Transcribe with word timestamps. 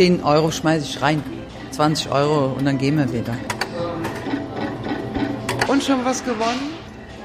10 0.00 0.24
Euro 0.24 0.50
schmeiße 0.50 0.86
ich 0.86 1.02
rein. 1.02 1.22
20 1.72 2.10
Euro 2.10 2.54
und 2.56 2.64
dann 2.64 2.78
gehen 2.78 2.96
wir 2.96 3.12
wieder. 3.12 3.36
Und 5.68 5.82
schon 5.82 6.02
was 6.06 6.24
gewonnen? 6.24 6.72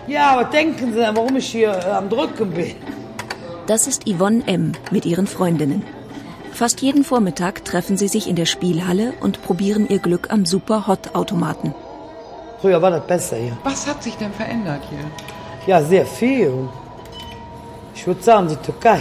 Ja, 0.08 0.32
aber 0.32 0.44
denken 0.44 0.92
Sie, 0.92 1.00
warum 1.00 1.38
ich 1.38 1.48
hier 1.48 1.70
äh, 1.70 1.92
am 1.92 2.10
Drücken 2.10 2.52
bin? 2.52 2.76
Das 3.66 3.88
ist 3.88 4.04
Yvonne 4.06 4.46
M. 4.46 4.74
mit 4.92 5.06
ihren 5.06 5.26
Freundinnen. 5.26 5.84
Fast 6.52 6.82
jeden 6.82 7.06
Vormittag 7.06 7.64
treffen 7.64 7.96
sie 7.96 8.10
sich 8.10 8.28
in 8.28 8.36
der 8.36 8.46
Spielhalle 8.46 9.14
und 9.22 9.42
probieren 9.42 9.88
ihr 9.88 10.00
Glück 10.00 10.30
am 10.30 10.46
Super 10.46 10.86
Hot 10.86 11.16
Automaten. 11.16 11.74
Früher 12.60 12.82
war 12.82 12.92
das 12.92 13.08
besser 13.08 13.38
hier. 13.38 13.58
Was 13.64 13.88
hat 13.88 14.04
sich 14.04 14.18
denn 14.18 14.34
verändert 14.34 14.82
hier? 14.90 15.00
Ja, 15.66 15.82
sehr 15.82 16.06
viel. 16.06 16.52
Ich 17.96 18.06
würde 18.06 18.22
sagen, 18.22 18.50
die 18.50 18.58
Türkei. 18.58 19.00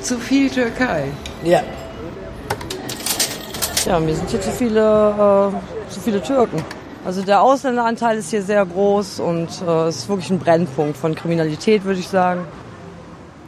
Zu 0.00 0.16
viel 0.16 0.48
Türkei. 0.48 1.08
Ja. 1.44 1.62
Ja, 3.90 3.98
mir 3.98 4.14
sind 4.14 4.30
hier 4.30 4.40
zu 4.40 4.52
viele, 4.52 5.50
äh, 5.50 5.90
zu 5.90 5.98
viele 5.98 6.22
Türken. 6.22 6.62
Also 7.04 7.22
der 7.22 7.42
Ausländeranteil 7.42 8.18
ist 8.18 8.30
hier 8.30 8.44
sehr 8.44 8.64
groß 8.64 9.18
und 9.18 9.48
äh, 9.66 9.88
es 9.88 9.96
ist 9.96 10.08
wirklich 10.08 10.30
ein 10.30 10.38
Brennpunkt 10.38 10.96
von 10.96 11.16
Kriminalität, 11.16 11.82
würde 11.82 11.98
ich 11.98 12.06
sagen. 12.06 12.44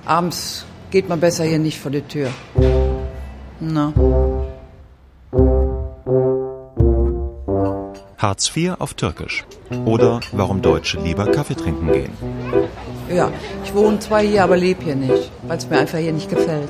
Abends 0.04 0.66
geht 0.90 1.08
man 1.08 1.20
besser 1.20 1.44
hier 1.44 1.60
nicht 1.60 1.78
vor 1.78 1.92
die 1.92 2.02
Tür. 2.02 2.30
Na. 3.60 3.92
Hartz 8.18 8.50
IV 8.56 8.72
auf 8.80 8.94
Türkisch. 8.94 9.44
Oder 9.84 10.18
warum 10.32 10.60
Deutsche 10.60 10.98
lieber 10.98 11.26
Kaffee 11.26 11.54
trinken 11.54 11.92
gehen. 11.92 12.12
Ja, 13.14 13.30
ich 13.64 13.72
wohne 13.76 14.00
zwar 14.00 14.22
hier, 14.22 14.42
aber 14.42 14.56
lebe 14.56 14.82
hier 14.82 14.96
nicht, 14.96 15.30
weil 15.46 15.58
es 15.58 15.68
mir 15.68 15.78
einfach 15.78 15.98
hier 15.98 16.12
nicht 16.12 16.28
gefällt. 16.28 16.68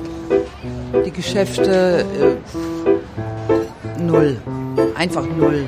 Die 1.07 1.11
Geschäfte, 1.11 2.01
äh, 2.01 2.72
null. 4.05 4.37
Einfach 4.95 5.25
null. 5.25 5.65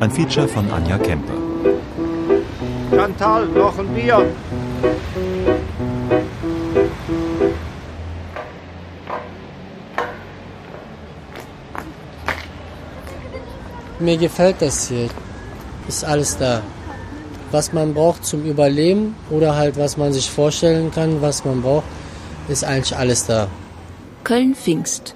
Ein 0.00 0.10
Feature 0.10 0.46
von 0.46 0.70
Anja 0.70 0.98
Kemper. 0.98 1.34
Chantal, 2.90 3.46
noch 3.46 3.78
ein 3.78 3.88
Bier. 3.88 4.26
Mir 13.98 14.16
gefällt 14.18 14.56
das 14.60 14.88
hier. 14.88 15.08
Ist 15.88 16.04
alles 16.04 16.36
da. 16.36 16.62
Was 17.50 17.72
man 17.72 17.94
braucht 17.94 18.24
zum 18.24 18.44
Überleben 18.44 19.16
oder 19.30 19.56
halt 19.56 19.78
was 19.78 19.96
man 19.96 20.12
sich 20.12 20.30
vorstellen 20.30 20.90
kann, 20.90 21.22
was 21.22 21.44
man 21.44 21.62
braucht, 21.62 21.86
ist 22.48 22.64
eigentlich 22.64 22.96
alles 22.96 23.26
da. 23.26 23.48
Köln-Pfingst. 24.24 25.15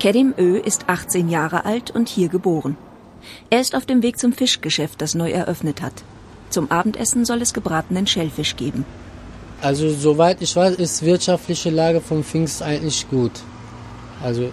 Kerim 0.00 0.32
Ö 0.38 0.56
ist 0.56 0.88
18 0.88 1.28
Jahre 1.28 1.66
alt 1.66 1.90
und 1.90 2.08
hier 2.08 2.30
geboren. 2.30 2.78
Er 3.50 3.60
ist 3.60 3.76
auf 3.76 3.84
dem 3.84 4.02
Weg 4.02 4.18
zum 4.18 4.32
Fischgeschäft, 4.32 5.02
das 5.02 5.14
neu 5.14 5.30
eröffnet 5.30 5.82
hat. 5.82 5.92
Zum 6.48 6.70
Abendessen 6.70 7.26
soll 7.26 7.42
es 7.42 7.52
gebratenen 7.52 8.06
Schellfisch 8.06 8.56
geben. 8.56 8.86
Also 9.60 9.90
soweit 9.90 10.40
ich 10.40 10.56
weiß, 10.56 10.76
ist 10.76 11.04
wirtschaftliche 11.04 11.68
Lage 11.68 12.00
vom 12.00 12.24
Pfingst 12.24 12.62
eigentlich 12.62 13.10
gut. 13.10 13.32
Also 14.22 14.50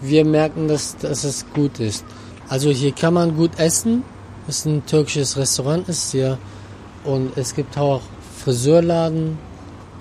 wir 0.00 0.24
merken, 0.24 0.66
dass, 0.66 0.96
dass 0.96 1.22
es 1.22 1.46
gut 1.54 1.78
ist. 1.78 2.04
Also 2.48 2.70
hier 2.70 2.90
kann 2.90 3.14
man 3.14 3.36
gut 3.36 3.52
essen. 3.60 4.02
Es 4.48 4.58
ist 4.58 4.66
ein 4.66 4.84
türkisches 4.84 5.36
Restaurant 5.36 5.88
ist 5.88 6.10
hier. 6.10 6.38
Und 7.04 7.36
es 7.36 7.54
gibt 7.54 7.78
auch 7.78 8.02
Friseurladen, 8.44 9.38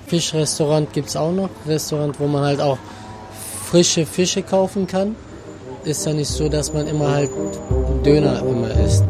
Fischrestaurant 0.08 0.92
gibt 0.92 1.10
es 1.10 1.16
auch 1.16 1.32
noch. 1.32 1.50
Restaurant, 1.68 2.20
wo 2.20 2.26
man 2.26 2.44
halt 2.44 2.62
auch 2.62 2.80
frische 3.74 4.06
Fische 4.06 4.44
kaufen 4.44 4.86
kann. 4.86 5.16
Ist 5.84 6.06
ja 6.06 6.14
nicht 6.14 6.30
so, 6.30 6.48
dass 6.48 6.72
man 6.74 6.86
immer 6.86 7.10
halt 7.10 7.32
Döner 8.06 8.40
immer 8.42 8.70
isst. 8.86 9.04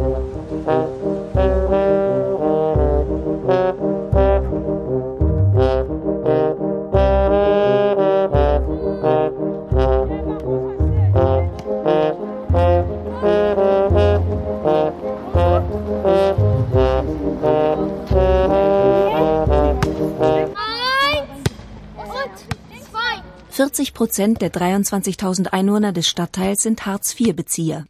Prozent 24.03 24.41
der 24.41 24.51
23.000 24.51 25.53
Einwohner 25.53 25.93
des 25.93 26.09
Stadtteils 26.09 26.63
sind 26.63 26.85
Hartz-IV-Bezieher. 26.85 27.85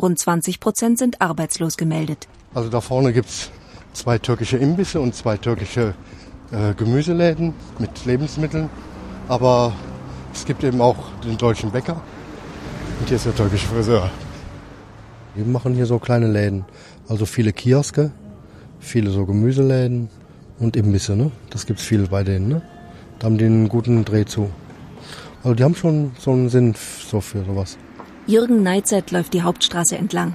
Rund 0.00 0.18
20 0.18 0.60
Prozent 0.60 0.98
sind 0.98 1.20
arbeitslos 1.20 1.76
gemeldet. 1.76 2.26
Also 2.54 2.70
da 2.70 2.80
vorne 2.80 3.12
gibt 3.12 3.28
es 3.28 3.50
zwei 3.92 4.16
türkische 4.16 4.56
Imbisse 4.56 4.98
und 4.98 5.14
zwei 5.14 5.36
türkische 5.36 5.92
äh, 6.52 6.72
Gemüseläden 6.72 7.52
mit 7.78 8.06
Lebensmitteln. 8.06 8.70
Aber 9.28 9.74
es 10.32 10.46
gibt 10.46 10.64
eben 10.64 10.80
auch 10.80 10.96
den 11.22 11.36
deutschen 11.36 11.70
Bäcker 11.70 12.00
und 13.00 13.08
hier 13.08 13.18
ist 13.18 13.26
der 13.26 13.36
türkische 13.36 13.66
Friseur. 13.66 14.10
Wir 15.34 15.44
machen 15.44 15.74
hier 15.74 15.84
so 15.84 15.98
kleine 15.98 16.28
Läden, 16.28 16.64
also 17.10 17.26
viele 17.26 17.52
Kioske, 17.52 18.10
viele 18.80 19.10
so 19.10 19.26
Gemüseläden 19.26 20.08
und 20.58 20.76
Imbisse. 20.76 21.14
Ne? 21.14 21.30
Das 21.50 21.66
gibt 21.66 21.80
es 21.80 21.84
viel 21.84 22.06
bei 22.06 22.24
denen. 22.24 22.48
Ne? 22.48 22.62
Da 23.18 23.26
haben 23.26 23.36
die 23.36 23.44
einen 23.44 23.68
guten 23.68 24.06
Dreh 24.06 24.24
zu. 24.24 24.48
Also 25.42 25.54
die 25.54 25.64
haben 25.64 25.74
schon 25.74 26.12
so 26.18 26.32
einen 26.32 26.48
Sinn 26.48 26.74
so 26.76 27.20
für 27.20 27.44
sowas. 27.44 27.78
Jürgen 28.26 28.62
Neizert 28.62 29.10
läuft 29.10 29.32
die 29.32 29.42
Hauptstraße 29.42 29.96
entlang. 29.96 30.34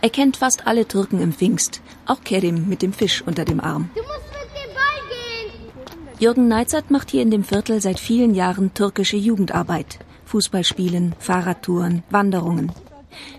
Er 0.00 0.10
kennt 0.10 0.36
fast 0.36 0.66
alle 0.66 0.86
Türken 0.86 1.20
im 1.20 1.32
Pfingst, 1.32 1.80
auch 2.06 2.22
Kerim 2.22 2.68
mit 2.68 2.82
dem 2.82 2.92
Fisch 2.92 3.22
unter 3.26 3.44
dem 3.44 3.60
Arm. 3.60 3.90
Du 3.94 4.02
musst 4.02 4.20
mit 4.28 4.50
dem 4.54 4.74
Ball 4.74 5.00
gehen! 5.08 6.20
Jürgen 6.20 6.48
Neizert 6.48 6.90
macht 6.90 7.10
hier 7.10 7.22
in 7.22 7.30
dem 7.30 7.42
Viertel 7.42 7.80
seit 7.80 7.98
vielen 7.98 8.34
Jahren 8.34 8.74
türkische 8.74 9.16
Jugendarbeit. 9.16 9.98
Fußballspielen, 10.26 11.14
Fahrradtouren, 11.18 12.02
Wanderungen. 12.10 12.72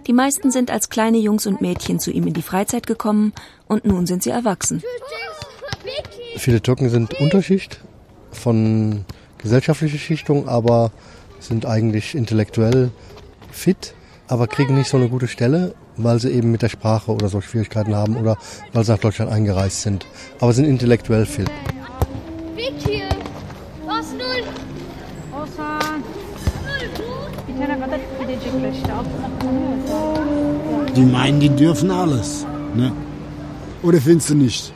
Die 0.07 0.13
meisten 0.13 0.51
sind 0.51 0.71
als 0.71 0.89
kleine 0.89 1.17
Jungs 1.17 1.45
und 1.45 1.61
Mädchen 1.61 1.99
zu 1.99 2.11
ihm 2.11 2.27
in 2.27 2.33
die 2.33 2.41
Freizeit 2.41 2.87
gekommen 2.87 3.33
und 3.67 3.85
nun 3.85 4.05
sind 4.07 4.23
sie 4.23 4.29
erwachsen. 4.29 4.81
Viele 6.37 6.61
Türken 6.61 6.89
sind 6.89 7.19
Unterschicht 7.19 7.81
von 8.31 9.05
gesellschaftliche 9.37 9.97
Schichtung, 9.97 10.47
aber 10.47 10.91
sind 11.39 11.65
eigentlich 11.65 12.15
intellektuell 12.15 12.91
fit, 13.51 13.93
aber 14.27 14.47
kriegen 14.47 14.75
nicht 14.75 14.89
so 14.89 14.97
eine 14.97 15.09
gute 15.09 15.27
Stelle, 15.27 15.75
weil 15.97 16.19
sie 16.19 16.31
eben 16.31 16.51
mit 16.51 16.61
der 16.61 16.69
Sprache 16.69 17.11
oder 17.11 17.29
so 17.29 17.41
Schwierigkeiten 17.41 17.95
haben 17.95 18.17
oder 18.17 18.37
weil 18.73 18.83
sie 18.83 18.91
nach 18.91 18.99
Deutschland 18.99 19.31
eingereist 19.31 19.81
sind. 19.81 20.05
Aber 20.39 20.53
sind 20.53 20.65
intellektuell 20.65 21.25
fit. 21.25 21.49
Die 30.95 31.01
meinen, 31.01 31.39
die 31.39 31.49
dürfen 31.49 31.91
alles. 31.91 32.45
Ne? 32.75 32.91
Oder 33.83 33.99
findest 33.99 34.29
du 34.29 34.35
nicht? 34.35 34.74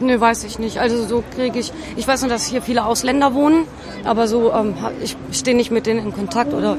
Nö, 0.00 0.20
weiß 0.20 0.44
ich 0.44 0.58
nicht. 0.58 0.78
Also 0.78 1.06
so 1.06 1.24
kriege 1.34 1.58
ich, 1.58 1.72
ich 1.96 2.06
weiß 2.06 2.22
nur, 2.22 2.30
dass 2.30 2.46
hier 2.46 2.60
viele 2.62 2.84
Ausländer 2.84 3.34
wohnen, 3.34 3.64
aber 4.04 4.28
so, 4.28 4.52
ähm, 4.52 4.74
ich 5.02 5.16
stehe 5.32 5.56
nicht 5.56 5.70
mit 5.70 5.86
denen 5.86 6.00
in 6.06 6.12
Kontakt 6.12 6.52
oder 6.52 6.76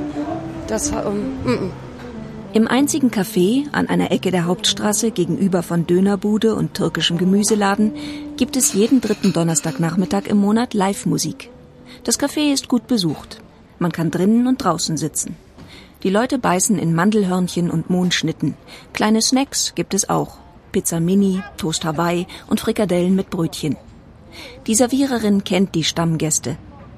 das, 0.67 0.91
ähm, 0.91 1.37
m 1.45 1.51
-m. 1.51 1.71
Im 2.53 2.67
einzigen 2.67 3.11
Café 3.11 3.65
an 3.71 3.87
einer 3.87 4.11
Ecke 4.11 4.31
der 4.31 4.45
Hauptstraße 4.45 5.11
gegenüber 5.11 5.63
von 5.63 5.85
Dönerbude 5.85 6.55
und 6.55 6.73
türkischem 6.73 7.17
Gemüseladen 7.17 7.93
gibt 8.37 8.55
es 8.55 8.73
jeden 8.73 9.01
dritten 9.01 9.33
Donnerstagnachmittag 9.33 10.27
im 10.27 10.37
Monat 10.37 10.73
Live-Musik. 10.73 11.49
Das 12.03 12.19
Café 12.19 12.53
ist 12.53 12.67
gut 12.67 12.87
besucht. 12.87 13.41
Man 13.79 13.91
kann 13.91 14.11
drinnen 14.11 14.47
und 14.47 14.63
draußen 14.63 14.97
sitzen. 14.97 15.35
Die 16.03 16.09
Leute 16.09 16.39
beißen 16.39 16.79
in 16.79 16.95
Mandelhörnchen 16.95 17.69
und 17.69 17.89
Mondschnitten. 17.89 18.55
Kleine 18.93 19.21
Snacks 19.21 19.73
gibt 19.75 19.93
es 19.93 20.09
auch. 20.09 20.37
Pizza 20.71 20.99
Mini, 20.99 21.41
Toast 21.57 21.85
Hawaii 21.85 22.27
und 22.47 22.59
Frikadellen 22.59 23.15
mit 23.15 23.29
Brötchen. 23.29 23.77
Die 24.67 24.75
Serviererin 24.75 25.43
kennt 25.43 25.75
die 25.75 25.83
Stammgäste. 25.83 26.57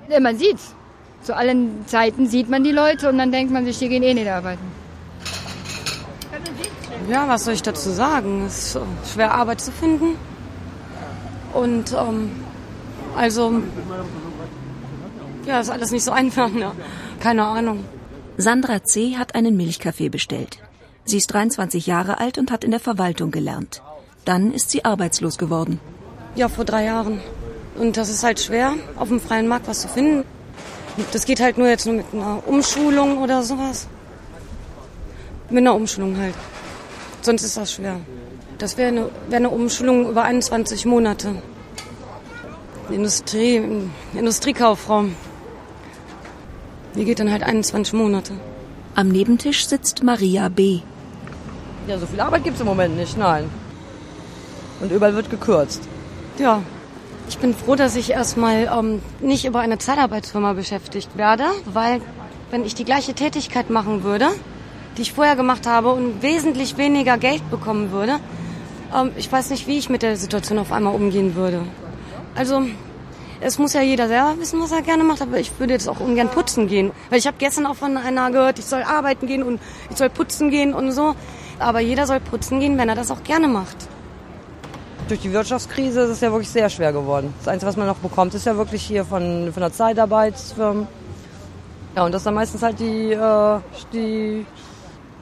Ja, 0.10 0.20
man 0.20 0.38
sieht's. 0.38 0.76
Zu 1.24 1.36
allen 1.36 1.86
Zeiten 1.86 2.28
sieht 2.28 2.50
man 2.50 2.64
die 2.64 2.72
Leute 2.72 3.10
und 3.10 3.18
dann 3.18 3.32
denkt 3.32 3.52
man 3.52 3.66
sich, 3.66 3.78
die 3.78 3.90
gehen 3.90 4.04
eh 4.04 4.14
nicht 4.14 4.30
arbeiten. 4.30 4.64
Ja, 7.10 7.28
was 7.28 7.46
soll 7.46 7.54
ich 7.56 7.62
dazu 7.62 7.90
sagen? 7.90 8.46
Es 8.46 8.76
ist 8.76 8.80
schwer 9.14 9.34
Arbeit 9.34 9.62
zu 9.62 9.72
finden. 9.72 10.16
Und 11.54 11.94
ähm, 11.94 12.32
also 13.16 13.62
ja, 15.46 15.60
ist 15.60 15.70
alles 15.70 15.92
nicht 15.92 16.04
so 16.04 16.12
einfach. 16.12 16.50
Ne? 16.50 16.72
Keine 17.20 17.46
Ahnung. 17.46 17.84
Sandra 18.38 18.84
C. 18.84 19.18
hat 19.18 19.36
einen 19.36 19.58
Milchkaffee 19.58 20.10
bestellt. 20.10 20.60
Sie 21.10 21.18
ist 21.18 21.34
23 21.34 21.88
Jahre 21.88 22.20
alt 22.20 22.38
und 22.38 22.52
hat 22.52 22.64
in 22.64 22.70
der 22.70 22.80
Verwaltung 22.80 23.32
gelernt. 23.32 23.82
Dann 24.26 24.54
ist 24.54 24.70
sie 24.70 24.86
arbeitslos 24.86 25.40
geworden. 25.40 25.80
Ja, 26.36 26.50
vor 26.50 26.66
drei 26.66 26.86
Jahren. 26.86 27.20
Und 27.80 27.98
das 27.98 28.10
ist 28.10 28.24
halt 28.24 28.40
schwer, 28.40 28.76
auf 28.96 29.08
dem 29.08 29.20
freien 29.20 29.48
Markt 29.48 29.68
was 29.68 29.82
zu 29.82 29.88
finden. 29.88 30.24
Das 31.12 31.26
geht 31.26 31.40
halt 31.40 31.58
nur 31.58 31.68
jetzt 31.68 31.88
nur 31.88 31.96
mit 31.96 32.06
einer 32.14 32.48
Umschulung 32.48 33.24
oder 33.24 33.42
sowas. 33.42 33.88
Mit 35.50 35.62
einer 35.62 35.74
Umschulung 35.74 36.16
halt. 36.16 36.36
Sonst 37.24 37.42
ist 37.42 37.58
das 37.58 37.72
schwer. 37.72 38.00
Das 38.60 38.78
wäre 38.78 38.90
eine, 38.90 39.10
wär 39.30 39.38
eine 39.38 39.50
Umschulung 39.50 40.12
über 40.12 40.26
21 40.26 40.86
Monate. 40.86 41.42
Industrie, 42.92 43.60
Industriekauffrau. 44.14 45.06
Die 46.94 47.04
geht 47.04 47.20
dann 47.20 47.32
halt 47.32 47.42
21 47.42 47.94
Monate. 47.94 48.34
Am 48.94 49.08
Nebentisch 49.10 49.66
sitzt 49.66 50.04
Maria 50.04 50.50
B. 50.50 50.82
Ja, 51.90 51.98
so 51.98 52.06
viel 52.06 52.20
Arbeit 52.20 52.44
gibt 52.44 52.54
es 52.54 52.62
im 52.62 52.68
Moment 52.68 52.96
nicht, 52.96 53.18
nein. 53.18 53.50
Und 54.80 54.92
überall 54.92 55.16
wird 55.16 55.32
gekürzt. 55.32 55.82
Ja, 56.38 56.62
ich 57.28 57.40
bin 57.40 57.56
froh, 57.56 57.74
dass 57.74 57.96
ich 57.96 58.12
erstmal 58.12 58.70
ähm, 58.72 59.02
nicht 59.22 59.44
über 59.44 59.62
eine 59.62 59.80
Zeitarbeitsfirma 59.80 60.54
beschäftigt 60.54 61.18
werde, 61.18 61.46
weil 61.66 62.00
wenn 62.52 62.64
ich 62.64 62.76
die 62.76 62.86
gleiche 62.86 63.16
Tätigkeit 63.16 63.72
machen 63.72 64.04
würde, 64.04 64.28
die 64.98 65.02
ich 65.02 65.14
vorher 65.14 65.36
gemacht 65.36 65.66
habe 65.66 65.92
und 65.92 66.22
wesentlich 66.22 66.78
weniger 66.78 67.18
Geld 67.18 67.50
bekommen 67.50 67.92
würde, 67.92 68.20
ähm, 68.96 69.10
ich 69.16 69.32
weiß 69.32 69.50
nicht, 69.50 69.66
wie 69.66 69.80
ich 69.80 69.90
mit 69.90 70.04
der 70.04 70.16
Situation 70.16 70.60
auf 70.60 70.72
einmal 70.72 70.94
umgehen 70.94 71.34
würde. 71.34 71.64
Also 72.36 72.66
es 73.42 73.58
muss 73.58 73.74
ja 73.74 73.82
jeder 73.82 74.08
selber 74.08 74.36
wissen, 74.38 74.62
was 74.62 74.72
er 74.72 74.84
gerne 74.84 75.04
macht, 75.04 75.24
aber 75.24 75.40
ich 75.40 75.60
würde 75.60 75.74
jetzt 75.74 75.90
auch 75.90 76.02
ungern 76.02 76.30
putzen 76.30 76.68
gehen. 76.68 76.92
Weil 77.10 77.18
ich 77.18 77.26
habe 77.26 77.38
gestern 77.40 77.66
auch 77.66 77.78
von 77.78 77.98
einer 77.98 78.30
gehört, 78.30 78.60
ich 78.60 78.66
soll 78.66 78.84
arbeiten 78.84 79.26
gehen 79.26 79.42
und 79.42 79.60
ich 79.90 79.98
soll 79.98 80.12
putzen 80.12 80.52
gehen 80.52 80.76
und 80.76 80.92
so. 80.92 81.16
Aber 81.60 81.82
jeder 81.82 82.08
soll 82.08 82.20
putzen 82.20 82.60
gehen, 82.60 82.78
wenn 82.78 82.90
er 82.90 82.96
das 82.96 83.12
auch 83.12 83.24
gerne 83.24 83.48
macht. 83.48 83.78
Durch 85.10 85.22
die 85.22 85.34
Wirtschaftskrise 85.34 86.02
ist 86.02 86.10
es 86.10 86.22
ja 86.22 86.32
wirklich 86.32 86.50
sehr 86.50 86.70
schwer 86.70 86.94
geworden. 86.94 87.34
Das 87.40 87.48
Einzige, 87.48 87.68
was 87.68 87.78
man 87.78 87.88
noch 87.88 87.98
bekommt, 87.98 88.34
ist 88.34 88.46
ja 88.46 88.56
wirklich 88.56 88.84
hier 88.84 89.04
von, 89.04 89.52
von 89.52 89.62
der 89.62 89.74
Zeitarbeitsfirma. 89.74 90.88
Ja, 91.96 92.06
und 92.06 92.12
das 92.14 92.22
ist 92.22 92.26
dann 92.26 92.36
meistens 92.36 92.62
halt 92.62 92.80
die, 92.80 93.12
äh, 93.12 93.60
die, 93.92 94.46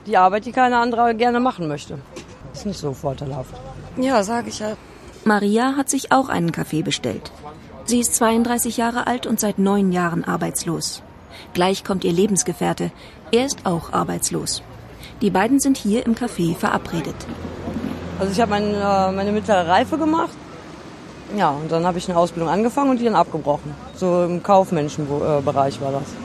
die 0.05 0.17
Arbeit, 0.17 0.45
die 0.45 0.51
keiner 0.51 0.79
andere 0.79 1.15
gerne 1.15 1.39
machen 1.39 1.67
möchte. 1.67 1.97
Ist 2.53 2.65
nicht 2.65 2.79
so 2.79 2.93
vorteilhaft. 2.93 3.55
Ja, 3.97 4.21
sage 4.23 4.49
ich 4.49 4.59
ja. 4.59 4.75
Maria 5.23 5.75
hat 5.75 5.89
sich 5.89 6.11
auch 6.11 6.29
einen 6.29 6.51
Kaffee 6.51 6.83
bestellt. 6.83 7.31
Sie 7.85 7.99
ist 7.99 8.15
32 8.15 8.77
Jahre 8.77 9.07
alt 9.07 9.25
und 9.25 9.39
seit 9.39 9.59
neun 9.59 9.91
Jahren 9.91 10.25
arbeitslos. 10.25 11.01
Gleich 11.53 11.83
kommt 11.83 12.03
ihr 12.03 12.11
Lebensgefährte. 12.13 12.91
Er 13.31 13.45
ist 13.45 13.65
auch 13.65 13.93
arbeitslos. 13.93 14.61
Die 15.21 15.31
beiden 15.31 15.59
sind 15.59 15.77
hier 15.77 16.05
im 16.05 16.13
Café 16.13 16.55
verabredet. 16.55 17.15
Also 18.19 18.31
ich 18.31 18.39
habe 18.39 18.51
mein, 18.51 18.73
äh, 18.73 19.11
meine 19.11 19.31
mittlere 19.31 19.67
Reife 19.67 19.97
gemacht. 19.97 20.37
Ja, 21.35 21.49
und 21.49 21.71
dann 21.71 21.85
habe 21.85 21.97
ich 21.97 22.07
eine 22.07 22.17
Ausbildung 22.17 22.49
angefangen 22.49 22.91
und 22.91 22.99
die 22.99 23.05
dann 23.05 23.15
abgebrochen. 23.15 23.73
So 23.95 24.23
im 24.23 24.43
Kaufmenschenbereich 24.43 25.81
war 25.81 25.91
das. 25.91 26.15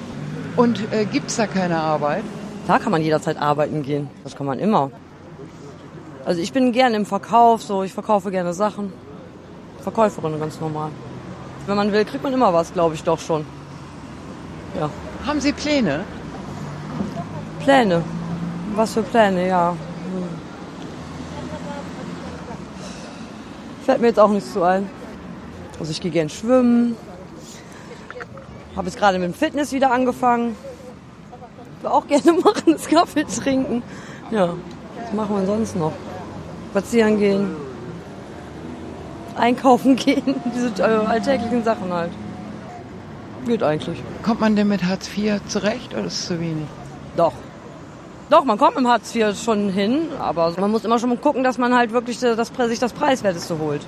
Und 0.56 0.80
äh, 0.92 1.06
gibt 1.06 1.30
es 1.30 1.36
da 1.36 1.46
keine 1.46 1.78
Arbeit? 1.78 2.22
Da 2.66 2.78
kann 2.78 2.92
man 2.92 3.02
jederzeit 3.02 3.36
arbeiten 3.36 3.82
gehen. 3.82 4.10
Das 4.24 4.36
kann 4.36 4.46
man 4.46 4.58
immer. 4.58 4.90
Also 6.24 6.40
ich 6.40 6.52
bin 6.52 6.72
gerne 6.72 6.96
im 6.96 7.06
Verkauf, 7.06 7.62
so 7.62 7.82
ich 7.82 7.92
verkaufe 7.92 8.30
gerne 8.30 8.52
Sachen. 8.52 8.92
Verkäuferin 9.80 10.38
ganz 10.38 10.60
normal. 10.60 10.90
Wenn 11.66 11.76
man 11.76 11.92
will, 11.92 12.04
kriegt 12.04 12.22
man 12.22 12.32
immer 12.32 12.52
was, 12.52 12.72
glaube 12.72 12.94
ich 12.94 13.02
doch 13.02 13.18
schon. 13.18 13.44
Ja. 14.78 14.88
Haben 15.26 15.40
Sie 15.40 15.52
Pläne? 15.52 16.04
Pläne? 17.60 18.02
Was 18.74 18.94
für 18.94 19.02
Pläne, 19.02 19.48
ja. 19.48 19.70
Hm. 19.70 20.28
Fällt 23.84 24.00
mir 24.00 24.06
jetzt 24.08 24.20
auch 24.20 24.30
nichts 24.30 24.52
so 24.54 24.62
ein. 24.62 24.88
Also 25.78 25.90
ich 25.90 26.00
gehe 26.00 26.10
gern 26.10 26.28
schwimmen. 26.28 26.96
Habe 28.76 28.86
jetzt 28.86 28.96
gerade 28.96 29.18
mit 29.18 29.28
dem 29.28 29.34
Fitness 29.34 29.72
wieder 29.72 29.90
angefangen. 29.90 30.56
Will 31.82 31.90
auch 31.90 32.06
gerne 32.06 32.32
machen, 32.44 32.72
das 32.72 32.86
Kaffee 32.88 33.24
trinken. 33.24 33.82
Ja, 34.30 34.54
was 35.02 35.12
machen 35.12 35.36
wir 35.36 35.46
sonst 35.46 35.76
noch? 35.76 35.92
Spazieren 36.70 37.18
gehen. 37.18 37.56
Einkaufen 39.36 39.96
gehen. 39.96 40.34
Diese 40.54 40.82
äh, 40.82 41.06
alltäglichen 41.06 41.64
Sachen 41.64 41.92
halt. 41.92 42.12
Geht 43.46 43.62
eigentlich. 43.62 44.02
Kommt 44.22 44.40
man 44.40 44.56
denn 44.56 44.68
mit 44.68 44.84
Hartz 44.84 45.10
IV 45.14 45.40
zurecht 45.48 45.92
oder 45.92 46.04
ist 46.04 46.20
es 46.20 46.26
zu 46.28 46.40
wenig? 46.40 46.66
Doch. 47.16 47.32
Doch, 48.32 48.44
man 48.44 48.56
kommt 48.56 48.76
mit 48.76 48.84
dem 48.86 48.88
Hartz 48.88 49.14
IV 49.14 49.36
schon 49.36 49.68
hin, 49.68 50.08
aber 50.18 50.54
man 50.58 50.70
muss 50.70 50.86
immer 50.86 50.98
schon 50.98 51.20
gucken, 51.20 51.44
dass 51.44 51.58
man 51.58 51.76
halt 51.76 51.92
wirklich 51.92 52.18
das, 52.18 52.50
sich 52.66 52.78
das 52.78 52.94
Preiswerteste 52.94 53.58
holt. 53.58 53.82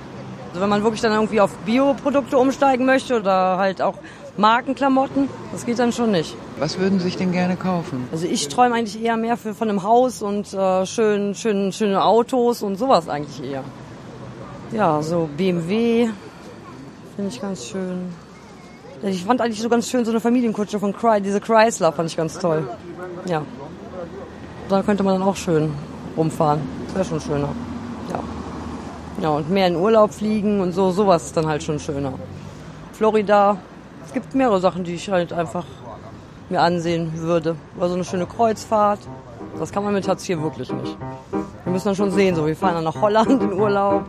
Also 0.50 0.60
wenn 0.60 0.68
man 0.68 0.82
wirklich 0.82 1.00
dann 1.00 1.12
irgendwie 1.12 1.40
auf 1.40 1.50
Bioprodukte 1.64 2.36
umsteigen 2.36 2.84
möchte 2.84 3.16
oder 3.16 3.56
halt 3.56 3.80
auch 3.80 3.94
Markenklamotten, 4.36 5.30
das 5.50 5.64
geht 5.64 5.78
dann 5.78 5.92
schon 5.92 6.10
nicht. 6.10 6.36
Was 6.58 6.78
würden 6.78 6.98
Sie 6.98 7.06
sich 7.06 7.16
denn 7.16 7.32
gerne 7.32 7.56
kaufen? 7.56 8.06
Also 8.12 8.26
ich 8.26 8.48
träume 8.48 8.74
eigentlich 8.74 9.02
eher 9.02 9.16
mehr 9.16 9.38
für, 9.38 9.54
von 9.54 9.70
einem 9.70 9.82
Haus 9.82 10.20
und 10.20 10.52
äh, 10.52 10.84
schön, 10.84 11.34
schön, 11.34 11.72
schöne 11.72 12.04
Autos 12.04 12.62
und 12.62 12.76
sowas 12.76 13.08
eigentlich 13.08 13.50
eher. 13.50 13.64
Ja, 14.72 15.00
so 15.00 15.26
BMW 15.38 16.10
finde 17.16 17.30
ich 17.30 17.40
ganz 17.40 17.64
schön. 17.64 18.12
Ich 19.02 19.24
fand 19.24 19.40
eigentlich 19.40 19.62
so 19.62 19.70
ganz 19.70 19.88
schön 19.88 20.04
so 20.04 20.10
eine 20.10 20.20
Familienkutsche 20.20 20.78
von 20.78 20.94
Cry, 20.94 21.22
diese 21.22 21.40
Chrysler 21.40 21.92
fand 21.92 22.10
ich 22.10 22.16
ganz 22.18 22.38
toll. 22.38 22.68
Ja. 23.24 23.40
Da 24.68 24.82
könnte 24.82 25.02
man 25.02 25.18
dann 25.18 25.28
auch 25.28 25.36
schön 25.36 25.72
rumfahren. 26.16 26.60
Das 26.86 26.94
wäre 26.94 27.04
schon 27.04 27.20
schöner. 27.20 27.48
Ja. 28.10 28.20
Ja, 29.22 29.28
und 29.30 29.50
mehr 29.50 29.66
in 29.66 29.76
Urlaub 29.76 30.12
fliegen 30.12 30.60
und 30.60 30.72
so, 30.72 30.90
sowas 30.90 31.26
ist 31.26 31.36
dann 31.36 31.46
halt 31.46 31.62
schon 31.62 31.78
schöner. 31.78 32.14
Florida. 32.92 33.58
Es 34.06 34.12
gibt 34.12 34.34
mehrere 34.34 34.60
Sachen, 34.60 34.84
die 34.84 34.94
ich 34.94 35.10
halt 35.10 35.32
einfach 35.32 35.64
mir 36.48 36.60
ansehen 36.60 37.12
würde. 37.14 37.56
Oder 37.76 37.88
so 37.88 37.94
eine 37.94 38.04
schöne 38.04 38.26
Kreuzfahrt. 38.26 39.00
Das 39.58 39.70
kann 39.70 39.84
man 39.84 39.92
mit 39.94 40.08
Hartz 40.08 40.28
IV 40.28 40.42
wirklich 40.42 40.72
nicht. 40.72 40.96
Wir 41.64 41.72
müssen 41.72 41.86
dann 41.86 41.96
schon 41.96 42.10
sehen, 42.10 42.34
so 42.34 42.46
wir 42.46 42.56
fahren 42.56 42.74
dann 42.74 42.84
nach 42.84 43.00
Holland 43.00 43.42
in 43.42 43.52
Urlaub. 43.52 44.04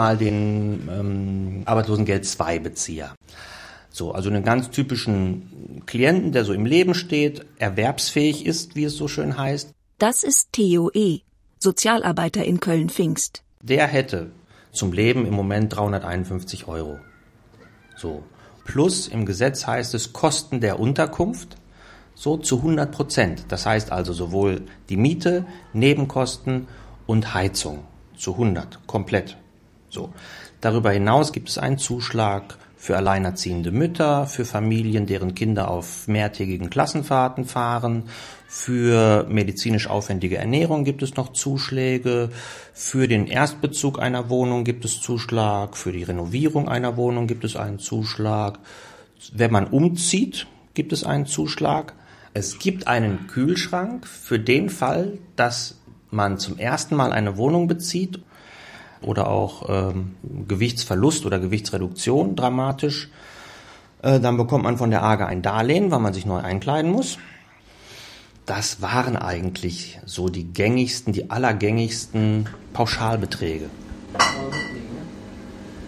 Mal 0.00 0.16
den 0.16 0.88
ähm, 0.90 1.62
Arbeitslosengeld 1.66 2.24
2 2.24 2.58
Bezieher. 2.60 3.14
So, 3.90 4.12
also 4.12 4.30
einen 4.30 4.44
ganz 4.44 4.70
typischen 4.70 5.82
Klienten, 5.84 6.32
der 6.32 6.46
so 6.46 6.54
im 6.54 6.64
Leben 6.64 6.94
steht, 6.94 7.44
erwerbsfähig 7.58 8.46
ist, 8.46 8.76
wie 8.76 8.84
es 8.84 8.96
so 8.96 9.08
schön 9.08 9.36
heißt. 9.36 9.74
Das 9.98 10.22
ist 10.22 10.52
Theo 10.52 10.90
E., 10.94 11.20
Sozialarbeiter 11.58 12.42
in 12.44 12.60
Köln-Pfingst. 12.60 13.42
Der 13.60 13.86
hätte 13.88 14.30
zum 14.72 14.94
Leben 14.94 15.26
im 15.26 15.34
Moment 15.34 15.76
351 15.76 16.66
Euro. 16.66 16.98
So. 17.96 18.22
Plus 18.64 19.06
im 19.06 19.26
Gesetz 19.26 19.66
heißt 19.66 19.94
es 19.94 20.14
Kosten 20.14 20.60
der 20.62 20.80
Unterkunft 20.80 21.56
so 22.14 22.38
zu 22.38 22.56
100 22.58 22.90
Prozent. 22.90 23.44
Das 23.48 23.66
heißt 23.66 23.92
also 23.92 24.14
sowohl 24.14 24.62
die 24.88 24.96
Miete, 24.96 25.44
Nebenkosten 25.74 26.68
und 27.06 27.34
Heizung 27.34 27.84
zu 28.16 28.32
100 28.32 28.86
komplett. 28.86 29.36
So. 29.90 30.12
Darüber 30.60 30.92
hinaus 30.92 31.32
gibt 31.32 31.48
es 31.48 31.58
einen 31.58 31.78
Zuschlag 31.78 32.56
für 32.76 32.96
alleinerziehende 32.96 33.72
Mütter, 33.72 34.26
für 34.26 34.46
Familien, 34.46 35.04
deren 35.04 35.34
Kinder 35.34 35.70
auf 35.70 36.08
mehrtägigen 36.08 36.70
Klassenfahrten 36.70 37.44
fahren, 37.44 38.04
für 38.48 39.26
medizinisch 39.28 39.88
aufwendige 39.88 40.38
Ernährung 40.38 40.84
gibt 40.84 41.02
es 41.02 41.14
noch 41.14 41.32
Zuschläge, 41.32 42.30
für 42.72 43.06
den 43.06 43.26
Erstbezug 43.26 44.00
einer 44.00 44.30
Wohnung 44.30 44.64
gibt 44.64 44.84
es 44.86 45.02
Zuschlag, 45.02 45.76
für 45.76 45.92
die 45.92 46.04
Renovierung 46.04 46.68
einer 46.68 46.96
Wohnung 46.96 47.26
gibt 47.26 47.44
es 47.44 47.54
einen 47.54 47.78
Zuschlag. 47.78 48.58
Wenn 49.32 49.52
man 49.52 49.66
umzieht, 49.66 50.46
gibt 50.72 50.92
es 50.92 51.04
einen 51.04 51.26
Zuschlag. 51.26 51.92
Es 52.32 52.58
gibt 52.58 52.86
einen 52.86 53.26
Kühlschrank 53.26 54.06
für 54.06 54.38
den 54.38 54.70
Fall, 54.70 55.18
dass 55.36 55.78
man 56.10 56.38
zum 56.38 56.58
ersten 56.58 56.96
Mal 56.96 57.12
eine 57.12 57.36
Wohnung 57.36 57.68
bezieht 57.68 58.20
oder 59.02 59.28
auch 59.28 59.68
ähm, 59.68 60.14
Gewichtsverlust 60.46 61.26
oder 61.26 61.38
Gewichtsreduktion 61.38 62.36
dramatisch, 62.36 63.08
äh, 64.02 64.20
dann 64.20 64.36
bekommt 64.36 64.64
man 64.64 64.76
von 64.78 64.90
der 64.90 65.02
AGE 65.02 65.26
ein 65.26 65.42
Darlehen, 65.42 65.90
weil 65.90 66.00
man 66.00 66.12
sich 66.12 66.26
neu 66.26 66.38
einkleiden 66.38 66.90
muss. 66.90 67.18
Das 68.46 68.82
waren 68.82 69.16
eigentlich 69.16 70.00
so 70.06 70.28
die 70.28 70.44
gängigsten, 70.44 71.12
die 71.12 71.30
allergängigsten 71.30 72.48
Pauschalbeträge. 72.72 73.70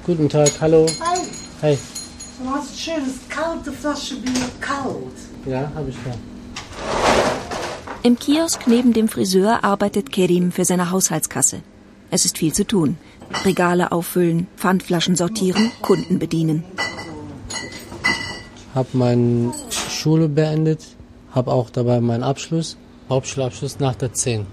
Guten 0.05 0.29
Tag, 0.29 0.51
hallo. 0.61 0.87
Hi. 1.01 1.19
Hi. 1.63 1.79
Du 2.39 2.51
hast 2.51 2.79
schönes 2.79 3.21
kalte 3.29 3.73
Flasche 3.73 4.17
Bier 4.17 4.49
kalt. 4.61 4.97
Ja, 5.47 5.71
habe 5.75 5.91
ich 5.91 5.97
da. 6.05 6.13
Im 8.05 8.19
Kiosk 8.19 8.67
neben 8.67 8.93
dem 8.93 9.07
Friseur 9.09 9.63
arbeitet 9.63 10.11
Kerim 10.11 10.51
für 10.51 10.65
seine 10.65 10.91
Haushaltskasse. 10.91 11.63
Es 12.15 12.27
ist 12.27 12.37
viel 12.37 12.53
zu 12.53 12.67
tun. 12.67 12.99
Regale 13.43 13.91
auffüllen, 13.91 14.47
Pfandflaschen 14.59 15.17
sortieren, 15.17 15.73
Kunden 15.81 16.19
bedienen. 16.19 16.63
Habe 18.75 18.89
meine 18.93 19.55
Schule 19.89 20.29
beendet, 20.29 20.85
habe 21.31 21.51
auch 21.51 21.71
dabei 21.71 22.03
meinen 22.03 22.23
Abschluss, 22.23 22.77
Hauptschulabschluss 23.09 23.79
nach 23.79 23.95
der 23.95 24.13
10. 24.13 24.45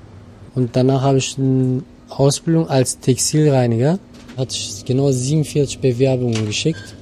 Und 0.55 0.77
danach 0.77 1.01
habe 1.01 1.17
ich 1.17 1.37
eine 1.37 1.83
Ausbildung 2.07 2.69
als 2.69 2.97
Textilreiniger. 2.99 3.99
Hatte 4.37 4.55
ich 4.55 4.85
genau 4.85 5.11
47 5.11 5.79
Bewerbungen 5.79 6.45
geschickt. 6.45 6.95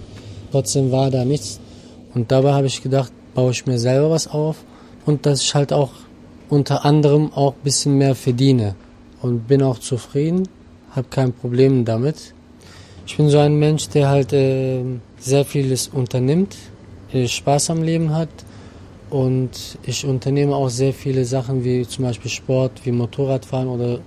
Trotzdem 0.52 0.92
war 0.92 1.12
da 1.12 1.24
nichts. 1.24 1.60
Und 2.16 2.32
dabei 2.32 2.54
habe 2.54 2.66
ich 2.66 2.82
gedacht, 2.82 3.12
baue 3.36 3.52
ich 3.52 3.68
mir 3.68 3.78
selber 3.78 4.10
was 4.10 4.28
auf 4.28 4.56
und 5.06 5.28
dass 5.28 5.44
ich 5.44 5.54
halt 5.54 5.72
auch 5.72 5.92
unter 6.50 6.84
anderem 6.84 7.32
auch 7.32 7.54
ein 7.54 7.64
bisschen 7.64 8.00
mehr 8.00 8.16
verdiene. 8.16 8.76
Und 9.22 9.48
bin 9.48 9.64
auch 9.64 9.80
zufrieden, 9.80 10.48
habe 10.92 11.08
kein 11.10 11.34
Problem 11.34 11.86
damit. 11.86 12.34
Ich 13.06 13.18
bin 13.18 13.30
so 13.30 13.40
ein 13.40 13.58
Mensch, 13.58 13.90
der 13.90 14.10
halt 14.10 14.34
äh, 14.34 14.84
sehr 15.20 15.46
vieles 15.46 15.88
unternimmt, 15.88 16.56
äh, 17.14 17.28
Spaß 17.28 17.70
am 17.72 17.82
Leben 17.82 18.14
hat 18.14 18.30
und 19.10 19.78
ich 19.84 20.06
unternehme 20.06 20.56
auch 20.56 20.70
sehr 20.70 20.94
viele 20.94 21.24
Sachen 21.24 21.64
wie 21.64 21.88
zum 21.88 22.04
Beispiel 22.06 22.30
Sport, 22.30 22.82
wie 22.84 22.92
Motorradfahren 22.92 23.70
oder 23.70 24.00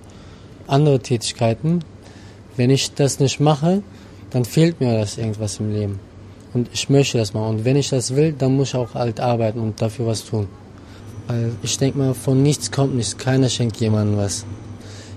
andere 0.67 0.99
Tätigkeiten. 0.99 1.83
Wenn 2.55 2.69
ich 2.69 2.93
das 2.93 3.19
nicht 3.19 3.39
mache, 3.39 3.81
dann 4.29 4.45
fehlt 4.45 4.79
mir 4.79 4.97
das 4.99 5.17
irgendwas 5.17 5.59
im 5.59 5.73
Leben. 5.73 5.99
Und 6.53 6.69
ich 6.73 6.89
möchte 6.89 7.17
das 7.17 7.33
machen. 7.33 7.57
Und 7.57 7.65
wenn 7.65 7.77
ich 7.77 7.89
das 7.89 8.15
will, 8.15 8.33
dann 8.33 8.55
muss 8.55 8.69
ich 8.69 8.75
auch 8.75 8.93
halt 8.93 9.19
arbeiten 9.19 9.59
und 9.59 9.81
dafür 9.81 10.07
was 10.07 10.25
tun. 10.25 10.47
Weil 11.27 11.51
ich 11.63 11.77
denke 11.77 11.97
mal, 11.97 12.13
von 12.13 12.43
nichts 12.43 12.71
kommt 12.71 12.95
nichts. 12.95 13.17
Keiner 13.17 13.49
schenkt 13.49 13.77
jemandem 13.77 14.17
was. 14.17 14.45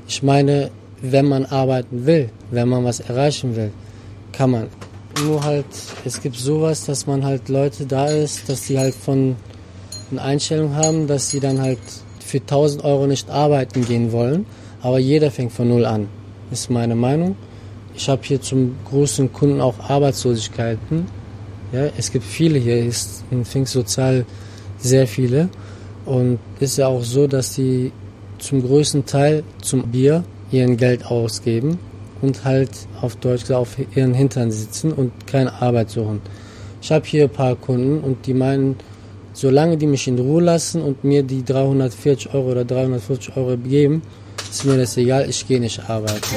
Ich 0.06 0.22
meine, 0.22 0.70
wenn 1.00 1.26
man 1.26 1.46
arbeiten 1.46 2.06
will, 2.06 2.30
wenn 2.50 2.68
man 2.68 2.84
was 2.84 3.00
erreichen 3.00 3.56
will, 3.56 3.72
kann 4.32 4.50
man. 4.50 4.66
Nur 5.24 5.44
halt, 5.44 5.66
es 6.04 6.20
gibt 6.20 6.36
sowas, 6.36 6.86
dass 6.86 7.06
man 7.06 7.24
halt 7.24 7.48
Leute 7.48 7.86
da 7.86 8.06
ist, 8.06 8.48
dass 8.48 8.62
die 8.62 8.78
halt 8.78 8.94
von 8.94 9.36
eine 10.10 10.22
Einstellung 10.22 10.74
haben, 10.74 11.06
dass 11.06 11.30
sie 11.30 11.40
dann 11.40 11.60
halt 11.60 11.78
für 12.24 12.38
1000 12.38 12.84
Euro 12.84 13.06
nicht 13.06 13.30
arbeiten 13.30 13.84
gehen 13.84 14.12
wollen. 14.12 14.46
Aber 14.82 14.98
jeder 14.98 15.30
fängt 15.30 15.52
von 15.52 15.68
Null 15.68 15.84
an. 15.84 16.08
Ist 16.50 16.70
meine 16.70 16.94
Meinung. 16.94 17.36
Ich 17.94 18.08
habe 18.08 18.22
hier 18.24 18.40
zum 18.40 18.76
großen 18.90 19.32
Kunden 19.32 19.60
auch 19.60 19.78
Arbeitslosigkeiten. 19.78 21.06
Ja, 21.72 21.86
es 21.96 22.10
gibt 22.10 22.24
viele 22.24 22.58
hier, 22.58 22.84
ist 22.84 23.24
in 23.30 23.44
Pfingst 23.44 23.72
sozial 23.72 24.26
sehr 24.78 25.06
viele. 25.06 25.48
Und 26.04 26.38
ist 26.60 26.76
ja 26.76 26.88
auch 26.88 27.02
so, 27.02 27.26
dass 27.26 27.54
die 27.54 27.92
zum 28.44 28.62
größten 28.62 29.06
Teil 29.06 29.42
zum 29.62 29.90
Bier 29.90 30.22
ihren 30.52 30.76
Geld 30.76 31.06
ausgeben 31.06 31.78
und 32.20 32.44
halt 32.44 32.70
auf 33.00 33.16
Deutsch 33.16 33.50
auf 33.50 33.76
ihren 33.94 34.14
Hintern 34.14 34.50
sitzen 34.50 34.92
und 34.92 35.26
keine 35.26 35.52
Arbeit 35.62 35.90
suchen. 35.90 36.20
Ich 36.80 36.92
habe 36.92 37.06
hier 37.06 37.24
ein 37.24 37.30
paar 37.30 37.56
Kunden 37.56 38.00
und 38.00 38.26
die 38.26 38.34
meinen, 38.34 38.76
solange 39.32 39.78
die 39.78 39.86
mich 39.86 40.06
in 40.06 40.18
Ruhe 40.18 40.42
lassen 40.42 40.82
und 40.82 41.02
mir 41.02 41.22
die 41.22 41.44
340 41.44 42.34
Euro 42.34 42.50
oder 42.50 42.64
350 42.64 43.36
Euro 43.36 43.56
geben, 43.56 44.02
ist 44.50 44.64
mir 44.64 44.76
das 44.76 44.96
egal, 44.96 45.28
ich 45.28 45.48
gehe 45.48 45.60
nicht 45.60 45.88
arbeiten. 45.88 46.36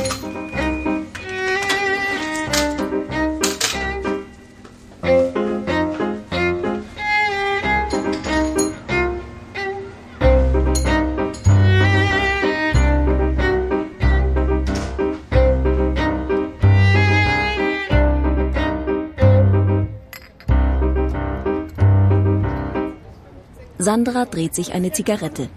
Sandra 23.78 24.26
dreht 24.26 24.56
sich 24.56 24.74
eine 24.74 24.92
Zigarette. 24.92 25.50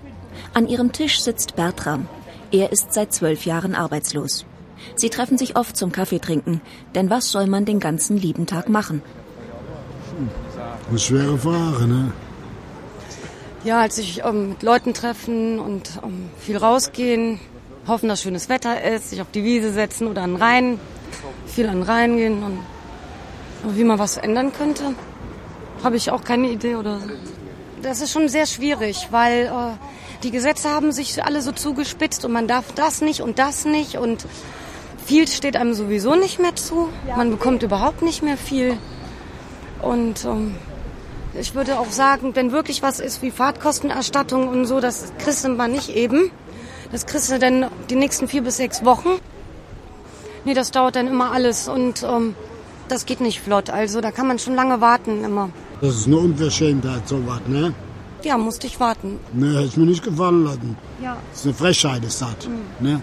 An 0.52 0.68
ihrem 0.68 0.92
Tisch 0.92 1.20
sitzt 1.22 1.56
Bertram. 1.56 2.08
Er 2.52 2.72
ist 2.72 2.92
seit 2.92 3.12
zwölf 3.12 3.46
Jahren 3.46 3.74
arbeitslos. 3.74 4.44
Sie 4.96 5.10
treffen 5.10 5.38
sich 5.38 5.56
oft 5.56 5.76
zum 5.76 5.92
Kaffeetrinken, 5.92 6.60
denn 6.94 7.10
was 7.10 7.30
soll 7.30 7.46
man 7.46 7.64
den 7.64 7.80
ganzen 7.80 8.16
lieben 8.16 8.46
Tag 8.46 8.68
machen? 8.68 9.02
Eine 10.88 10.98
schwere 10.98 11.38
Frage, 11.38 11.86
ne? 11.86 12.12
Ja, 13.62 13.80
als 13.80 13.96
sich 13.96 14.22
ähm, 14.24 14.50
mit 14.50 14.62
Leuten 14.62 14.94
treffen 14.94 15.58
und 15.58 15.90
ähm, 16.02 16.30
viel 16.38 16.56
rausgehen, 16.56 17.38
hoffen, 17.86 18.08
dass 18.08 18.22
schönes 18.22 18.48
Wetter 18.48 18.82
ist, 18.82 19.10
sich 19.10 19.20
auf 19.20 19.30
die 19.30 19.44
Wiese 19.44 19.72
setzen 19.72 20.08
oder 20.08 20.22
an 20.22 20.32
den 20.32 20.42
Rhein, 20.42 20.80
viel 21.46 21.68
an 21.68 21.80
den 21.80 21.82
Rhein 21.82 22.16
gehen 22.16 22.42
und 22.42 23.76
wie 23.76 23.84
man 23.84 23.98
was 23.98 24.16
ändern 24.16 24.52
könnte, 24.52 24.94
habe 25.84 25.96
ich 25.96 26.10
auch 26.10 26.24
keine 26.24 26.50
Idee 26.50 26.76
oder 26.76 27.00
das 27.82 28.00
ist 28.00 28.12
schon 28.12 28.28
sehr 28.28 28.46
schwierig, 28.46 29.08
weil 29.10 29.46
äh, 29.46 30.22
die 30.22 30.30
Gesetze 30.30 30.68
haben 30.68 30.92
sich 30.92 31.22
alle 31.24 31.42
so 31.42 31.52
zugespitzt 31.52 32.24
und 32.24 32.32
man 32.32 32.46
darf 32.46 32.72
das 32.72 33.00
nicht 33.00 33.20
und 33.22 33.38
das 33.38 33.64
nicht 33.64 33.96
und 33.96 34.26
viel 35.04 35.26
steht 35.26 35.56
einem 35.56 35.74
sowieso 35.74 36.14
nicht 36.14 36.38
mehr 36.38 36.54
zu. 36.54 36.88
Man 37.16 37.30
bekommt 37.30 37.62
überhaupt 37.62 38.02
nicht 38.02 38.22
mehr 38.22 38.36
viel. 38.36 38.78
Und 39.82 40.24
ähm, 40.24 40.54
ich 41.38 41.54
würde 41.54 41.78
auch 41.78 41.90
sagen, 41.90 42.36
wenn 42.36 42.52
wirklich 42.52 42.82
was 42.82 43.00
ist 43.00 43.22
wie 43.22 43.30
Fahrtkostenerstattung 43.30 44.48
und 44.48 44.66
so, 44.66 44.80
das 44.80 45.12
kriegst 45.18 45.44
du 45.44 45.48
mal 45.48 45.68
nicht 45.68 45.88
eben. 45.88 46.30
Das 46.92 47.06
kriegst 47.06 47.30
du 47.30 47.38
dann 47.38 47.70
die 47.88 47.96
nächsten 47.96 48.28
vier 48.28 48.42
bis 48.42 48.58
sechs 48.58 48.84
Wochen. 48.84 49.08
Nee, 50.44 50.54
das 50.54 50.70
dauert 50.70 50.96
dann 50.96 51.06
immer 51.06 51.32
alles 51.32 51.68
und 51.68 52.02
ähm, 52.02 52.34
das 52.88 53.06
geht 53.06 53.20
nicht 53.20 53.40
flott. 53.40 53.70
Also 53.70 54.00
da 54.00 54.10
kann 54.10 54.26
man 54.26 54.38
schon 54.38 54.54
lange 54.54 54.80
warten 54.80 55.24
immer. 55.24 55.50
Das 55.80 55.94
ist 55.96 56.06
eine 56.06 56.18
Unverschämtheit, 56.18 57.08
sowas, 57.08 57.40
ne? 57.46 57.74
Ja, 58.22 58.36
musste 58.36 58.66
ich 58.66 58.78
warten. 58.78 59.18
Ne, 59.32 59.62
ist 59.62 59.78
mir 59.78 59.86
nicht 59.86 60.02
gefallen 60.02 60.44
lassen. 60.44 60.76
Ja. 61.02 61.16
Das 61.30 61.40
ist 61.40 61.46
eine 61.46 61.54
Frechheit, 61.54 62.04
ist 62.04 62.20
das, 62.20 62.36
ne? 62.80 63.00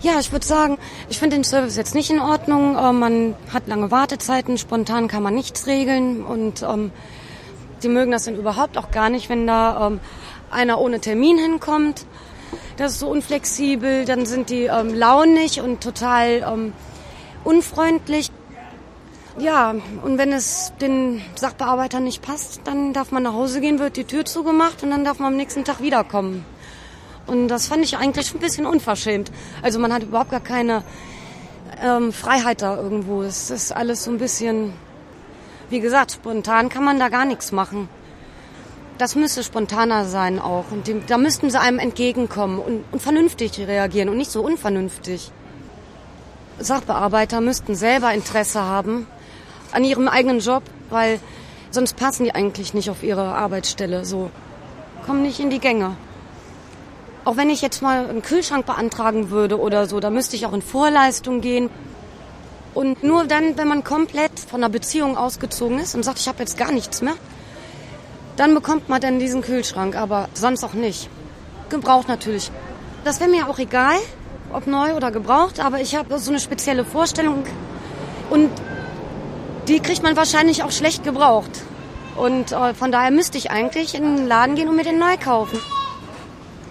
Ja, 0.00 0.18
ich 0.20 0.32
würde 0.32 0.46
sagen, 0.46 0.78
ich 1.08 1.18
finde 1.18 1.36
den 1.36 1.44
Service 1.44 1.76
jetzt 1.76 1.94
nicht 1.94 2.10
in 2.10 2.20
Ordnung. 2.20 2.76
Äh, 2.76 2.92
man 2.92 3.34
hat 3.52 3.68
lange 3.68 3.90
Wartezeiten, 3.90 4.58
spontan 4.58 5.08
kann 5.08 5.22
man 5.22 5.34
nichts 5.34 5.66
regeln 5.66 6.24
und 6.24 6.62
ähm, 6.62 6.90
die 7.82 7.88
mögen 7.88 8.12
das 8.12 8.24
dann 8.24 8.36
überhaupt 8.36 8.78
auch 8.78 8.90
gar 8.90 9.10
nicht, 9.10 9.28
wenn 9.28 9.46
da 9.46 9.88
ähm, 9.88 10.00
einer 10.50 10.80
ohne 10.80 11.00
Termin 11.00 11.38
hinkommt. 11.38 12.06
Das 12.76 12.92
ist 12.92 13.00
so 13.00 13.08
unflexibel, 13.08 14.04
dann 14.04 14.26
sind 14.26 14.50
die 14.50 14.64
ähm, 14.64 14.94
launig 14.94 15.60
und 15.60 15.82
total 15.82 16.46
ähm, 16.52 16.72
unfreundlich. 17.44 18.30
Ja, 19.38 19.74
und 20.02 20.18
wenn 20.18 20.30
es 20.30 20.74
den 20.80 21.22
Sachbearbeitern 21.36 22.04
nicht 22.04 22.20
passt, 22.20 22.60
dann 22.64 22.92
darf 22.92 23.12
man 23.12 23.22
nach 23.22 23.32
Hause 23.32 23.62
gehen, 23.62 23.78
wird 23.78 23.96
die 23.96 24.04
Tür 24.04 24.26
zugemacht 24.26 24.82
und 24.82 24.90
dann 24.90 25.04
darf 25.04 25.20
man 25.20 25.32
am 25.32 25.36
nächsten 25.36 25.64
Tag 25.64 25.80
wiederkommen. 25.80 26.44
Und 27.26 27.48
das 27.48 27.66
fand 27.66 27.82
ich 27.82 27.96
eigentlich 27.96 28.34
ein 28.34 28.40
bisschen 28.40 28.66
unverschämt. 28.66 29.32
Also 29.62 29.78
man 29.78 29.92
hat 29.92 30.02
überhaupt 30.02 30.30
gar 30.30 30.40
keine 30.40 30.82
ähm, 31.82 32.12
Freiheit 32.12 32.60
da 32.60 32.76
irgendwo. 32.76 33.22
Es 33.22 33.48
ist 33.48 33.72
alles 33.72 34.04
so 34.04 34.10
ein 34.10 34.18
bisschen, 34.18 34.74
wie 35.70 35.80
gesagt, 35.80 36.12
spontan 36.12 36.68
kann 36.68 36.84
man 36.84 36.98
da 36.98 37.08
gar 37.08 37.24
nichts 37.24 37.52
machen. 37.52 37.88
Das 38.98 39.14
müsste 39.14 39.42
spontaner 39.42 40.04
sein 40.04 40.40
auch. 40.40 40.66
Und 40.70 40.88
dem, 40.88 41.06
da 41.06 41.16
müssten 41.16 41.48
sie 41.48 41.58
einem 41.58 41.78
entgegenkommen 41.78 42.58
und, 42.58 42.84
und 42.92 43.00
vernünftig 43.00 43.58
reagieren 43.60 44.10
und 44.10 44.18
nicht 44.18 44.30
so 44.30 44.42
unvernünftig. 44.42 45.30
Sachbearbeiter 46.58 47.40
müssten 47.40 47.74
selber 47.74 48.12
Interesse 48.12 48.60
haben 48.60 49.06
an 49.72 49.84
ihrem 49.84 50.08
eigenen 50.08 50.40
Job, 50.40 50.62
weil 50.90 51.18
sonst 51.70 51.96
passen 51.96 52.24
die 52.24 52.34
eigentlich 52.34 52.74
nicht 52.74 52.90
auf 52.90 53.02
ihre 53.02 53.34
Arbeitsstelle. 53.34 54.04
So 54.04 54.30
kommen 55.06 55.22
nicht 55.22 55.40
in 55.40 55.50
die 55.50 55.58
Gänge. 55.58 55.96
Auch 57.24 57.36
wenn 57.36 57.50
ich 57.50 57.62
jetzt 57.62 57.82
mal 57.82 58.08
einen 58.08 58.22
Kühlschrank 58.22 58.66
beantragen 58.66 59.30
würde 59.30 59.58
oder 59.60 59.86
so, 59.86 60.00
da 60.00 60.10
müsste 60.10 60.36
ich 60.36 60.46
auch 60.46 60.52
in 60.52 60.62
Vorleistung 60.62 61.40
gehen. 61.40 61.70
Und 62.74 63.02
nur 63.02 63.24
dann, 63.24 63.56
wenn 63.56 63.68
man 63.68 63.84
komplett 63.84 64.40
von 64.40 64.62
einer 64.62 64.70
Beziehung 64.70 65.16
ausgezogen 65.16 65.78
ist 65.78 65.94
und 65.94 66.02
sagt, 66.02 66.18
ich 66.18 66.28
habe 66.28 66.38
jetzt 66.40 66.56
gar 66.56 66.72
nichts 66.72 67.02
mehr, 67.02 67.14
dann 68.36 68.54
bekommt 68.54 68.88
man 68.88 69.00
dann 69.00 69.18
diesen 69.18 69.42
Kühlschrank, 69.42 69.94
aber 69.94 70.28
sonst 70.34 70.64
auch 70.64 70.72
nicht. 70.72 71.08
Gebraucht 71.68 72.08
natürlich. 72.08 72.50
Das 73.04 73.20
wäre 73.20 73.30
mir 73.30 73.48
auch 73.48 73.58
egal, 73.58 73.96
ob 74.52 74.66
neu 74.66 74.94
oder 74.94 75.10
gebraucht, 75.10 75.60
aber 75.60 75.80
ich 75.80 75.94
habe 75.94 76.18
so 76.18 76.30
eine 76.30 76.40
spezielle 76.40 76.84
Vorstellung 76.84 77.44
und 78.30 78.50
die 79.68 79.80
kriegt 79.80 80.02
man 80.02 80.16
wahrscheinlich 80.16 80.62
auch 80.62 80.70
schlecht 80.70 81.04
gebraucht. 81.04 81.50
Und 82.16 82.52
äh, 82.52 82.74
von 82.74 82.92
daher 82.92 83.10
müsste 83.10 83.38
ich 83.38 83.50
eigentlich 83.50 83.94
in 83.94 84.16
den 84.16 84.26
Laden 84.26 84.54
gehen 84.54 84.68
und 84.68 84.76
mir 84.76 84.84
den 84.84 84.98
neu 84.98 85.16
kaufen. 85.16 85.58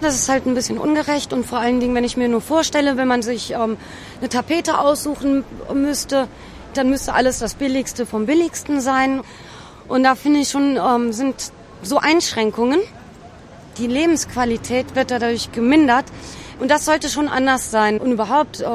Das 0.00 0.14
ist 0.14 0.28
halt 0.28 0.46
ein 0.46 0.54
bisschen 0.54 0.78
ungerecht 0.78 1.32
und 1.32 1.46
vor 1.46 1.58
allen 1.58 1.80
Dingen, 1.80 1.94
wenn 1.94 2.04
ich 2.04 2.16
mir 2.16 2.28
nur 2.28 2.40
vorstelle, 2.40 2.96
wenn 2.96 3.08
man 3.08 3.22
sich 3.22 3.52
ähm, 3.52 3.76
eine 4.20 4.28
Tapete 4.28 4.78
aussuchen 4.78 5.44
müsste, 5.72 6.28
dann 6.74 6.90
müsste 6.90 7.14
alles 7.14 7.38
das 7.38 7.54
Billigste 7.54 8.06
vom 8.06 8.26
Billigsten 8.26 8.80
sein. 8.80 9.22
Und 9.88 10.02
da 10.02 10.14
finde 10.14 10.40
ich 10.40 10.48
schon, 10.48 10.76
ähm, 10.76 11.12
sind 11.12 11.52
so 11.82 11.98
Einschränkungen, 11.98 12.80
Die 13.78 13.86
Lebensqualität 13.86 14.94
wird 14.94 15.10
dadurch 15.10 15.50
gemindert 15.52 16.04
und 16.60 16.70
das 16.70 16.84
sollte 16.84 17.08
schon 17.08 17.28
anders 17.28 17.70
sein. 17.70 17.98
Und 17.98 18.12
überhaupt 18.12 18.60
äh, 18.60 18.66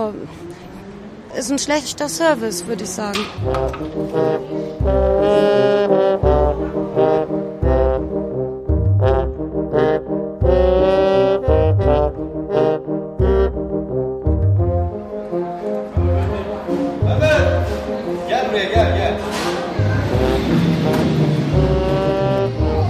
ist 1.38 1.52
ein 1.52 1.60
schlechter 1.60 2.10
Service, 2.10 2.66
würde 2.66 2.84
ich 2.84 2.90
sagen. 2.90 3.20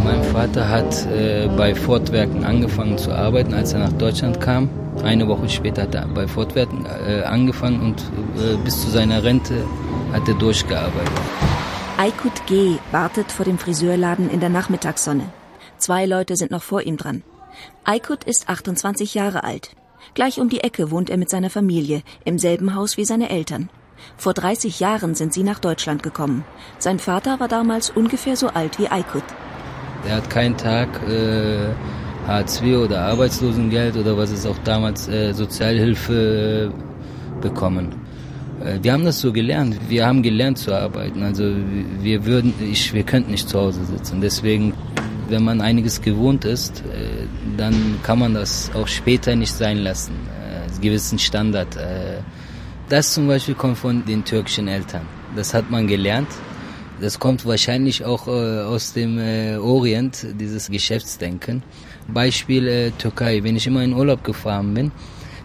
Mein 0.03 0.23
Vater 0.23 0.69
hat 0.69 1.05
äh, 1.07 1.49
bei 1.57 1.75
Fortwerken 1.75 2.45
angefangen 2.45 2.97
zu 2.97 3.11
arbeiten, 3.11 3.53
als 3.53 3.73
er 3.73 3.79
nach 3.79 3.91
Deutschland 3.93 4.39
kam. 4.39 4.69
Eine 5.03 5.27
Woche 5.27 5.47
später 5.47 5.83
hat 5.83 5.95
er 5.95 6.07
bei 6.07 6.27
Fortwerken 6.27 6.85
äh, 6.85 7.21
angefangen 7.21 7.81
und 7.81 8.03
bis 8.63 8.81
zu 8.81 8.89
seiner 8.89 9.23
Rente 9.23 9.65
hat 10.13 10.27
er 10.27 10.35
durchgearbeitet. 10.35 11.11
Aykut 11.97 12.45
G. 12.45 12.77
wartet 12.91 13.31
vor 13.31 13.45
dem 13.45 13.57
Friseurladen 13.57 14.29
in 14.29 14.39
der 14.39 14.49
Nachmittagssonne. 14.49 15.23
Zwei 15.77 16.05
Leute 16.05 16.35
sind 16.35 16.51
noch 16.51 16.63
vor 16.63 16.81
ihm 16.81 16.97
dran. 16.97 17.23
Aykut 17.83 18.23
ist 18.23 18.49
28 18.49 19.13
Jahre 19.13 19.43
alt. 19.43 19.71
Gleich 20.13 20.39
um 20.39 20.49
die 20.49 20.61
Ecke 20.61 20.91
wohnt 20.91 21.09
er 21.09 21.17
mit 21.17 21.29
seiner 21.29 21.49
Familie, 21.49 22.03
im 22.23 22.37
selben 22.37 22.75
Haus 22.75 22.97
wie 22.97 23.05
seine 23.05 23.29
Eltern. 23.29 23.69
Vor 24.15 24.33
30 24.33 24.79
Jahren 24.79 25.15
sind 25.15 25.33
sie 25.33 25.43
nach 25.43 25.59
Deutschland 25.59 26.03
gekommen. 26.03 26.45
Sein 26.77 26.99
Vater 26.99 27.39
war 27.39 27.47
damals 27.47 27.89
ungefähr 27.89 28.35
so 28.35 28.49
alt 28.49 28.79
wie 28.79 28.89
Aykut. 28.89 29.23
Er 30.07 30.17
hat 30.17 30.29
keinen 30.29 30.55
Tag 30.55 30.87
äh, 31.09 31.73
Hartz 32.27 32.61
IV 32.61 32.77
oder 32.77 33.01
Arbeitslosengeld 33.01 33.97
oder 33.97 34.17
was 34.17 34.31
es 34.31 34.45
auch 34.45 34.57
damals 34.63 35.07
äh, 35.07 35.33
Sozialhilfe 35.33 36.71
äh, 36.71 37.41
bekommen. 37.41 38.06
Äh, 38.67 38.83
wir 38.83 38.93
haben 38.93 39.05
das 39.05 39.19
so 39.19 39.31
gelernt. 39.31 39.77
Wir 39.87 40.05
haben 40.05 40.21
gelernt 40.21 40.57
zu 40.57 40.73
arbeiten. 40.73 41.23
Also 41.23 41.43
wir 42.01 42.25
würden, 42.25 42.53
ich, 42.59 42.93
wir 42.93 43.03
könnten 43.03 43.31
nicht 43.31 43.47
zu 43.49 43.59
Hause 43.59 43.85
sitzen. 43.85 44.21
Deswegen, 44.21 44.73
wenn 45.29 45.43
man 45.43 45.61
einiges 45.61 46.01
gewohnt 46.01 46.45
ist, 46.45 46.79
äh, 46.79 47.25
dann 47.57 47.99
kann 48.03 48.19
man 48.19 48.33
das 48.33 48.71
auch 48.73 48.87
später 48.87 49.35
nicht 49.35 49.53
sein 49.53 49.77
lassen. 49.77 50.13
Äh, 50.41 50.71
einen 50.71 50.81
gewissen 50.81 51.19
Standard. 51.19 51.77
Das 52.89 53.13
zum 53.13 53.27
Beispiel 53.27 53.55
kommt 53.55 53.77
von 53.77 54.05
den 54.05 54.23
türkischen 54.23 54.67
Eltern. 54.67 55.01
Das 55.35 55.53
hat 55.53 55.69
man 55.69 55.87
gelernt. 55.87 56.29
Das 57.01 57.19
kommt 57.19 57.45
wahrscheinlich 57.45 58.05
auch 58.05 58.27
aus 58.27 58.93
dem 58.93 59.19
Orient, 59.59 60.25
dieses 60.39 60.69
Geschäftsdenken. 60.69 61.63
Beispiel 62.07 62.93
Türkei. 62.97 63.43
Wenn 63.43 63.55
ich 63.55 63.67
immer 63.67 63.83
in 63.83 63.93
Urlaub 63.93 64.23
gefahren 64.23 64.73
bin, 64.73 64.91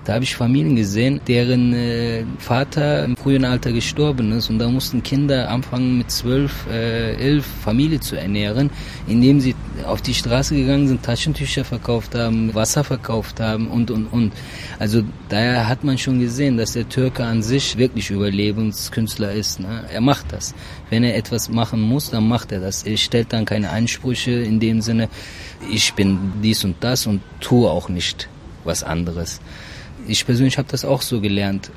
da 0.04 0.14
habe 0.14 0.24
ich 0.24 0.34
Familien 0.34 0.74
gesehen, 0.74 1.20
deren 1.28 1.72
äh, 1.72 2.24
Vater 2.38 3.04
im 3.04 3.16
frühen 3.16 3.44
Alter 3.44 3.72
gestorben 3.72 4.32
ist 4.32 4.50
und 4.50 4.58
da 4.58 4.68
mussten 4.68 5.02
Kinder 5.02 5.48
anfangen 5.48 5.98
mit 5.98 6.10
zwölf, 6.10 6.66
äh, 6.70 7.14
elf 7.14 7.46
Familie 7.46 8.00
zu 8.00 8.16
ernähren, 8.16 8.70
indem 9.06 9.40
sie 9.40 9.54
auf 9.86 10.02
die 10.02 10.14
Straße 10.14 10.56
gegangen 10.56 10.88
sind, 10.88 11.04
Taschentücher 11.04 11.64
verkauft 11.64 12.16
haben, 12.16 12.52
Wasser 12.54 12.82
verkauft 12.82 13.38
haben 13.38 13.68
und 13.68 13.90
und 13.90 14.06
und. 14.06 14.32
Also 14.78 15.02
daher 15.28 15.68
hat 15.68 15.84
man 15.84 15.98
schon 15.98 16.18
gesehen, 16.18 16.56
dass 16.56 16.72
der 16.72 16.88
Türke 16.88 17.24
an 17.24 17.42
sich 17.42 17.78
wirklich 17.78 18.10
Überlebenskünstler 18.10 19.32
ist. 19.32 19.60
Ne? 19.60 19.84
Er 19.92 20.00
macht 20.00 20.32
das. 20.32 20.54
Wenn 20.90 21.04
er 21.04 21.16
etwas 21.16 21.48
machen 21.48 21.80
muss, 21.80 22.10
dann 22.10 22.26
macht 22.26 22.50
er 22.50 22.60
das. 22.60 22.82
Er 22.82 22.96
stellt 22.96 23.32
dann 23.32 23.44
keine 23.44 23.70
Ansprüche 23.70 24.32
in 24.32 24.58
dem 24.58 24.80
Sinne, 24.80 25.08
ich 25.70 25.94
bin 25.94 26.18
dies 26.42 26.64
und 26.64 26.76
das 26.80 27.06
und 27.06 27.20
tue 27.40 27.70
auch 27.70 27.88
nicht 27.88 28.28
was 28.64 28.82
anderes. 28.82 29.40
Ich 30.08 30.26
persönlich 30.26 30.58
habe 30.58 30.68
das 30.70 30.84
auch 30.84 31.02
so 31.02 31.20
gelernt. 31.20 31.70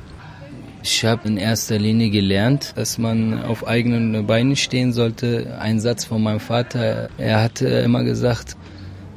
Ich 0.83 1.03
habe 1.03 1.27
in 1.27 1.37
erster 1.37 1.79
Linie 1.79 2.09
gelernt, 2.09 2.73
dass 2.75 2.97
man 2.97 3.43
auf 3.43 3.67
eigenen 3.67 4.27
Beinen 4.27 4.55
stehen 4.55 4.93
sollte. 4.93 5.57
Ein 5.59 5.79
Satz 5.79 6.05
von 6.05 6.21
meinem 6.21 6.39
Vater, 6.39 7.09
er 7.17 7.41
hatte 7.41 7.67
immer 7.67 8.03
gesagt, 8.03 8.55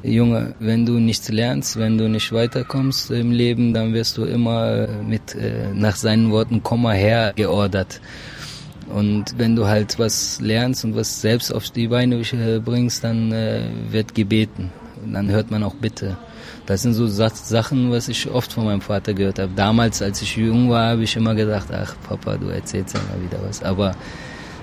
Junge, 0.03 0.55
wenn 0.61 0.87
du 0.87 0.93
nichts 0.93 1.29
lernst, 1.29 1.77
wenn 1.77 1.99
du 1.99 2.09
nicht 2.09 2.33
weiterkommst 2.33 3.11
im 3.11 3.33
Leben, 3.33 3.75
dann 3.75 3.93
wirst 3.93 4.17
du 4.17 4.25
immer 4.25 4.87
mit 5.07 5.35
äh, 5.35 5.73
nach 5.75 5.97
seinen 5.97 6.31
Worten 6.31 6.63
Komma 6.63 6.93
her 6.93 7.33
geordert. 7.35 8.01
Und 8.95 9.35
wenn 9.37 9.55
du 9.55 9.67
halt 9.67 9.99
was 9.99 10.41
lernst 10.41 10.85
und 10.85 10.97
was 10.97 11.21
selbst 11.21 11.53
auf 11.53 11.69
die 11.71 11.89
Beine 11.89 12.23
bringst, 12.65 13.05
dann 13.05 13.33
äh, 13.33 13.63
wird 13.91 14.15
gebeten. 14.15 14.71
Und 15.05 15.15
dann 15.15 15.29
hört 15.31 15.51
man 15.51 15.63
auch 15.63 15.75
Bitte. 15.75 16.17
Das 16.67 16.83
sind 16.83 16.95
so 16.95 17.07
Sachen, 17.07 17.91
was 17.91 18.09
ich 18.09 18.29
oft 18.31 18.53
von 18.53 18.65
meinem 18.65 18.81
Vater 18.81 19.15
gehört 19.15 19.39
habe. 19.39 19.53
Damals, 19.55 20.03
als 20.03 20.21
ich 20.23 20.37
jung 20.37 20.71
war, 20.71 20.91
habe 20.91 21.03
ich 21.03 21.17
immer 21.17 21.35
gedacht, 21.35 21.69
ach 21.73 21.95
Papa, 22.07 22.37
du 22.37 22.49
erzählst 22.49 22.95
ja 22.95 23.01
mal 23.01 23.23
wieder 23.23 23.43
was. 23.47 23.63
Aber 23.63 23.95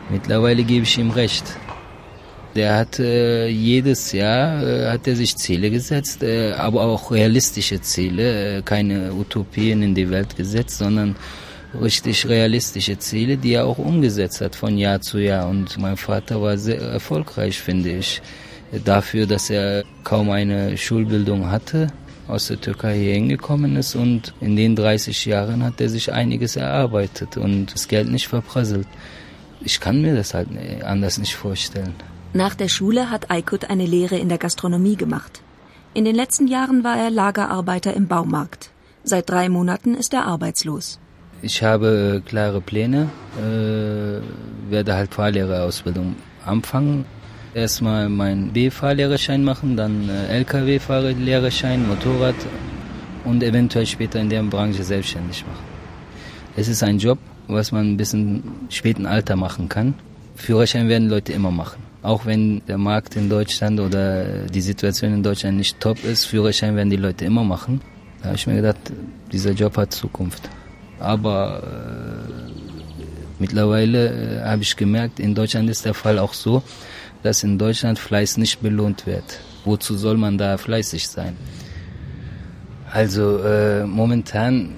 mittlerweile 0.10 0.64
gebe 0.64 0.84
ich 0.84 0.98
ihm 0.98 1.12
recht. 1.12 1.46
Der 2.56 2.78
hat 2.78 3.00
äh, 3.00 3.48
jedes 3.48 4.14
Jahr 4.14 4.64
äh, 4.64 4.88
hat 4.90 5.08
er 5.08 5.16
sich 5.18 5.36
Ziele 5.36 5.70
gesetzt, 5.70 6.24
äh, 6.24 6.54
aber 6.54 6.84
auch 6.84 7.12
realistische 7.12 7.82
Ziele, 7.82 8.60
äh, 8.60 8.62
keine 8.62 9.14
Utopien 9.14 9.82
in 9.82 9.94
die 9.94 10.10
Welt 10.10 10.38
gesetzt, 10.38 10.78
sondern 10.78 11.18
richtig 11.82 12.28
realistische 12.30 12.98
Ziele, 12.98 13.36
die 13.36 13.54
er 13.54 13.66
auch 13.66 13.78
umgesetzt 13.78 14.40
hat 14.40 14.56
von 14.56 14.78
Jahr 14.78 15.02
zu 15.02 15.18
Jahr. 15.18 15.50
Und 15.50 15.78
mein 15.78 15.98
Vater 15.98 16.42
war 16.42 16.58
sehr 16.58 16.80
erfolgreich, 16.80 17.60
finde 17.60 17.98
ich 17.98 18.22
dafür, 18.84 19.26
dass 19.26 19.50
er 19.50 19.84
kaum 20.04 20.30
eine 20.30 20.78
Schulbildung 20.78 21.50
hatte, 21.50 21.88
aus 22.28 22.48
der 22.48 22.60
Türkei 22.60 22.98
hier 22.98 23.14
hingekommen 23.14 23.76
ist 23.76 23.96
und 23.96 24.34
in 24.42 24.56
den 24.56 24.76
30 24.76 25.26
Jahren 25.26 25.64
hat 25.64 25.80
er 25.80 25.90
sich 25.90 26.12
einiges 26.12 26.56
erarbeitet 26.56 27.38
und 27.38 27.74
das 27.74 27.88
Geld 27.88 28.10
nicht 28.10 28.28
verprasselt. 28.28 28.88
Ich 29.62 29.80
kann 29.80 30.02
mir 30.02 30.16
das 30.16 30.34
halt 30.34 30.50
anders 30.84 31.18
nicht 31.18 31.36
vorstellen. 31.36 31.94
Nach 32.34 32.56
der 32.56 32.68
Schule 32.68 33.10
hat 33.12 33.32
Aykut 33.32 33.70
eine 33.70 33.86
Lehre 33.86 34.18
in 34.18 34.30
der 34.30 34.38
Gastronomie 34.38 34.96
gemacht. 34.96 35.42
In 35.94 36.04
den 36.04 36.16
letzten 36.16 36.48
Jahren 36.48 36.84
war 36.84 36.98
er 36.98 37.10
Lagerarbeiter 37.10 37.94
im 37.94 38.08
Baumarkt. 38.08 38.72
Seit 39.04 39.30
drei 39.30 39.48
Monaten 39.50 39.94
ist 39.94 40.14
er 40.14 40.26
arbeitslos. 40.26 41.00
Ich 41.42 41.64
habe 41.64 42.22
klare 42.26 42.60
Pläne, 42.60 43.10
äh, 43.38 44.72
werde 44.72 44.96
halt 44.96 45.14
Fahrlehrerausbildung 45.14 46.16
anfangen 46.46 47.06
erstmal 47.56 48.10
meinen 48.10 48.52
B-Fahrlehrerschein 48.52 49.44
machen, 49.44 49.78
dann 49.78 50.10
äh, 50.10 50.28
LKW-Fahrlehrerschein, 50.40 51.88
Motorrad 51.88 52.36
und 53.24 53.42
eventuell 53.42 53.86
später 53.86 54.20
in 54.20 54.30
der 54.30 54.44
Branche 54.44 54.84
selbstständig 54.84 55.46
machen. 55.48 55.64
Es 56.58 56.68
ist 56.68 56.84
ein 56.84 57.00
Job, 57.00 57.18
was 57.48 57.72
man 57.72 57.96
bis 57.96 58.14
in 58.14 58.44
späten 58.70 59.06
Alter 59.06 59.36
machen 59.38 59.70
kann. 59.70 59.94
Führerschein 60.36 60.90
werden 60.90 61.10
Leute 61.10 61.32
immer 61.32 61.52
machen. 61.52 61.82
Auch 62.02 62.26
wenn 62.26 62.62
der 62.68 62.78
Markt 62.78 63.16
in 63.16 63.30
Deutschland 63.30 63.80
oder 63.80 64.46
die 64.48 64.62
Situation 64.62 65.14
in 65.14 65.24
Deutschland 65.24 65.58
nicht 65.58 65.80
top 65.80 66.04
ist, 66.04 66.26
Führerschein 66.26 66.76
werden 66.76 66.90
die 66.90 66.98
Leute 66.98 67.24
immer 67.24 67.44
machen. 67.44 67.80
Da 68.20 68.28
habe 68.28 68.36
ich 68.36 68.46
mir 68.48 68.56
gedacht, 68.56 68.92
dieser 69.32 69.52
Job 69.52 69.78
hat 69.78 69.94
Zukunft. 69.94 70.50
Aber 71.00 71.64
äh, 71.64 72.52
mittlerweile 73.40 74.42
äh, 74.42 74.44
habe 74.44 74.62
ich 74.62 74.76
gemerkt, 74.76 75.20
in 75.20 75.34
Deutschland 75.34 75.70
ist 75.70 75.86
der 75.86 75.94
Fall 75.94 76.20
auch 76.20 76.34
so, 76.34 76.62
dass 77.26 77.44
in 77.44 77.58
Deutschland 77.58 77.98
Fleiß 77.98 78.38
nicht 78.38 78.62
belohnt 78.62 79.08
wird. 79.08 79.40
Wozu 79.66 79.98
soll 79.98 80.18
man 80.18 80.38
da 80.38 80.58
fleißig 80.58 81.08
sein? 81.08 81.36
Also 82.92 83.40
äh, 83.40 83.86
momentan 83.86 84.70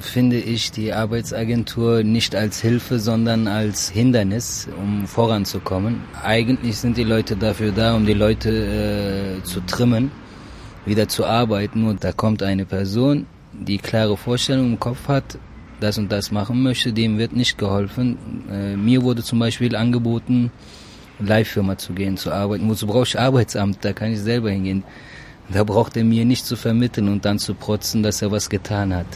finde 0.00 0.38
ich 0.38 0.70
die 0.70 0.92
Arbeitsagentur 0.92 2.02
nicht 2.02 2.36
als 2.36 2.60
Hilfe, 2.60 2.98
sondern 2.98 3.48
als 3.48 3.88
Hindernis, 3.88 4.68
um 4.78 5.06
voranzukommen. 5.06 6.02
Eigentlich 6.22 6.76
sind 6.76 6.98
die 6.98 7.04
Leute 7.04 7.36
dafür 7.36 7.72
da, 7.72 7.96
um 7.96 8.04
die 8.04 8.12
Leute 8.12 8.50
äh, 8.50 9.42
zu 9.42 9.60
trimmen, 9.60 10.10
wieder 10.84 11.08
zu 11.08 11.24
arbeiten. 11.24 11.86
Und 11.86 12.04
da 12.04 12.12
kommt 12.12 12.42
eine 12.42 12.66
Person, 12.66 13.26
die 13.52 13.78
klare 13.78 14.18
Vorstellungen 14.18 14.72
im 14.72 14.80
Kopf 14.80 15.08
hat, 15.08 15.38
das 15.80 15.96
und 15.96 16.12
das 16.12 16.30
machen 16.30 16.62
möchte, 16.62 16.92
dem 16.92 17.16
wird 17.16 17.32
nicht 17.34 17.56
geholfen. 17.56 18.18
Äh, 18.50 18.76
mir 18.76 19.02
wurde 19.02 19.22
zum 19.22 19.38
Beispiel 19.38 19.74
angeboten, 19.74 20.50
Leihfirma 21.18 21.78
zu 21.78 21.92
gehen, 21.92 22.16
zu 22.16 22.32
arbeiten. 22.32 22.68
Wozu 22.68 22.86
brauche 22.86 23.04
ich 23.04 23.18
Arbeitsamt? 23.18 23.84
Da 23.84 23.92
kann 23.92 24.12
ich 24.12 24.20
selber 24.20 24.50
hingehen. 24.50 24.84
Da 25.52 25.64
braucht 25.64 25.96
er 25.96 26.04
mir 26.04 26.24
nicht 26.24 26.46
zu 26.46 26.56
vermitteln 26.56 27.08
und 27.08 27.24
dann 27.24 27.38
zu 27.38 27.54
protzen, 27.54 28.02
dass 28.02 28.22
er 28.22 28.30
was 28.30 28.48
getan 28.48 28.94
hat. 28.94 29.06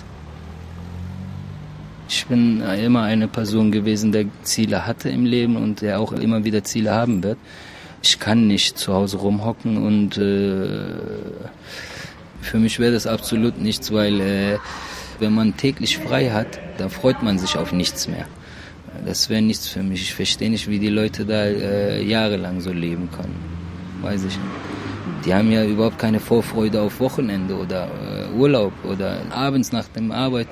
Ich 2.08 2.26
bin 2.26 2.62
immer 2.62 3.02
eine 3.02 3.28
Person 3.28 3.70
gewesen, 3.70 4.12
der 4.12 4.26
Ziele 4.42 4.86
hatte 4.86 5.10
im 5.10 5.24
Leben 5.24 5.56
und 5.56 5.82
der 5.82 6.00
auch 6.00 6.12
immer 6.12 6.44
wieder 6.44 6.64
Ziele 6.64 6.92
haben 6.92 7.22
wird. 7.22 7.38
Ich 8.02 8.18
kann 8.18 8.46
nicht 8.46 8.78
zu 8.78 8.94
Hause 8.94 9.18
rumhocken 9.18 9.76
und 9.76 10.16
äh, 10.16 11.38
für 12.40 12.58
mich 12.58 12.78
wäre 12.78 12.92
das 12.92 13.06
absolut 13.06 13.58
nichts, 13.60 13.92
weil 13.92 14.20
äh, 14.20 14.58
wenn 15.18 15.34
man 15.34 15.56
täglich 15.56 15.98
frei 15.98 16.30
hat, 16.30 16.60
da 16.78 16.88
freut 16.88 17.22
man 17.22 17.38
sich 17.38 17.56
auf 17.56 17.72
nichts 17.72 18.08
mehr. 18.08 18.26
Das 19.04 19.28
wäre 19.28 19.42
nichts 19.42 19.68
für 19.68 19.82
mich. 19.82 20.02
Ich 20.02 20.14
verstehe 20.14 20.50
nicht, 20.50 20.68
wie 20.68 20.78
die 20.78 20.88
Leute 20.88 21.24
da 21.24 21.44
äh, 21.44 22.02
jahrelang 22.02 22.60
so 22.60 22.72
leben 22.72 23.08
können. 23.10 23.36
Weiß 24.02 24.24
ich 24.24 24.36
nicht. 24.36 24.68
Die 25.24 25.34
haben 25.34 25.50
ja 25.50 25.64
überhaupt 25.64 25.98
keine 25.98 26.20
Vorfreude 26.20 26.80
auf 26.80 27.00
Wochenende 27.00 27.54
oder 27.56 27.86
äh, 27.86 28.38
Urlaub 28.38 28.72
oder 28.84 29.18
abends 29.30 29.72
nach 29.72 29.88
dem 29.88 30.12
Arbeit 30.12 30.48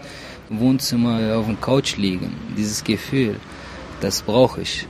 im 0.50 0.60
Wohnzimmer 0.60 1.36
auf 1.36 1.46
der 1.46 1.56
Couch 1.56 1.96
liegen. 1.96 2.32
Dieses 2.56 2.82
Gefühl, 2.82 3.36
das 4.00 4.22
brauche 4.22 4.62
ich. 4.62 4.86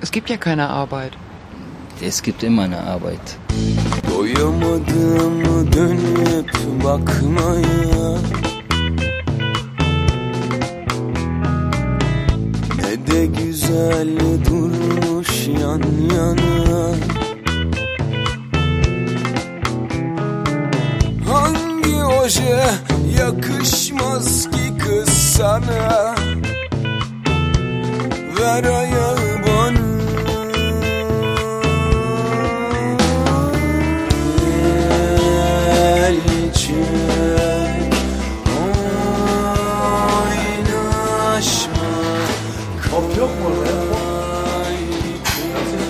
Es 0.00 0.10
gibt 0.10 0.28
ja 0.28 0.36
keine 0.36 0.68
Arbeit. 0.68 1.12
Es 2.00 2.22
gibt 2.22 2.42
immer 2.42 2.64
eine 2.64 2.80
Arbeit. 2.80 3.38
Doyamadım 4.08 5.72
dönüp 5.72 6.50
bakmaya 6.84 8.18
güzel 13.66 14.18
durmuş 14.44 15.48
yan 15.48 15.82
yana. 16.14 16.94
Hangi 21.32 22.04
oje 22.04 22.64
yakışmaz 23.18 24.50
ki 24.50 24.78
kız 24.78 25.08
sana? 25.08 26.14
Ver 28.40 28.64
ayağı 28.64 29.35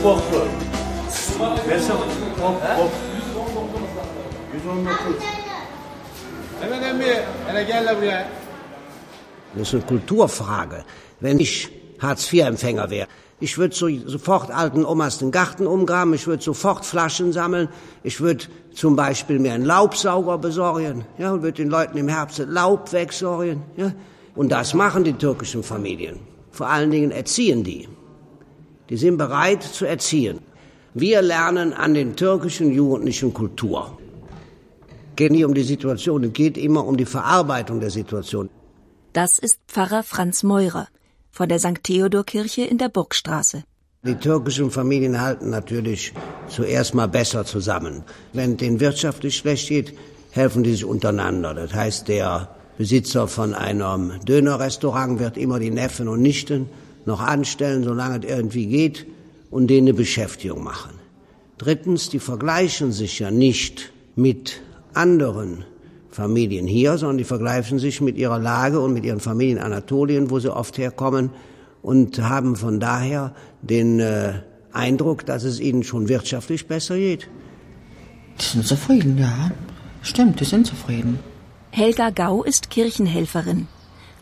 boklu. 0.07 0.43
Versene. 1.69 2.07
Hop 2.43 2.59
hop. 2.79 2.93
119. 4.53 5.15
Hemen 6.61 6.83
emmi, 6.91 7.13
hele 7.47 7.63
gel 7.71 7.87
buraya. 8.01 8.25
Das 9.55 9.69
ist 9.69 9.75
eine 9.75 9.83
Kulturfrage. 9.83 10.85
Wenn 11.21 11.39
ich 11.41 11.69
Hartz-IV-Empfänger 11.99 12.91
wäre, 12.91 13.09
ich 13.41 13.59
würde 13.59 13.75
so, 13.75 13.87
sofort 14.07 14.51
alten 14.51 14.85
Omas 14.85 15.19
den 15.19 15.31
Garten 15.31 15.67
umgraben, 15.67 16.15
ich 16.15 16.27
würde 16.27 16.43
sofort 16.43 16.85
Flaschen 16.85 17.33
sammeln, 17.33 17.69
ich 18.03 18.21
würde 18.21 18.45
zum 18.75 18.97
Beispiel 18.97 19.39
mir 19.39 19.53
einen 19.55 19.65
Laubsauger 19.65 20.39
besorgen, 20.39 21.05
ja, 21.19 21.33
und 21.33 21.43
würde 21.43 21.63
den 21.63 21.71
Leuten 21.71 21.97
im 21.99 22.09
Herbst 22.09 22.39
Laub 22.47 22.93
wegsorgen, 22.93 23.63
ja. 23.77 23.93
Und 24.35 24.51
das 24.53 24.75
machen 24.75 25.05
die 25.05 25.15
türkischen 25.15 25.63
Familien. 25.63 26.19
Vor 26.51 26.69
allen 26.69 26.91
Dingen 26.91 27.11
erziehen 27.11 27.65
die. 27.65 27.89
Die 28.89 28.97
sind 28.97 29.17
bereit 29.17 29.63
zu 29.63 29.85
erziehen. 29.85 30.39
Wir 30.95 31.21
lernen 31.23 31.73
an 31.73 31.95
den 31.95 32.17
türkischen 32.17 32.73
jugendlichen 32.73 33.35
Kultur. 33.35 33.99
Geht 35.17 35.33
nicht 35.33 35.45
um 35.45 35.55
die 35.55 35.63
Situation, 35.63 36.25
es 36.25 36.33
geht 36.33 36.57
immer 36.57 36.87
um 36.87 36.97
die 36.97 37.07
Verarbeitung 37.07 37.81
der 37.81 37.91
Situation. 37.91 38.49
Das 39.13 39.39
ist 39.39 39.59
Pfarrer 39.67 40.03
Franz 40.03 40.43
Meurer 40.43 40.89
von 41.31 41.49
der 41.49 41.59
St. 41.59 41.83
Theodor-Kirche 41.83 42.63
in 42.63 42.79
der 42.79 42.89
Burgstraße. 42.89 43.65
Die 44.05 44.15
türkischen 44.15 44.71
Familien 44.71 45.21
halten 45.21 45.51
natürlich 45.51 46.13
zuerst 46.49 46.95
mal 46.95 47.09
besser 47.09 47.45
zusammen. 47.45 48.05
Wenn 48.33 48.53
es 48.53 48.57
denen 48.59 48.79
wirtschaftlich 48.79 49.37
schlecht 49.37 49.69
geht, 49.69 49.95
helfen 50.31 50.63
die 50.63 50.73
sich 50.73 50.85
untereinander. 50.85 51.55
Das 51.55 51.75
heißt, 51.75 52.09
der 52.09 52.55
Besitzer 52.79 53.27
von 53.27 53.55
einem 53.55 54.21
Dönerrestaurant 54.21 55.19
wird 55.19 55.37
immer 55.37 55.59
die 55.59 55.71
Neffen 55.71 56.09
und 56.09 56.23
Nichten 56.23 56.69
noch 57.07 57.21
anstellen, 57.21 57.85
solange 57.85 58.19
es 58.19 58.31
irgendwie 58.31 58.67
geht, 58.67 59.07
und 59.51 59.69
denen 59.69 59.89
eine 59.89 59.95
Beschäftigung 59.95 60.63
machen. 60.63 60.91
Drittens, 61.59 62.11
die 62.11 62.19
vergleichen 62.19 62.93
sich 62.93 63.19
ja 63.21 63.31
nicht 63.31 63.93
mit 64.17 64.61
anderen 64.93 65.65
Familien 66.11 66.67
hier, 66.67 66.99
sondern 66.99 67.19
die 67.19 67.25
vergleichen 67.25 67.79
sich 67.79 68.01
mit 68.01 68.17
ihrer 68.17 68.39
Lage 68.39 68.81
und 68.81 68.93
mit 68.93 69.05
ihren 69.05 69.21
Familien 69.21 69.59
in 69.59 69.63
Anatolien, 69.63 70.31
wo 70.31 70.39
sie 70.39 70.55
oft 70.55 70.77
herkommen, 70.79 71.31
und 71.83 72.19
haben 72.19 72.57
von 72.57 72.81
daher 72.81 73.35
den 73.63 74.01
äh, 74.01 74.41
Eindruck, 74.73 75.25
dass 75.25 75.45
es 75.45 75.61
ihnen 75.61 75.85
schon 75.85 76.09
wirtschaftlich 76.09 76.67
besser 76.67 76.97
geht. 76.97 77.29
Die 78.41 78.45
sind 78.45 78.67
zufrieden, 78.67 79.19
ja. 79.19 79.53
Stimmt, 80.03 80.41
die 80.41 80.45
sind 80.45 80.67
zufrieden. 80.67 81.19
Helga 81.71 82.11
Gau 82.11 82.43
ist 82.43 82.71
Kirchenhelferin. 82.71 83.69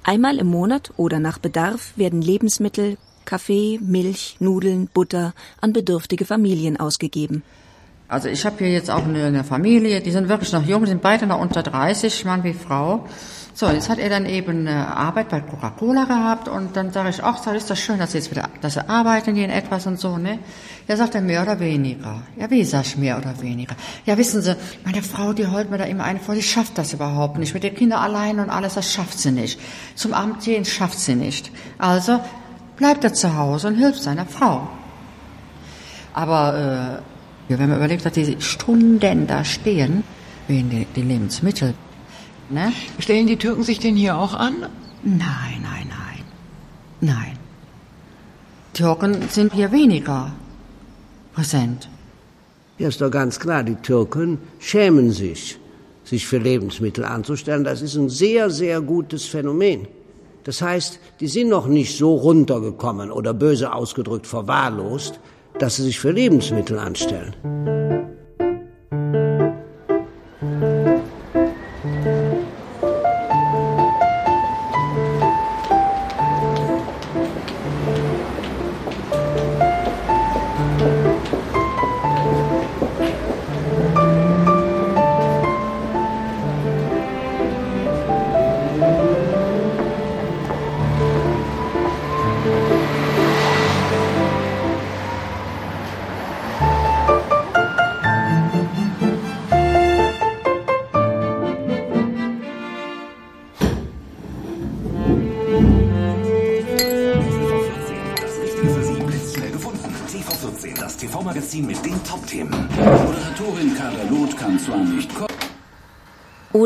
Einmal 0.04 0.36
im 0.36 0.48
Monat 0.48 0.92
oder 0.98 1.18
nach 1.18 1.38
Bedarf 1.38 1.94
werden 1.96 2.20
Lebensmittel, 2.20 2.98
Kaffee, 3.24 3.80
Milch, 3.82 4.36
Nudeln, 4.38 4.88
Butter 4.92 5.32
an 5.62 5.72
bedürftige 5.72 6.26
Familien 6.26 6.78
ausgegeben. 6.78 7.42
Also 8.06 8.28
ich 8.28 8.44
habe 8.44 8.58
hier 8.58 8.70
jetzt 8.70 8.90
auch 8.90 9.04
eine, 9.04 9.44
Familie, 9.44 10.02
die 10.02 10.10
sind 10.10 10.28
wirklich 10.28 10.52
noch 10.52 10.66
jung, 10.66 10.84
sind 10.84 11.00
beide 11.00 11.26
noch 11.26 11.40
unter 11.40 11.62
30, 11.62 12.26
Mann 12.26 12.44
wie 12.44 12.52
Frau. 12.52 13.06
So, 13.56 13.68
jetzt 13.70 13.88
hat 13.88 14.00
er 14.00 14.08
dann 14.08 14.26
eben 14.26 14.66
eine 14.66 14.96
Arbeit 14.96 15.28
bei 15.28 15.40
Coca-Cola 15.40 16.06
gehabt 16.06 16.48
und 16.48 16.74
dann 16.74 16.90
sage 16.90 17.10
ich, 17.10 17.22
ach, 17.22 17.46
ist 17.54 17.70
das 17.70 17.78
schön, 17.78 18.00
dass 18.00 18.10
sie 18.10 18.18
jetzt 18.18 18.32
wieder, 18.32 18.48
dass 18.60 18.74
sie 18.74 18.88
arbeiten 18.88 19.36
in 19.36 19.48
etwas 19.48 19.86
und 19.86 19.96
so, 19.96 20.18
ne? 20.18 20.40
Ja, 20.88 20.96
sagt 20.96 21.14
er 21.14 21.20
mehr 21.20 21.40
oder 21.42 21.60
weniger. 21.60 22.22
Ja, 22.36 22.50
wie 22.50 22.64
sag 22.64 22.84
ich 22.84 22.96
mehr 22.96 23.16
oder 23.16 23.40
weniger? 23.40 23.76
Ja, 24.06 24.18
wissen 24.18 24.42
Sie, 24.42 24.56
meine 24.84 25.04
Frau, 25.04 25.32
die 25.32 25.46
holt 25.46 25.70
mir 25.70 25.78
da 25.78 25.84
immer 25.84 26.02
eine 26.02 26.18
vor, 26.18 26.34
die 26.34 26.42
schafft 26.42 26.78
das 26.78 26.94
überhaupt 26.94 27.38
nicht. 27.38 27.54
Mit 27.54 27.62
den 27.62 27.76
Kindern 27.76 28.00
allein 28.00 28.40
und 28.40 28.50
alles, 28.50 28.74
das 28.74 28.92
schafft 28.92 29.20
sie 29.20 29.30
nicht. 29.30 29.60
Zum 29.94 30.14
Amt 30.14 30.42
gehen 30.42 30.64
schafft 30.64 30.98
sie 30.98 31.14
nicht. 31.14 31.52
Also 31.78 32.18
bleibt 32.76 33.04
er 33.04 33.14
zu 33.14 33.36
Hause 33.36 33.68
und 33.68 33.76
hilft 33.76 34.02
seiner 34.02 34.26
Frau. 34.26 34.68
Aber, 36.12 37.00
äh, 37.48 37.52
ja, 37.52 37.58
wenn 37.60 37.68
man 37.68 37.78
überlegt, 37.78 38.04
dass 38.04 38.14
die 38.14 38.36
Stunden 38.40 39.28
da 39.28 39.44
stehen, 39.44 40.02
wegen 40.48 40.70
die, 40.70 40.86
die 40.96 41.02
Lebensmittel, 41.02 41.74
ne? 42.50 42.72
Stellen 42.98 43.26
die 43.26 43.36
Türken 43.36 43.62
sich 43.62 43.78
denn 43.78 43.96
hier 43.96 44.16
auch 44.16 44.34
an? 44.34 44.54
Nein, 45.02 45.60
nein, 45.62 45.88
nein. 45.88 46.24
Nein. 47.00 47.38
Türken 48.72 49.28
sind 49.28 49.52
hier 49.52 49.70
weniger 49.70 50.32
präsent. 51.34 51.88
Ja, 52.78 52.88
ist 52.88 53.00
doch 53.00 53.10
ganz 53.10 53.38
klar, 53.38 53.62
die 53.62 53.76
Türken 53.76 54.38
schämen 54.58 55.12
sich, 55.12 55.58
sich 56.02 56.26
für 56.26 56.38
Lebensmittel 56.38 57.04
anzustellen. 57.04 57.62
Das 57.62 57.82
ist 57.82 57.94
ein 57.94 58.08
sehr, 58.08 58.50
sehr 58.50 58.80
gutes 58.80 59.26
Phänomen. 59.26 59.86
Das 60.42 60.60
heißt, 60.60 60.98
die 61.20 61.28
sind 61.28 61.48
noch 61.48 61.66
nicht 61.66 61.96
so 61.96 62.14
runtergekommen 62.14 63.10
oder 63.10 63.32
böse 63.32 63.72
ausgedrückt 63.72 64.26
verwahrlost, 64.26 65.20
dass 65.58 65.76
sie 65.76 65.84
sich 65.84 66.00
für 66.00 66.10
Lebensmittel 66.10 66.78
anstellen. 66.78 67.34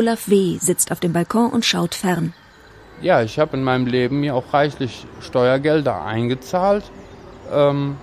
Olaf 0.09 0.27
W. 0.27 0.57
sitzt 0.57 0.91
auf 0.91 0.99
dem 0.99 1.13
Balkon 1.13 1.51
und 1.51 1.65
schaut 1.65 1.93
fern. 1.93 2.33
Ja, 2.99 3.21
ich 3.21 3.37
habe 3.37 3.55
in 3.55 3.63
meinem 3.63 3.85
Leben 3.85 4.21
mir 4.21 4.33
auch 4.33 4.53
reichlich 4.53 5.05
Steuergelder 5.21 6.03
eingezahlt 6.03 6.83
ähm, 7.53 7.95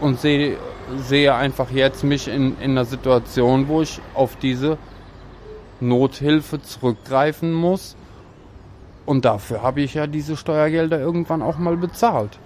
und 0.00 0.20
sehe, 0.20 0.56
sehe 0.96 1.32
einfach 1.32 1.70
jetzt 1.70 2.02
mich 2.02 2.26
in, 2.26 2.58
in 2.58 2.72
einer 2.72 2.86
Situation, 2.86 3.68
wo 3.68 3.82
ich 3.82 4.00
auf 4.14 4.34
diese 4.34 4.76
Nothilfe 5.78 6.60
zurückgreifen 6.60 7.52
muss. 7.52 7.94
Und 9.06 9.24
dafür 9.24 9.62
habe 9.62 9.80
ich 9.80 9.94
ja 9.94 10.08
diese 10.08 10.36
Steuergelder 10.36 10.98
irgendwann 10.98 11.40
auch 11.40 11.56
mal 11.56 11.76
bezahlt. 11.76 12.36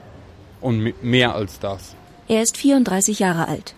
Und 0.60 1.02
mehr 1.02 1.34
als 1.34 1.60
das. 1.60 1.94
Er 2.28 2.42
ist 2.42 2.58
34 2.58 3.20
Jahre 3.20 3.48
alt. 3.48 3.74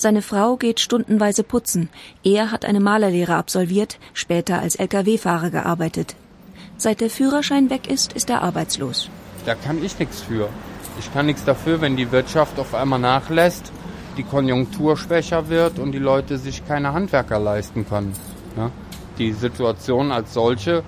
Seine 0.00 0.22
Frau 0.22 0.56
geht 0.56 0.80
stundenweise 0.80 1.44
putzen. 1.44 1.90
Er 2.24 2.50
hat 2.50 2.64
eine 2.64 2.80
Malerlehre 2.80 3.34
absolviert, 3.34 3.98
später 4.14 4.58
als 4.58 4.76
Lkw-Fahrer 4.76 5.50
gearbeitet. 5.50 6.16
Seit 6.78 7.02
der 7.02 7.10
Führerschein 7.10 7.68
weg 7.68 7.86
ist, 7.86 8.14
ist 8.14 8.30
er 8.30 8.40
arbeitslos. 8.40 9.10
Da 9.44 9.54
kann 9.54 9.84
ich 9.84 9.98
nichts 9.98 10.22
für. 10.22 10.48
Ich 10.98 11.12
kann 11.12 11.26
nichts 11.26 11.44
dafür, 11.44 11.82
wenn 11.82 11.98
die 11.98 12.10
Wirtschaft 12.12 12.58
auf 12.58 12.74
einmal 12.74 12.98
nachlässt. 12.98 13.70
die 14.16 14.22
Konjunktur 14.22 14.96
schwächer 14.96 15.50
wird 15.50 15.78
und 15.78 15.92
die 15.92 15.98
Leute 15.98 16.38
sich 16.38 16.66
keine 16.66 16.94
Handwerker 16.94 17.38
leisten 17.38 17.86
können. 17.86 18.14
Ja? 18.56 18.70
Die 19.18 19.32
Situation 19.32 20.12
als 20.12 20.32
solche, 20.32 20.82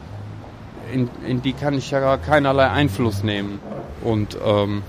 in, 0.90 1.11
in 1.27 1.42
die 1.42 1.53
kann 1.53 1.75
ich 1.75 1.90
ja 1.90 2.16
keinerlei 2.16 2.70
Einfluss 2.70 3.22
nehmen. 3.22 3.61
Und 4.03 4.38
ähm, 4.42 4.83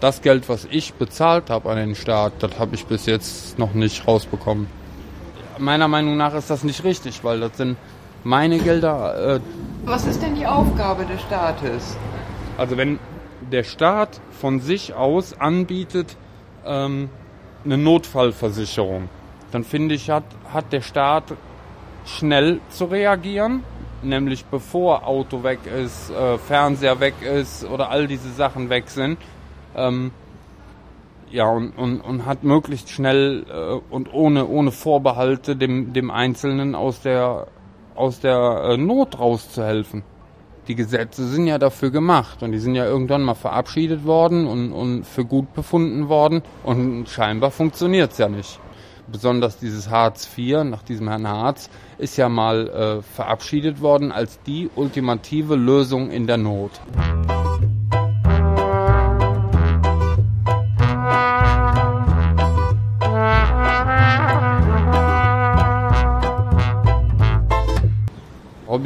das 0.00 0.22
Geld, 0.22 0.48
was 0.48 0.66
ich 0.70 0.94
bezahlt 0.94 1.50
habe 1.50 1.70
an 1.70 1.76
den 1.76 1.94
Staat, 1.94 2.34
das 2.40 2.58
habe 2.58 2.74
ich 2.74 2.86
bis 2.86 3.06
jetzt 3.06 3.58
noch 3.58 3.74
nicht 3.74 4.06
rausbekommen. 4.06 4.66
Meiner 5.58 5.88
Meinung 5.88 6.16
nach 6.16 6.34
ist 6.34 6.50
das 6.50 6.64
nicht 6.64 6.84
richtig, 6.84 7.24
weil 7.24 7.40
das 7.40 7.56
sind 7.56 7.76
meine 8.24 8.58
Gelder. 8.58 9.36
Äh, 9.36 9.40
Was 9.84 10.06
ist 10.06 10.20
denn 10.22 10.34
die 10.34 10.46
Aufgabe 10.46 11.04
des 11.06 11.20
Staates? 11.22 11.96
also 12.58 12.76
wenn 12.76 12.98
der 13.52 13.64
Staat 13.64 14.20
von 14.30 14.60
sich 14.60 14.94
aus 14.94 15.38
anbietet 15.38 16.16
ähm, 16.64 17.10
eine 17.64 17.78
Notfallversicherung, 17.78 19.08
dann 19.52 19.64
finde 19.64 19.94
ich, 19.94 20.10
hat, 20.10 20.24
hat 20.52 20.72
der 20.72 20.80
Staat 20.80 21.24
schnell 22.04 22.60
zu 22.70 22.86
reagieren, 22.86 23.62
nämlich 24.02 24.44
bevor 24.46 25.06
Auto 25.06 25.42
weg 25.42 25.60
ist, 25.66 26.10
äh, 26.10 26.38
Fernseher 26.38 27.00
weg 27.00 27.14
ist 27.22 27.64
oder 27.64 27.90
all 27.90 28.06
diese 28.06 28.30
Sachen 28.32 28.70
weg 28.70 28.88
sind. 28.88 29.18
Ähm, 29.76 30.10
ja, 31.30 31.48
und, 31.48 31.76
und, 31.76 32.00
und 32.00 32.24
hat 32.24 32.44
möglichst 32.44 32.90
schnell 32.90 33.44
äh, 33.50 33.92
und 33.92 34.12
ohne, 34.12 34.46
ohne 34.46 34.70
Vorbehalte 34.70 35.56
dem, 35.56 35.92
dem 35.92 36.10
Einzelnen 36.10 36.74
aus 36.74 37.02
der, 37.02 37.48
aus 37.94 38.20
der 38.20 38.70
äh, 38.70 38.76
Not 38.76 39.18
rauszuhelfen. 39.18 40.02
Die 40.68 40.74
Gesetze 40.74 41.26
sind 41.28 41.46
ja 41.46 41.58
dafür 41.58 41.90
gemacht 41.90 42.42
und 42.42 42.52
die 42.52 42.58
sind 42.58 42.74
ja 42.74 42.86
irgendwann 42.86 43.22
mal 43.22 43.34
verabschiedet 43.34 44.04
worden 44.04 44.46
und, 44.46 44.72
und 44.72 45.04
für 45.04 45.24
gut 45.24 45.52
befunden 45.54 46.08
worden 46.08 46.42
und 46.64 47.08
scheinbar 47.08 47.50
funktioniert's 47.50 48.18
ja 48.18 48.28
nicht. 48.28 48.58
Besonders 49.06 49.58
dieses 49.58 49.88
Hartz 49.88 50.28
IV 50.36 50.64
nach 50.64 50.82
diesem 50.82 51.08
Herrn 51.08 51.28
Harz 51.28 51.70
ist 51.98 52.16
ja 52.16 52.28
mal 52.28 52.68
äh, 52.68 53.02
verabschiedet 53.02 53.80
worden 53.80 54.10
als 54.10 54.40
die 54.42 54.68
ultimative 54.74 55.54
Lösung 55.54 56.10
in 56.10 56.26
der 56.26 56.38
Not. 56.38 56.72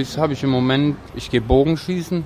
Hobbys 0.00 0.16
habe 0.16 0.32
ich 0.32 0.42
im 0.42 0.48
Moment, 0.48 0.96
ich 1.14 1.30
gehe 1.30 1.42
Bogenschießen, 1.42 2.24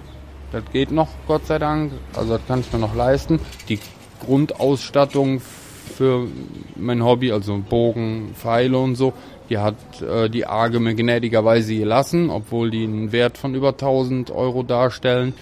das 0.53 0.63
geht 0.73 0.93
noch, 0.93 1.09
Gott 1.27 1.45
sei 1.47 1.59
Dank, 1.59 1.91
also 2.15 2.35
das 2.35 2.47
kann 2.47 2.61
ich 2.61 2.73
mir 2.73 2.79
noch 2.79 2.95
leisten. 2.95 3.41
Die 3.69 3.81
Grundausstattung 4.25 5.41
für 5.41 6.29
mein 6.77 7.05
Hobby, 7.05 7.33
also 7.33 7.61
Bogen, 7.69 8.31
Pfeile 8.35 8.79
und 8.79 8.95
so, 8.95 9.13
die 9.51 9.59
hat 9.59 9.75
äh, 10.01 10.31
die 10.31 10.47
Arge 10.47 10.79
mir 10.79 10.95
gnädigerweise 10.95 11.75
gelassen, 11.75 12.31
obwohl 12.31 12.71
die 12.71 12.85
einen 12.85 13.11
Wert 13.11 13.39
von 13.39 13.57
über 13.57 13.71
1000 13.71 14.31
Euro 14.31 14.63
darstellen. 14.63 15.35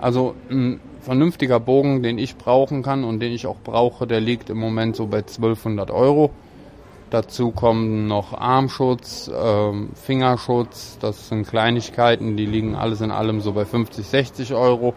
Also 0.00 0.34
ein 0.50 0.80
vernünftiger 1.02 1.60
Bogen, 1.60 2.02
den 2.02 2.16
ich 2.16 2.38
brauchen 2.38 2.82
kann 2.82 3.04
und 3.04 3.20
den 3.20 3.32
ich 3.32 3.46
auch 3.46 3.58
brauche, 3.62 4.06
der 4.06 4.22
liegt 4.22 4.48
im 4.48 4.56
Moment 4.56 4.96
so 4.96 5.06
bei 5.06 5.18
1200 5.18 5.90
Euro. 5.90 6.30
Dazu 7.14 7.52
kommen 7.52 8.08
noch 8.08 8.36
Armschutz, 8.36 9.30
ähm, 9.32 9.90
Fingerschutz, 9.94 10.98
das 10.98 11.28
sind 11.28 11.46
Kleinigkeiten, 11.46 12.36
die 12.36 12.44
liegen 12.44 12.74
alles 12.74 13.02
in 13.02 13.12
allem 13.12 13.40
so 13.40 13.52
bei 13.52 13.64
50, 13.64 14.04
60 14.04 14.54
Euro. 14.54 14.94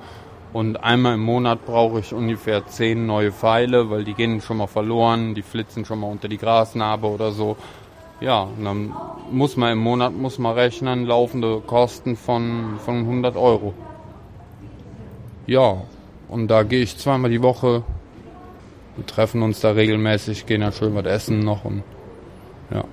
Und 0.51 0.83
einmal 0.83 1.13
im 1.13 1.19
Monat 1.19 1.63
brauche 1.63 1.99
ich 1.99 2.15
ungefähr 2.15 2.65
10 2.65 3.05
neue 3.05 3.31
Pfeile, 3.31 3.91
weil 3.91 4.03
die 4.03 4.15
gehen 4.15 4.41
schon 4.41 4.57
mal 4.57 4.65
verloren, 4.65 5.35
die 5.35 5.43
flitzen 5.43 5.85
schon 5.85 5.99
mal 5.99 6.07
unter 6.07 6.27
die 6.27 6.39
Grasnarbe 6.39 7.05
oder 7.05 7.29
so. 7.31 7.55
Ja, 8.19 8.47
und 8.57 8.65
dann 8.65 8.93
muss 9.29 9.55
man 9.55 9.73
im 9.73 9.77
Monat 9.77 10.13
muss 10.13 10.39
man 10.39 10.55
rechnen, 10.55 11.05
laufende 11.05 11.59
Kosten 11.59 12.15
von, 12.15 12.79
von 12.83 13.01
100 13.01 13.35
Euro. 13.35 13.75
Ja, 15.45 15.83
und 16.29 16.47
da 16.47 16.63
gehe 16.63 16.81
ich 16.81 16.97
zweimal 16.97 17.29
die 17.29 17.43
Woche. 17.43 17.83
Wir 18.95 19.05
treffen 19.05 19.43
uns 19.43 19.59
da 19.59 19.69
regelmäßig, 19.69 20.47
gehen 20.47 20.61
dann 20.61 20.73
schön 20.73 20.95
was 20.95 21.05
essen 21.05 21.41
noch 21.41 21.63
und 21.63 21.83
ja. 22.71 22.83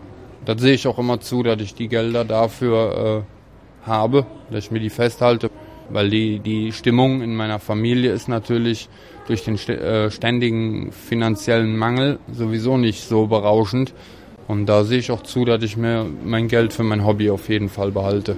Das 0.44 0.60
sehe 0.60 0.74
ich 0.74 0.86
auch 0.86 0.98
immer 0.98 1.20
zu, 1.20 1.42
dass 1.42 1.60
ich 1.60 1.74
die 1.74 1.88
Gelder 1.88 2.24
dafür 2.24 3.24
äh, 3.24 3.86
habe, 3.88 4.26
dass 4.50 4.64
ich 4.64 4.70
mir 4.70 4.80
die 4.80 4.90
festhalte, 4.90 5.50
weil 5.88 6.10
die, 6.10 6.38
die 6.38 6.72
Stimmung 6.72 7.22
in 7.22 7.34
meiner 7.34 7.58
Familie 7.58 8.12
ist 8.12 8.28
natürlich 8.28 8.88
durch 9.26 9.42
den 9.42 9.56
äh, 9.56 10.10
ständigen 10.10 10.92
finanziellen 10.92 11.76
Mangel 11.76 12.18
sowieso 12.30 12.76
nicht 12.76 13.08
so 13.08 13.26
berauschend. 13.26 13.94
Und 14.46 14.66
da 14.66 14.84
sehe 14.84 14.98
ich 14.98 15.10
auch 15.10 15.22
zu, 15.22 15.46
dass 15.46 15.62
ich 15.62 15.78
mir 15.78 16.04
mein 16.22 16.48
Geld 16.48 16.74
für 16.74 16.82
mein 16.82 17.06
Hobby 17.06 17.30
auf 17.30 17.48
jeden 17.48 17.70
Fall 17.70 17.90
behalte. 17.90 18.36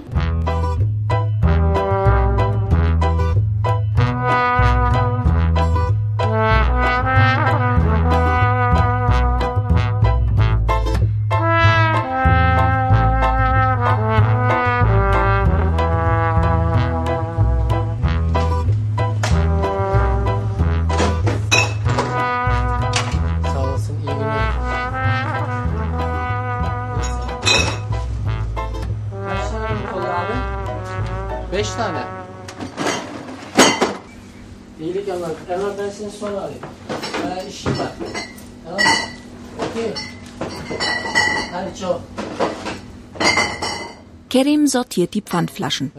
Kerim 44.37 44.67
sortiert 44.67 45.15
die 45.15 45.21
Pfandflaschen. 45.21 45.91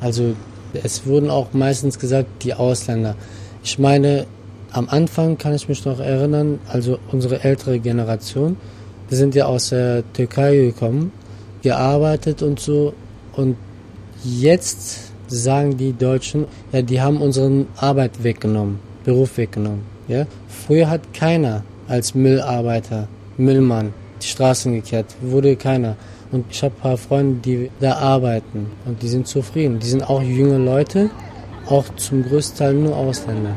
Also 0.00 0.34
es 0.72 1.06
wurden 1.06 1.30
auch 1.30 1.52
meistens 1.52 1.96
gesagt, 1.96 2.42
die 2.42 2.54
Ausländer. 2.54 3.14
Ich 3.62 3.78
meine, 3.78 4.26
am 4.72 4.88
Anfang 4.88 5.38
kann 5.38 5.54
ich 5.54 5.68
mich 5.68 5.84
noch 5.84 6.00
erinnern, 6.00 6.58
also 6.66 6.98
unsere 7.12 7.44
ältere 7.44 7.78
Generation, 7.78 8.56
wir 9.08 9.16
sind 9.16 9.36
ja 9.36 9.46
aus 9.46 9.68
der 9.68 10.02
Türkei 10.12 10.56
gekommen, 10.56 11.12
gearbeitet 11.62 12.42
und 12.42 12.58
so. 12.58 12.94
Und 13.36 13.56
jetzt 14.24 15.12
sagen 15.28 15.76
die 15.76 15.92
Deutschen, 15.92 16.46
ja, 16.72 16.82
die 16.82 17.00
haben 17.00 17.22
unsere 17.22 17.66
Arbeit 17.76 18.24
weggenommen, 18.24 18.80
Beruf 19.04 19.36
weggenommen. 19.36 19.82
Ja? 20.08 20.26
Früher 20.48 20.90
hat 20.90 21.14
keiner 21.14 21.62
als 21.86 22.16
Müllarbeiter, 22.16 23.06
Müllmann 23.36 23.94
die 24.20 24.26
Straßen 24.26 24.72
gekehrt, 24.72 25.14
wurde 25.20 25.54
keiner. 25.54 25.96
Und 26.32 26.46
ich 26.50 26.62
habe 26.62 26.74
ein 26.74 26.80
paar 26.80 26.96
Freunde, 26.96 27.40
die 27.42 27.70
da 27.78 27.96
arbeiten 27.98 28.70
und 28.86 29.02
die 29.02 29.08
sind 29.08 29.28
zufrieden. 29.28 29.78
Die 29.78 29.86
sind 29.86 30.02
auch 30.02 30.22
junge 30.22 30.56
Leute, 30.56 31.10
auch 31.68 31.84
zum 31.96 32.24
größten 32.24 32.58
Teil 32.58 32.74
nur 32.74 32.96
Ausländer. 32.96 33.54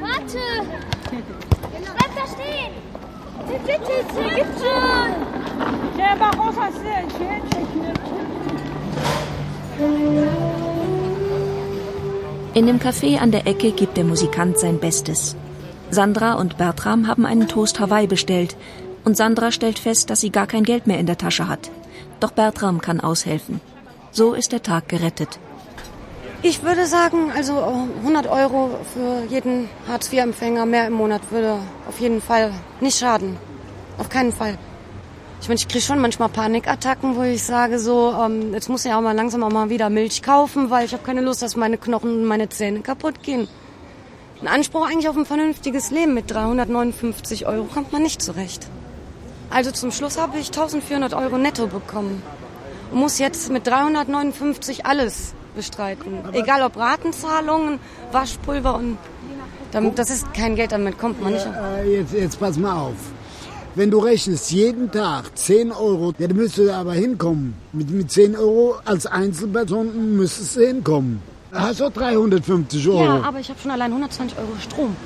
Warte! 0.00 0.38
Bleib 1.08 2.12
da 2.16 2.26
stehen! 2.26 2.72
Bitte, 3.46 3.78
bitte, 3.78 4.16
In 12.54 12.66
dem 12.66 12.80
Café 12.80 13.18
an 13.18 13.30
der 13.30 13.46
Ecke 13.46 13.70
gibt 13.70 13.98
der 13.98 14.04
Musikant 14.04 14.58
sein 14.58 14.80
Bestes. 14.80 15.36
Sandra 15.90 16.34
und 16.34 16.56
Bertram 16.56 17.06
haben 17.06 17.26
einen 17.26 17.46
Toast 17.48 17.78
Hawaii 17.78 18.06
bestellt 18.06 18.56
und 19.04 19.16
Sandra 19.16 19.52
stellt 19.52 19.78
fest, 19.78 20.08
dass 20.10 20.22
sie 20.22 20.30
gar 20.30 20.46
kein 20.46 20.64
Geld 20.64 20.86
mehr 20.86 20.98
in 20.98 21.06
der 21.06 21.18
Tasche 21.18 21.48
hat. 21.48 21.70
Doch 22.20 22.30
Bertram 22.30 22.80
kann 22.80 23.00
aushelfen. 23.00 23.60
So 24.10 24.34
ist 24.34 24.52
der 24.52 24.62
Tag 24.62 24.88
gerettet. 24.88 25.38
Ich 26.42 26.62
würde 26.62 26.86
sagen, 26.86 27.32
also 27.34 27.88
100 28.02 28.26
Euro 28.28 28.78
für 28.92 29.24
jeden 29.28 29.68
Hartz-IV-Empfänger 29.88 30.64
mehr 30.66 30.86
im 30.86 30.92
Monat 30.92 31.22
würde 31.30 31.58
auf 31.88 31.98
jeden 31.98 32.20
Fall 32.20 32.52
nicht 32.80 32.98
schaden. 32.98 33.36
Auf 33.98 34.08
keinen 34.08 34.32
Fall. 34.32 34.58
Ich 35.40 35.48
meine, 35.48 35.58
ich 35.58 35.68
kriege 35.68 35.84
schon 35.84 36.00
manchmal 36.00 36.28
Panikattacken, 36.28 37.16
wo 37.16 37.22
ich 37.22 37.42
sage 37.42 37.78
so, 37.78 38.14
ähm, 38.18 38.54
jetzt 38.54 38.68
muss 38.68 38.84
ich 38.84 38.92
auch 38.92 39.00
mal 39.00 39.14
langsam 39.14 39.42
auch 39.44 39.50
mal 39.50 39.70
wieder 39.70 39.90
Milch 39.90 40.22
kaufen, 40.22 40.70
weil 40.70 40.86
ich 40.86 40.92
habe 40.92 41.02
keine 41.02 41.20
Lust, 41.20 41.42
dass 41.42 41.56
meine 41.56 41.78
Knochen 41.78 42.10
und 42.10 42.24
meine 42.24 42.48
Zähne 42.48 42.80
kaputt 42.80 43.22
gehen. 43.22 43.48
Ein 44.40 44.48
Anspruch 44.48 44.86
eigentlich 44.86 45.08
auf 45.08 45.16
ein 45.16 45.26
vernünftiges 45.26 45.90
Leben 45.90 46.14
mit 46.14 46.30
359 46.30 47.46
Euro 47.46 47.64
kommt 47.64 47.92
man 47.92 48.02
nicht 48.02 48.22
zurecht. 48.22 48.68
Also 49.50 49.70
zum 49.70 49.90
Schluss 49.90 50.18
habe 50.18 50.38
ich 50.38 50.48
1400 50.48 51.14
Euro 51.14 51.38
netto 51.38 51.66
bekommen 51.66 52.22
und 52.90 52.98
muss 52.98 53.18
jetzt 53.18 53.50
mit 53.50 53.66
359 53.66 54.86
alles 54.86 55.34
bestreiten. 55.54 56.18
Egal 56.32 56.62
ob 56.62 56.76
Ratenzahlungen, 56.76 57.78
Waschpulver 58.12 58.74
und 58.76 58.98
Damit, 59.72 59.98
das 59.98 60.10
ist 60.10 60.32
kein 60.32 60.54
Geld, 60.56 60.72
damit 60.72 60.98
kommt 60.98 61.20
man 61.22 61.32
nicht. 61.32 61.46
Äh, 61.46 61.98
jetzt, 61.98 62.12
jetzt 62.12 62.40
pass 62.40 62.56
mal 62.56 62.74
auf. 62.78 62.94
Wenn 63.74 63.90
du 63.90 63.98
rechnest 63.98 64.50
jeden 64.50 64.90
Tag 64.90 65.36
10 65.36 65.70
Euro, 65.72 66.14
ja, 66.18 66.28
dann 66.28 66.36
müsstest 66.36 66.68
du 66.68 66.74
aber 66.74 66.94
hinkommen. 66.94 67.54
Mit, 67.72 67.90
mit 67.90 68.10
10 68.10 68.36
Euro 68.36 68.76
als 68.84 69.06
Einzelperson 69.06 70.16
müsstest 70.16 70.56
du 70.56 70.66
hinkommen. 70.66 71.20
Da 71.52 71.60
hast 71.60 71.80
du 71.80 71.90
350 71.90 72.88
Euro. 72.88 73.04
Ja, 73.04 73.22
aber 73.22 73.40
ich 73.40 73.48
habe 73.50 73.60
schon 73.60 73.70
allein 73.70 73.90
120 73.90 74.38
Euro 74.38 74.48
Strom. 74.60 74.96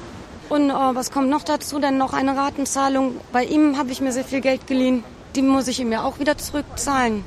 Und 0.50 0.68
äh, 0.68 0.72
was 0.72 1.10
kommt 1.12 1.30
noch 1.30 1.44
dazu? 1.44 1.78
Dann 1.78 1.96
noch 1.96 2.12
eine 2.12 2.36
Ratenzahlung. 2.36 3.14
Bei 3.32 3.44
ihm 3.44 3.78
habe 3.78 3.92
ich 3.92 4.00
mir 4.00 4.12
sehr 4.12 4.24
viel 4.24 4.40
Geld 4.40 4.66
geliehen. 4.66 5.04
Die 5.36 5.42
muss 5.42 5.68
ich 5.68 5.78
ihm 5.80 5.92
ja 5.92 6.02
auch 6.02 6.18
wieder 6.18 6.36
zurückzahlen. 6.36 7.24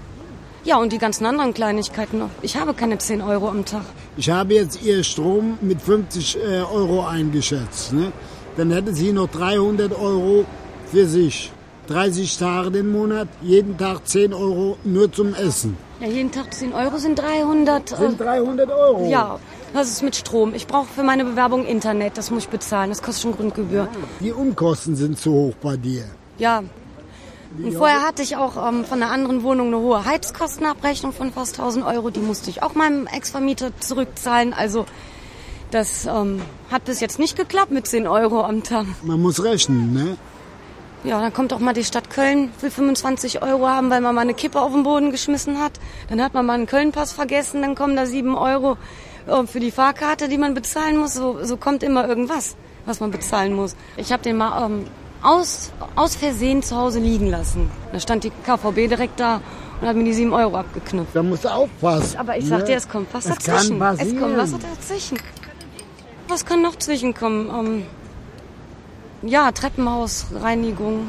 Ja, 0.65 0.77
und 0.77 0.91
die 0.93 0.97
ganzen 0.97 1.25
anderen 1.25 1.53
Kleinigkeiten 1.53 2.19
noch. 2.19 2.29
Ich 2.41 2.57
habe 2.57 2.73
keine 2.73 2.97
10 2.97 3.21
Euro 3.21 3.47
am 3.49 3.63
Tag. 3.65 3.83
Ich 4.17 4.29
habe 4.29 4.53
jetzt 4.53 4.81
ihr 4.83 5.03
Strom 5.03 5.57
mit 5.61 5.81
50 5.81 6.37
äh, 6.37 6.61
Euro 6.61 7.05
eingeschätzt. 7.05 7.93
Ne? 7.93 8.11
Dann 8.57 8.71
hätte 8.71 8.93
sie 8.93 9.13
noch 9.13 9.27
300 9.29 9.97
Euro 9.97 10.45
für 10.91 11.07
sich. 11.07 11.51
30 11.87 12.37
Tage 12.37 12.71
den 12.71 12.91
Monat, 12.91 13.27
jeden 13.41 13.77
Tag 13.77 14.07
10 14.07 14.33
Euro 14.33 14.77
nur 14.83 15.11
zum 15.11 15.33
Essen. 15.33 15.75
Ja, 15.99 16.07
jeden 16.07 16.31
Tag 16.31 16.53
10 16.53 16.73
Euro 16.73 16.97
sind 16.97 17.19
300. 17.19 17.91
äh, 17.91 17.95
Sind 17.95 18.19
300 18.19 18.69
Euro? 18.69 19.09
Ja, 19.09 19.39
das 19.73 19.89
ist 19.89 20.03
mit 20.03 20.15
Strom. 20.15 20.53
Ich 20.53 20.67
brauche 20.67 20.87
für 20.87 21.03
meine 21.03 21.25
Bewerbung 21.25 21.65
Internet. 21.65 22.17
Das 22.17 22.31
muss 22.31 22.43
ich 22.43 22.49
bezahlen. 22.49 22.89
Das 22.89 23.01
kostet 23.01 23.23
schon 23.23 23.31
Grundgebühr. 23.33 23.87
Die 24.19 24.31
Unkosten 24.31 24.95
sind 24.95 25.17
zu 25.17 25.31
hoch 25.33 25.53
bei 25.61 25.77
dir. 25.77 26.05
Ja. 26.37 26.63
Und 27.57 27.73
vorher 27.73 28.01
hatte 28.01 28.23
ich 28.23 28.35
auch 28.35 28.67
ähm, 28.67 28.83
von 28.83 29.01
einer 29.01 29.11
anderen 29.11 29.43
Wohnung 29.43 29.67
eine 29.67 29.77
hohe 29.77 30.05
Heizkostenabrechnung 30.05 31.13
von 31.13 31.31
fast 31.31 31.59
1000 31.59 31.85
Euro. 31.85 32.09
Die 32.09 32.19
musste 32.19 32.49
ich 32.49 32.63
auch 32.63 32.73
meinem 32.73 33.05
Ex-Vermieter 33.05 33.71
zurückzahlen. 33.79 34.53
Also 34.53 34.85
das 35.69 36.05
ähm, 36.05 36.41
hat 36.71 36.85
bis 36.85 36.99
jetzt 36.99 37.19
nicht 37.19 37.35
geklappt 37.35 37.71
mit 37.71 37.85
10 37.85 38.07
Euro 38.07 38.43
am 38.43 38.63
Tag. 38.63 38.85
Man 39.03 39.21
muss 39.21 39.43
rechnen, 39.43 39.93
ne? 39.93 40.17
Ja, 41.03 41.19
dann 41.19 41.33
kommt 41.33 41.51
auch 41.51 41.59
mal 41.59 41.73
die 41.73 41.83
Stadt 41.83 42.09
Köln, 42.09 42.51
will 42.61 42.71
25 42.71 43.41
Euro 43.41 43.67
haben, 43.67 43.89
weil 43.89 43.99
man 43.99 44.15
mal 44.15 44.21
eine 44.21 44.33
Kippe 44.33 44.61
auf 44.61 44.71
den 44.71 44.83
Boden 44.83 45.11
geschmissen 45.11 45.59
hat. 45.59 45.73
Dann 46.09 46.21
hat 46.21 46.33
man 46.33 46.45
mal 46.45 46.53
einen 46.53 46.65
Köln-Pass 46.65 47.11
vergessen, 47.11 47.61
dann 47.61 47.75
kommen 47.75 47.97
da 47.97 48.05
7 48.05 48.35
Euro 48.35 48.77
äh, 49.27 49.47
für 49.47 49.59
die 49.59 49.71
Fahrkarte, 49.71 50.27
die 50.27 50.37
man 50.37 50.53
bezahlen 50.53 50.97
muss. 50.97 51.13
So, 51.13 51.43
so 51.43 51.57
kommt 51.57 51.83
immer 51.83 52.07
irgendwas, 52.07 52.55
was 52.85 52.99
man 52.99 53.11
bezahlen 53.11 53.53
muss. 53.53 53.75
Ich 53.97 54.11
habe 54.11 54.23
den 54.23 54.37
mal 54.37 54.65
ähm, 54.65 54.85
aus, 55.21 55.71
aus 55.95 56.15
Versehen 56.15 56.61
zu 56.63 56.75
Hause 56.75 56.99
liegen 56.99 57.27
lassen. 57.29 57.69
Da 57.91 57.99
stand 57.99 58.23
die 58.23 58.31
KVB 58.31 58.89
direkt 58.89 59.19
da 59.19 59.41
und 59.81 59.87
hat 59.87 59.95
mir 59.95 60.03
die 60.03 60.13
7 60.13 60.31
Euro 60.33 60.57
abgeknüpft. 60.57 61.15
Da 61.15 61.23
musst 61.23 61.45
du 61.45 61.49
aufpassen. 61.49 62.17
Aber 62.17 62.37
ich 62.37 62.43
ne? 62.45 62.49
sag 62.49 62.65
dir, 62.65 62.75
es 62.75 62.87
kommt 62.87 63.13
was 63.13 63.25
Es 63.25 63.37
dazwischen. 63.37 63.81
Es 63.81 64.19
kommt 64.19 64.37
was 64.37 64.51
dazwischen. 64.51 65.17
Was 66.27 66.45
kann 66.45 66.61
noch 66.61 66.77
zwischenkommen? 66.77 67.49
Ähm, 67.49 67.85
ja, 69.29 69.51
Treppenhausreinigung. 69.51 71.07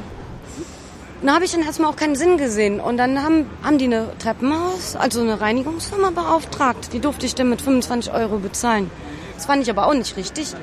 Da 1.25 1.33
habe 1.35 1.47
ich 1.47 1.53
dann 1.53 1.63
erstmal 1.63 1.91
auch 1.91 1.97
keinen 1.97 2.17
Sinn 2.17 2.37
gesehen. 2.37 2.81
Und 2.81 2.99
dann 2.99 3.23
haben, 3.23 3.47
haben 3.63 3.79
die 3.79 3.87
eine 3.87 4.09
Treppenhaus, 4.19 4.95
also 4.95 5.23
eine 5.23 5.41
Reinigungsfirma 5.41 6.11
beauftragt. 6.11 6.93
Die 6.93 7.01
durfte 7.01 7.25
ich 7.25 7.35
dann 7.35 7.49
mit 7.49 7.63
25 7.63 8.13
Euro 8.13 8.37
bezahlen. 8.37 8.91
Das 9.35 9.47
fand 9.47 9.63
ich 9.63 9.71
aber 9.71 9.87
auch 9.87 9.95
nicht 9.95 10.19
richtig. 10.19 10.55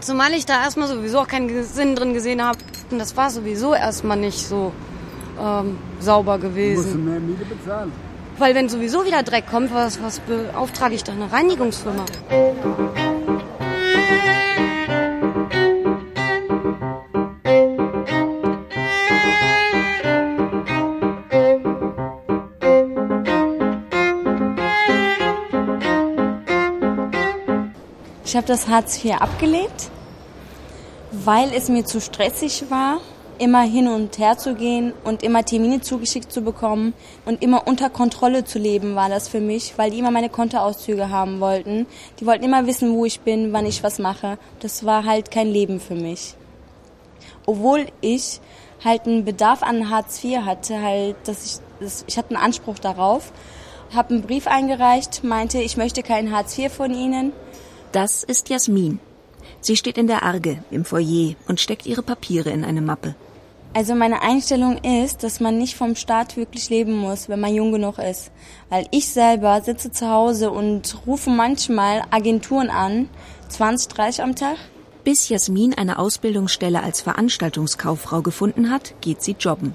Zumal 0.00 0.32
ich 0.32 0.46
da 0.46 0.62
erstmal 0.62 0.86
sowieso 0.86 1.18
auch 1.18 1.26
keinen 1.26 1.64
Sinn 1.64 1.96
drin 1.96 2.14
gesehen 2.14 2.44
habe. 2.44 2.58
Und 2.90 3.00
das 3.00 3.16
war 3.16 3.30
sowieso 3.30 3.74
erstmal 3.74 4.16
nicht 4.16 4.46
so 4.46 4.72
ähm, 5.40 5.76
sauber 5.98 6.38
Du 6.38 6.44
musst 6.44 6.54
gewesen. 6.54 7.04
mehr 7.04 7.18
Miete 7.18 7.44
bezahlen. 7.44 7.90
Weil 8.38 8.54
wenn 8.54 8.68
sowieso 8.68 9.04
wieder 9.04 9.24
Dreck 9.24 9.48
kommt, 9.50 9.74
was, 9.74 10.00
was 10.02 10.20
beauftrage 10.20 10.94
ich 10.94 11.02
da 11.02 11.12
eine 11.12 11.32
Reinigungsfirma? 11.32 12.04
Ich 28.34 28.36
habe 28.36 28.48
das 28.48 28.66
Hartz 28.66 29.04
IV 29.04 29.12
abgelehnt, 29.20 29.90
weil 31.12 31.52
es 31.54 31.68
mir 31.68 31.84
zu 31.84 32.00
stressig 32.00 32.64
war, 32.68 33.00
immer 33.38 33.62
hin 33.62 33.86
und 33.86 34.18
her 34.18 34.36
zu 34.36 34.56
gehen 34.56 34.92
und 35.04 35.22
immer 35.22 35.44
Termine 35.44 35.82
zugeschickt 35.82 36.32
zu 36.32 36.42
bekommen 36.42 36.94
und 37.26 37.44
immer 37.44 37.68
unter 37.68 37.90
Kontrolle 37.90 38.44
zu 38.44 38.58
leben 38.58 38.96
war 38.96 39.08
das 39.08 39.28
für 39.28 39.38
mich, 39.38 39.78
weil 39.78 39.92
die 39.92 40.00
immer 40.00 40.10
meine 40.10 40.30
Kontoauszüge 40.30 41.10
haben 41.10 41.38
wollten. 41.38 41.86
Die 42.18 42.26
wollten 42.26 42.42
immer 42.42 42.66
wissen, 42.66 42.96
wo 42.96 43.04
ich 43.04 43.20
bin, 43.20 43.52
wann 43.52 43.66
ich 43.66 43.84
was 43.84 44.00
mache. 44.00 44.36
Das 44.58 44.84
war 44.84 45.04
halt 45.04 45.30
kein 45.30 45.46
Leben 45.46 45.78
für 45.78 45.94
mich. 45.94 46.34
Obwohl 47.46 47.86
ich 48.00 48.40
halt 48.84 49.06
einen 49.06 49.24
Bedarf 49.24 49.62
an 49.62 49.90
Hartz 49.90 50.24
IV 50.24 50.38
hatte, 50.40 50.82
halt, 50.82 51.14
dass 51.26 51.46
ich, 51.46 51.62
dass 51.78 52.04
ich 52.08 52.18
hatte 52.18 52.34
einen 52.34 52.44
Anspruch 52.44 52.80
darauf, 52.80 53.30
habe 53.94 54.12
einen 54.12 54.22
Brief 54.22 54.48
eingereicht, 54.48 55.22
meinte, 55.22 55.60
ich 55.60 55.76
möchte 55.76 56.02
kein 56.02 56.32
Hartz 56.32 56.58
IV 56.58 56.72
von 56.72 56.92
Ihnen. 56.92 57.32
Das 57.94 58.24
ist 58.24 58.48
Jasmin. 58.48 58.98
Sie 59.60 59.76
steht 59.76 59.98
in 59.98 60.08
der 60.08 60.24
Arge 60.24 60.64
im 60.72 60.84
Foyer 60.84 61.36
und 61.46 61.60
steckt 61.60 61.86
ihre 61.86 62.02
Papiere 62.02 62.50
in 62.50 62.64
eine 62.64 62.80
Mappe. 62.80 63.14
Also 63.72 63.94
meine 63.94 64.20
Einstellung 64.20 64.78
ist, 64.78 65.22
dass 65.22 65.38
man 65.38 65.58
nicht 65.58 65.76
vom 65.76 65.94
Staat 65.94 66.36
wirklich 66.36 66.70
leben 66.70 66.92
muss, 66.92 67.28
wenn 67.28 67.38
man 67.38 67.54
jung 67.54 67.70
genug 67.70 67.98
ist. 67.98 68.32
Weil 68.68 68.88
ich 68.90 69.06
selber 69.06 69.60
sitze 69.62 69.92
zu 69.92 70.10
Hause 70.10 70.50
und 70.50 71.06
rufe 71.06 71.30
manchmal 71.30 72.02
Agenturen 72.10 72.68
an, 72.68 73.08
20, 73.48 73.92
30 73.92 74.24
am 74.24 74.34
Tag. 74.34 74.56
Bis 75.04 75.28
Jasmin 75.28 75.72
eine 75.74 76.00
Ausbildungsstelle 76.00 76.82
als 76.82 77.00
Veranstaltungskauffrau 77.00 78.22
gefunden 78.22 78.70
hat, 78.70 79.00
geht 79.02 79.22
sie 79.22 79.36
jobben. 79.38 79.72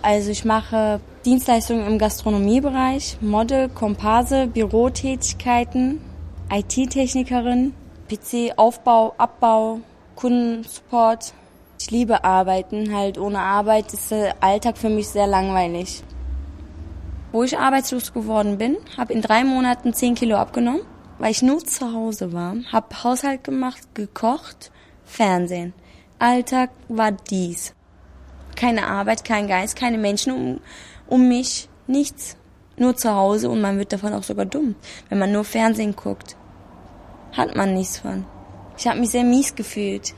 Also 0.00 0.30
ich 0.30 0.46
mache 0.46 1.02
Dienstleistungen 1.26 1.86
im 1.86 1.98
Gastronomiebereich, 1.98 3.18
Model, 3.20 3.68
Komparse, 3.68 4.46
Bürotätigkeiten, 4.46 6.00
IT-Technikerin, 6.50 7.74
PC-Aufbau, 8.08 9.14
Abbau, 9.18 9.80
Kundensupport. 10.16 11.34
Ich 11.78 11.90
liebe 11.90 12.24
Arbeiten, 12.24 12.94
halt 12.94 13.18
ohne 13.18 13.40
Arbeit 13.40 13.92
ist 13.92 14.10
der 14.10 14.42
Alltag 14.42 14.78
für 14.78 14.88
mich 14.88 15.08
sehr 15.08 15.26
langweilig. 15.26 16.02
Wo 17.32 17.42
ich 17.42 17.58
arbeitslos 17.58 18.14
geworden 18.14 18.56
bin, 18.56 18.78
habe 18.96 19.12
in 19.12 19.20
drei 19.20 19.44
Monaten 19.44 19.92
10 19.92 20.14
Kilo 20.14 20.36
abgenommen, 20.36 20.80
weil 21.18 21.32
ich 21.32 21.42
nur 21.42 21.58
zu 21.58 21.92
Hause 21.92 22.32
war, 22.32 22.56
habe 22.72 23.04
Haushalt 23.04 23.44
gemacht, 23.44 23.94
gekocht, 23.94 24.72
Fernsehen. 25.04 25.74
Alltag 26.18 26.70
war 26.88 27.12
dies. 27.12 27.74
Keine 28.56 28.86
Arbeit, 28.86 29.22
kein 29.22 29.48
Geist, 29.48 29.76
keine 29.76 29.98
Menschen 29.98 30.32
um, 30.32 30.60
um 31.06 31.28
mich, 31.28 31.68
nichts. 31.86 32.38
Nur 32.78 32.96
zu 32.96 33.14
Hause 33.14 33.50
und 33.50 33.60
man 33.60 33.76
wird 33.76 33.92
davon 33.92 34.14
auch 34.14 34.22
sogar 34.22 34.46
dumm, 34.46 34.76
wenn 35.10 35.18
man 35.18 35.30
nur 35.30 35.44
Fernsehen 35.44 35.94
guckt. 35.94 36.37
Hat 37.32 37.56
man 37.56 37.74
nichts 37.74 37.98
von. 37.98 38.24
Ich 38.76 38.86
habe 38.86 39.00
mich 39.00 39.10
sehr 39.10 39.24
mies 39.24 39.54
gefühlt. 39.54 40.14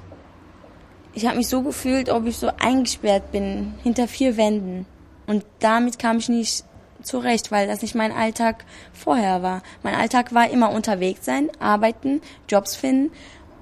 Ich 1.13 1.27
habe 1.27 1.37
mich 1.37 1.49
so 1.49 1.63
gefühlt, 1.63 2.09
ob 2.09 2.27
ich 2.27 2.37
so 2.37 2.51
eingesperrt 2.59 3.33
bin, 3.33 3.75
hinter 3.83 4.07
vier 4.07 4.37
Wänden. 4.37 4.87
Und 5.27 5.45
damit 5.59 5.99
kam 5.99 6.19
ich 6.19 6.29
nicht 6.29 6.65
zurecht, 7.03 7.51
weil 7.51 7.67
das 7.67 7.83
nicht 7.83 7.95
mein 7.95 8.13
Alltag 8.13 8.65
vorher 8.93 9.43
war. 9.43 9.63
Mein 9.83 9.95
Alltag 9.95 10.35
war 10.35 10.51
immer 10.51 10.71
unterwegs 10.71 11.25
sein, 11.25 11.51
arbeiten, 11.59 12.21
Jobs 12.49 12.77
finden 12.77 13.13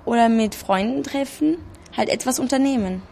oder 0.05 0.29
mit 0.29 0.55
Freunden 0.55 1.03
treffen, 1.03 1.59
halt 1.97 2.09
etwas 2.09 2.39
unternehmen. 2.39 3.03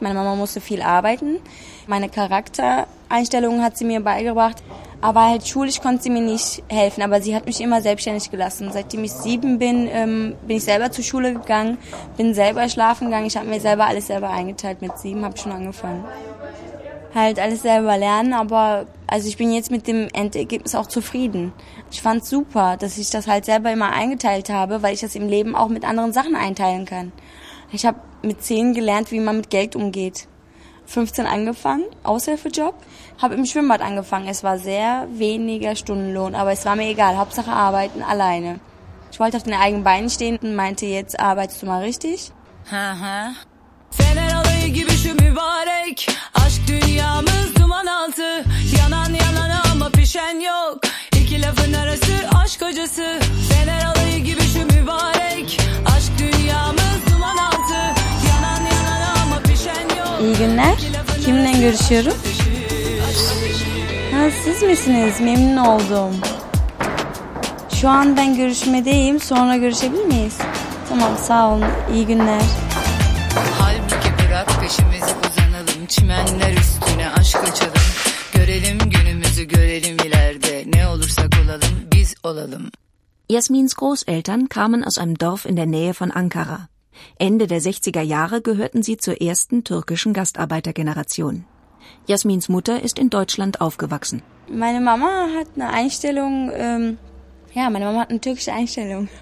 Meine 0.00 0.14
Mama 0.14 0.34
musste 0.34 0.60
viel 0.60 0.82
arbeiten. 0.82 1.38
Meine 1.86 2.08
Charaktereinstellungen 2.08 3.62
hat 3.62 3.76
sie 3.76 3.84
mir 3.84 4.00
beigebracht. 4.00 4.62
Aber 5.00 5.28
halt 5.28 5.46
schulisch 5.46 5.80
konnte 5.80 6.02
sie 6.02 6.10
mir 6.10 6.22
nicht 6.22 6.62
helfen. 6.68 7.02
Aber 7.02 7.20
sie 7.22 7.34
hat 7.34 7.46
mich 7.46 7.60
immer 7.60 7.80
selbstständig 7.80 8.30
gelassen. 8.30 8.70
Seitdem 8.72 9.04
ich 9.04 9.12
sieben 9.12 9.58
bin, 9.58 9.88
ähm, 9.90 10.34
bin 10.46 10.56
ich 10.56 10.64
selber 10.64 10.90
zur 10.90 11.04
Schule 11.04 11.34
gegangen, 11.34 11.78
bin 12.16 12.34
selber 12.34 12.68
schlafen 12.68 13.06
gegangen. 13.06 13.26
Ich 13.26 13.36
habe 13.36 13.46
mir 13.46 13.60
selber 13.60 13.86
alles 13.86 14.08
selber 14.08 14.30
eingeteilt. 14.30 14.82
Mit 14.82 14.98
sieben 14.98 15.24
habe 15.24 15.34
ich 15.36 15.42
schon 15.42 15.52
angefangen. 15.52 16.04
Halt 17.14 17.38
alles 17.38 17.62
selber 17.62 17.96
lernen, 17.96 18.34
aber 18.34 18.86
also 19.06 19.28
ich 19.28 19.38
bin 19.38 19.50
jetzt 19.50 19.70
mit 19.70 19.86
dem 19.86 20.08
Endergebnis 20.12 20.74
auch 20.74 20.86
zufrieden. 20.86 21.52
Ich 21.90 22.02
fand's 22.02 22.28
super, 22.28 22.76
dass 22.76 22.98
ich 22.98 23.08
das 23.08 23.26
halt 23.26 23.46
selber 23.46 23.72
immer 23.72 23.92
eingeteilt 23.92 24.50
habe, 24.50 24.82
weil 24.82 24.92
ich 24.92 25.00
das 25.00 25.14
im 25.14 25.28
Leben 25.28 25.56
auch 25.56 25.68
mit 25.68 25.84
anderen 25.84 26.12
Sachen 26.12 26.36
einteilen 26.36 26.84
kann. 26.84 27.12
Ich 27.70 27.84
habe 27.86 27.98
mit 28.22 28.42
10 28.42 28.74
gelernt, 28.74 29.10
wie 29.10 29.20
man 29.20 29.36
mit 29.36 29.50
Geld 29.50 29.76
umgeht. 29.76 30.26
15 30.86 31.26
angefangen, 31.26 31.84
Aushilfejob, 32.02 32.74
habe 33.20 33.34
im 33.34 33.44
Schwimmbad 33.44 33.82
angefangen. 33.82 34.26
Es 34.26 34.42
war 34.42 34.58
sehr 34.58 35.06
weniger 35.10 35.76
Stundenlohn, 35.76 36.34
aber 36.34 36.52
es 36.52 36.64
war 36.64 36.76
mir 36.76 36.88
egal. 36.88 37.18
Hauptsache 37.18 37.52
arbeiten 37.52 38.02
alleine. 38.02 38.60
Ich 39.12 39.20
wollte 39.20 39.36
auf 39.36 39.42
den 39.42 39.54
eigenen 39.54 39.84
Beinen 39.84 40.08
stehen 40.08 40.38
und 40.38 40.54
meinte, 40.54 40.86
jetzt 40.86 41.20
arbeitest 41.20 41.62
du 41.62 41.66
mal 41.66 41.82
richtig. 41.82 42.32
Haha. 42.70 43.32
Alayı 44.68 44.74
gibi 44.74 44.90
şu 44.90 45.14
mübarek 45.14 46.10
Aşk 46.34 46.60
dünyamız 46.68 47.56
duman 47.56 47.86
altı 47.86 48.44
Yanan 48.78 49.14
yanan 49.14 49.50
ama 49.72 49.90
pişen 49.90 50.40
yok 50.40 50.80
İki 51.12 51.42
lafın 51.42 51.72
arası 51.72 52.12
aşk 52.44 52.60
Fener 53.48 53.84
alayı 53.84 54.18
gibi 54.24 54.42
şu 54.42 54.64
mübarek 54.64 55.60
Aşk 55.96 56.12
dünyamız 56.18 56.87
İyi 60.28 60.36
günler. 60.36 60.76
Kiminle 61.24 61.60
görüşüyorum? 61.60 62.12
Ha, 64.12 64.30
siz 64.44 64.62
misiniz? 64.62 65.20
Memnun 65.20 65.56
oldum. 65.56 66.16
Şu 67.74 67.88
an 67.88 68.16
ben 68.16 68.36
görüşmedeyim. 68.36 69.20
Sonra 69.20 69.56
görüşebilir 69.56 70.04
miyiz? 70.04 70.38
Tamam 70.88 71.10
sağ 71.18 71.50
olun. 71.50 71.64
İyi 71.94 72.06
günler. 72.06 72.42
Halbuki 73.58 74.08
bırak 74.18 74.48
peşimizi 74.60 75.04
uzanalım 75.04 75.86
Çimenler 75.88 76.52
üstüne 76.52 77.10
aşk 77.10 77.36
açalım 77.36 77.72
Görelim 78.34 78.78
günümüzü 78.78 79.44
görelim 79.44 79.96
ileride 80.06 80.64
Ne 80.74 80.86
olursak 80.88 81.28
olalım 81.44 81.88
biz 81.92 82.14
olalım 82.22 82.70
Jasmins 83.30 83.74
Großeltern 83.74 84.46
kamen 84.46 84.82
aus 84.82 84.98
einem 84.98 85.20
Dorf 85.20 85.46
in 85.46 85.56
der 85.56 85.66
Nähe 85.66 85.92
von 86.00 86.10
Ankara. 86.14 86.77
Ende 87.18 87.46
der 87.46 87.60
60er 87.60 88.00
Jahre 88.02 88.40
gehörten 88.42 88.82
sie 88.82 88.96
zur 88.96 89.20
ersten 89.20 89.64
türkischen 89.64 90.12
Gastarbeitergeneration. 90.12 91.44
Jasmins 92.06 92.48
Mutter 92.48 92.82
ist 92.82 92.98
in 92.98 93.10
Deutschland 93.10 93.60
aufgewachsen. 93.60 94.22
Meine 94.50 94.80
Mama 94.80 95.28
hat 95.38 95.48
eine 95.54 95.70
Einstellung, 95.70 96.50
ähm, 96.54 96.98
ja, 97.54 97.68
meine 97.70 97.84
Mama 97.84 98.00
hat 98.00 98.10
eine 98.10 98.20
türkische 98.20 98.52
Einstellung. 98.52 99.08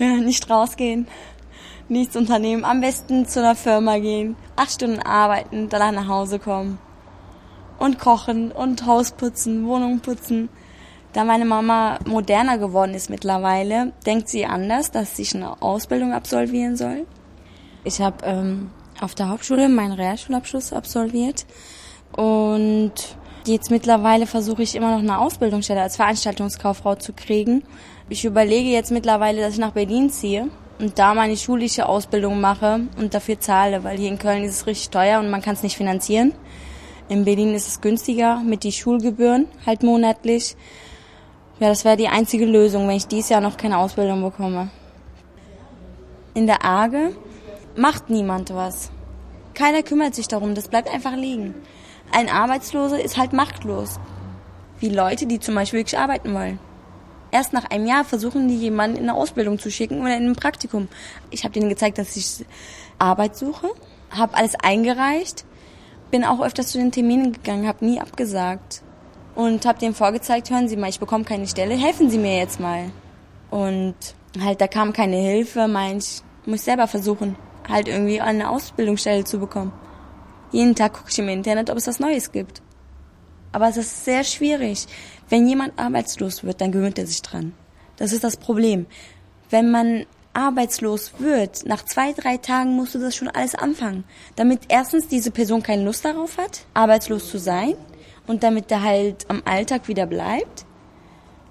Ja, 0.00 0.14
nicht 0.14 0.48
rausgehen, 0.48 1.08
nichts 1.88 2.14
unternehmen, 2.14 2.64
am 2.64 2.80
besten 2.80 3.26
zu 3.26 3.40
einer 3.40 3.56
Firma 3.56 3.98
gehen, 3.98 4.36
acht 4.54 4.70
Stunden 4.70 5.00
arbeiten, 5.00 5.68
danach 5.68 5.90
nach 5.90 6.06
Hause 6.06 6.38
kommen. 6.38 6.78
Und 7.80 7.98
kochen 7.98 8.52
und 8.52 8.86
Haus 8.86 9.10
putzen, 9.10 9.66
Wohnung 9.66 9.98
putzen. 9.98 10.50
Da 11.12 11.24
meine 11.24 11.44
Mama 11.44 11.98
moderner 12.06 12.58
geworden 12.58 12.94
ist 12.94 13.08
mittlerweile, 13.08 13.92
denkt 14.04 14.28
sie 14.28 14.44
anders, 14.44 14.90
dass 14.90 15.18
ich 15.18 15.34
eine 15.34 15.60
Ausbildung 15.62 16.12
absolvieren 16.12 16.76
soll. 16.76 17.06
Ich 17.84 18.00
habe 18.00 18.24
ähm, 18.24 18.70
auf 19.00 19.14
der 19.14 19.28
Hauptschule 19.28 19.68
meinen 19.68 19.92
Realschulabschluss 19.92 20.72
absolviert 20.72 21.46
und 22.12 22.92
jetzt 23.46 23.70
mittlerweile 23.70 24.26
versuche 24.26 24.62
ich 24.62 24.74
immer 24.74 24.92
noch 24.92 24.98
eine 24.98 25.18
Ausbildungsstelle 25.18 25.80
als 25.80 25.96
Veranstaltungskauffrau 25.96 26.96
zu 26.96 27.12
kriegen. 27.12 27.62
Ich 28.10 28.24
überlege 28.24 28.68
jetzt 28.68 28.90
mittlerweile, 28.90 29.40
dass 29.40 29.54
ich 29.54 29.60
nach 29.60 29.72
Berlin 29.72 30.10
ziehe 30.10 30.48
und 30.78 30.98
da 30.98 31.14
meine 31.14 31.36
schulische 31.36 31.88
Ausbildung 31.88 32.40
mache 32.40 32.80
und 32.98 33.14
dafür 33.14 33.40
zahle, 33.40 33.84
weil 33.84 33.98
hier 33.98 34.08
in 34.08 34.18
Köln 34.18 34.44
ist 34.44 34.56
es 34.56 34.66
richtig 34.66 34.90
teuer 34.90 35.20
und 35.20 35.30
man 35.30 35.42
kann 35.42 35.54
es 35.54 35.62
nicht 35.62 35.76
finanzieren. 35.76 36.32
In 37.08 37.24
Berlin 37.24 37.54
ist 37.54 37.68
es 37.68 37.80
günstiger 37.80 38.42
mit 38.44 38.64
die 38.64 38.72
Schulgebühren 38.72 39.46
halt 39.64 39.82
monatlich. 39.82 40.56
Ja, 41.60 41.68
das 41.68 41.84
wäre 41.84 41.96
die 41.96 42.06
einzige 42.06 42.44
Lösung, 42.44 42.86
wenn 42.86 42.96
ich 42.96 43.08
dieses 43.08 43.30
Jahr 43.30 43.40
noch 43.40 43.56
keine 43.56 43.78
Ausbildung 43.78 44.22
bekomme. 44.22 44.70
In 46.34 46.46
der 46.46 46.64
Arge 46.64 47.16
macht 47.74 48.10
niemand 48.10 48.54
was. 48.54 48.90
Keiner 49.54 49.82
kümmert 49.82 50.14
sich 50.14 50.28
darum, 50.28 50.54
das 50.54 50.68
bleibt 50.68 50.88
einfach 50.88 51.16
liegen. 51.16 51.56
Ein 52.12 52.28
Arbeitsloser 52.28 53.02
ist 53.02 53.16
halt 53.16 53.32
machtlos. 53.32 53.98
Wie 54.78 54.88
Leute, 54.88 55.26
die 55.26 55.40
zum 55.40 55.56
Beispiel 55.56 55.80
wirklich 55.80 55.98
arbeiten 55.98 56.32
wollen. 56.32 56.60
Erst 57.32 57.52
nach 57.52 57.68
einem 57.70 57.86
Jahr 57.86 58.04
versuchen 58.04 58.46
die 58.46 58.56
jemanden 58.56 58.96
in 58.96 59.02
eine 59.08 59.14
Ausbildung 59.14 59.58
zu 59.58 59.68
schicken 59.68 60.00
oder 60.00 60.16
in 60.16 60.28
ein 60.28 60.36
Praktikum. 60.36 60.86
Ich 61.30 61.42
habe 61.42 61.54
denen 61.54 61.68
gezeigt, 61.68 61.98
dass 61.98 62.14
ich 62.14 62.46
Arbeit 63.00 63.36
suche, 63.36 63.68
habe 64.10 64.36
alles 64.36 64.54
eingereicht, 64.54 65.44
bin 66.12 66.24
auch 66.24 66.40
öfters 66.40 66.68
zu 66.68 66.78
den 66.78 66.92
Terminen 66.92 67.32
gegangen, 67.32 67.66
habe 67.66 67.84
nie 67.84 68.00
abgesagt 68.00 68.82
und 69.38 69.66
habe 69.66 69.78
denen 69.78 69.94
vorgezeigt, 69.94 70.50
hören 70.50 70.68
Sie 70.68 70.76
mal, 70.76 70.90
ich 70.90 70.98
bekomme 70.98 71.22
keine 71.22 71.46
Stelle, 71.46 71.76
helfen 71.76 72.10
Sie 72.10 72.18
mir 72.18 72.38
jetzt 72.38 72.58
mal. 72.58 72.90
Und 73.52 73.94
halt, 74.42 74.60
da 74.60 74.66
kam 74.66 74.92
keine 74.92 75.14
Hilfe, 75.14 75.68
meint, 75.68 76.02
ich 76.02 76.22
muss 76.44 76.64
selber 76.64 76.88
versuchen, 76.88 77.36
halt 77.68 77.86
irgendwie 77.86 78.20
eine 78.20 78.50
Ausbildungsstelle 78.50 79.22
zu 79.22 79.38
bekommen. 79.38 79.72
Jeden 80.50 80.74
Tag 80.74 80.94
gucke 80.94 81.10
ich 81.10 81.18
im 81.20 81.28
Internet, 81.28 81.70
ob 81.70 81.76
es 81.76 81.86
was 81.86 82.00
Neues 82.00 82.32
gibt. 82.32 82.62
Aber 83.52 83.68
es 83.68 83.76
ist 83.76 84.04
sehr 84.04 84.24
schwierig. 84.24 84.88
Wenn 85.28 85.46
jemand 85.46 85.78
arbeitslos 85.78 86.42
wird, 86.42 86.60
dann 86.60 86.72
gewöhnt 86.72 86.98
er 86.98 87.06
sich 87.06 87.22
dran. 87.22 87.54
Das 87.96 88.12
ist 88.12 88.24
das 88.24 88.38
Problem. 88.38 88.86
Wenn 89.50 89.70
man 89.70 90.04
arbeitslos 90.32 91.12
wird, 91.20 91.64
nach 91.64 91.84
zwei, 91.84 92.12
drei 92.12 92.38
Tagen 92.38 92.74
musst 92.74 92.96
du 92.96 92.98
das 92.98 93.14
schon 93.14 93.28
alles 93.28 93.54
anfangen. 93.54 94.02
Damit 94.34 94.62
erstens 94.66 95.06
diese 95.06 95.30
Person 95.30 95.62
keine 95.62 95.84
Lust 95.84 96.04
darauf 96.04 96.38
hat, 96.38 96.66
arbeitslos 96.74 97.30
zu 97.30 97.38
sein 97.38 97.76
und 98.28 98.42
damit 98.44 98.70
er 98.70 98.82
halt 98.82 99.28
am 99.28 99.42
Alltag 99.44 99.88
wieder 99.88 100.06
bleibt. 100.06 100.64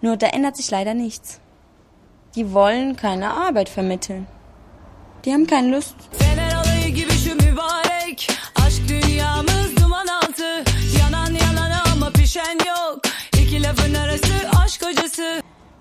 Nur 0.01 0.15
da 0.15 0.27
ändert 0.27 0.55
sich 0.55 0.71
leider 0.71 0.93
nichts. 0.93 1.41
Die 2.35 2.53
wollen 2.53 2.95
keine 2.95 3.31
Arbeit 3.31 3.67
vermitteln. 3.67 4.27
Die 5.25 5.33
haben 5.33 5.47
keine 5.47 5.71
Lust. 5.71 5.95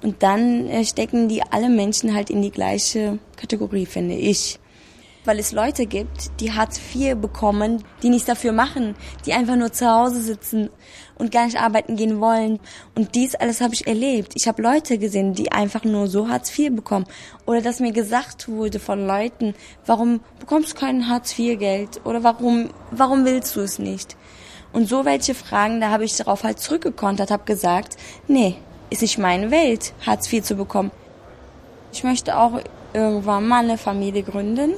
Und 0.03 0.23
dann 0.23 0.69
äh, 0.69 0.85
stecken 0.85 1.29
die 1.29 1.43
alle 1.43 1.69
Menschen 1.69 2.15
halt 2.15 2.31
in 2.31 2.41
die 2.41 2.53
gleiche 2.53 3.19
Kategorie, 3.37 3.87
finde 3.87 4.15
ich. 4.15 4.59
Weil 5.27 5.41
es 5.41 5.51
Leute 5.51 5.87
gibt, 5.87 6.41
die 6.41 6.53
Hartz 6.53 6.81
IV 6.95 7.17
bekommen, 7.17 7.83
die 8.01 8.11
nichts 8.11 8.27
dafür 8.27 8.53
machen, 8.53 8.95
die 9.27 9.33
einfach 9.33 9.57
nur 9.57 9.73
zu 9.73 9.91
Hause 9.91 10.21
sitzen 10.21 10.71
und 11.17 11.33
gar 11.33 11.47
nicht 11.47 11.61
arbeiten 11.61 11.97
gehen 11.97 12.21
wollen. 12.21 12.61
Und 12.95 13.17
dies 13.17 13.35
alles 13.35 13.61
habe 13.61 13.75
ich 13.75 13.89
erlebt. 13.89 14.35
Ich 14.37 14.47
habe 14.47 14.63
Leute 14.63 14.99
gesehen, 14.99 15.35
die 15.35 15.51
einfach 15.51 15.83
nur 15.83 16.07
so 16.07 16.29
Hartz 16.29 16.57
IV 16.57 16.77
bekommen. 16.77 17.07
Oder 17.45 17.61
dass 17.61 17.81
mir 17.81 17.91
gesagt 17.91 18.47
wurde 18.49 18.79
von 18.79 19.05
Leuten, 19.05 19.55
warum 19.85 20.21
bekommst 20.39 20.73
du 20.73 20.77
kein 20.77 21.09
Hartz 21.09 21.37
IV 21.37 21.59
Geld? 21.59 22.01
Oder 22.05 22.23
warum, 22.23 22.71
warum 22.93 23.25
willst 23.25 23.57
du 23.57 23.63
es 23.63 23.81
nicht? 23.81 24.17
Und 24.73 24.89
so 24.89 25.05
welche 25.05 25.35
Fragen, 25.35 25.81
da 25.81 25.91
habe 25.91 26.05
ich 26.05 26.17
darauf 26.17 26.45
halt 26.45 26.61
zurückgekontert, 26.61 27.33
habe 27.33 27.45
gesagt, 27.47 27.97
nee, 28.29 28.59
ist 28.91 29.03
nicht 29.03 29.19
meine 29.19 29.51
Welt, 29.51 29.93
Hartz 30.07 30.33
IV 30.33 30.45
zu 30.45 30.55
bekommen. 30.55 30.93
Ich 31.93 32.05
möchte 32.05 32.39
auch 32.39 32.61
irgendwann 32.93 33.49
mal 33.49 33.65
eine 33.65 33.77
Familie 33.77 34.23
gründen 34.23 34.75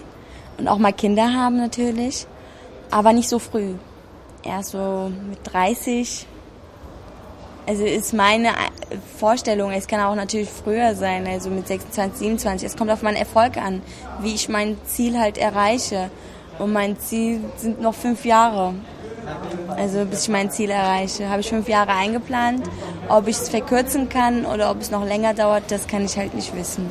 und 0.59 0.69
auch 0.69 0.79
mal 0.79 0.93
Kinder 0.93 1.33
haben 1.33 1.57
natürlich, 1.57 2.27
aber 2.91 3.13
nicht 3.13 3.29
so 3.29 3.39
früh. 3.39 3.75
Erst 4.43 4.71
so 4.71 5.11
mit 5.29 5.39
30. 5.45 6.27
Also 7.67 7.85
ist 7.85 8.15
meine 8.15 8.49
Vorstellung, 9.19 9.73
es 9.73 9.87
kann 9.87 10.01
auch 10.01 10.15
natürlich 10.15 10.49
früher 10.49 10.95
sein, 10.95 11.27
also 11.27 11.51
mit 11.51 11.69
26, 11.69 12.19
27. 12.19 12.67
Es 12.67 12.77
kommt 12.77 12.91
auf 12.91 13.03
meinen 13.03 13.17
Erfolg 13.17 13.59
an, 13.59 13.83
wie 14.21 14.35
ich 14.35 14.49
mein 14.49 14.79
Ziel 14.87 15.19
halt 15.19 15.39
erreiche. 15.39 16.11
Und 16.59 16.73
mein 16.73 16.99
Ziel 16.99 17.41
sind 17.57 17.81
noch 17.81 17.95
fünf 17.95 18.25
Jahre. 18.25 18.75
Also 19.77 20.07
bis 20.07 20.23
ich 20.23 20.29
mein 20.31 20.51
Ziel 20.51 20.71
erreiche, 20.71 21.29
habe 21.29 21.41
ich 21.41 21.49
fünf 21.49 21.69
Jahre 21.69 21.93
eingeplant. 21.93 22.69
Ob 23.09 23.29
ich 23.29 23.37
es 23.37 23.49
verkürzen 23.49 24.09
kann 24.09 24.47
oder 24.47 24.71
ob 24.71 24.81
es 24.81 24.91
noch 24.91 25.05
länger 25.05 25.35
dauert, 25.35 25.65
das 25.71 25.87
kann 25.87 26.05
ich 26.05 26.17
halt 26.17 26.35
nicht 26.35 26.57
wissen. 26.57 26.91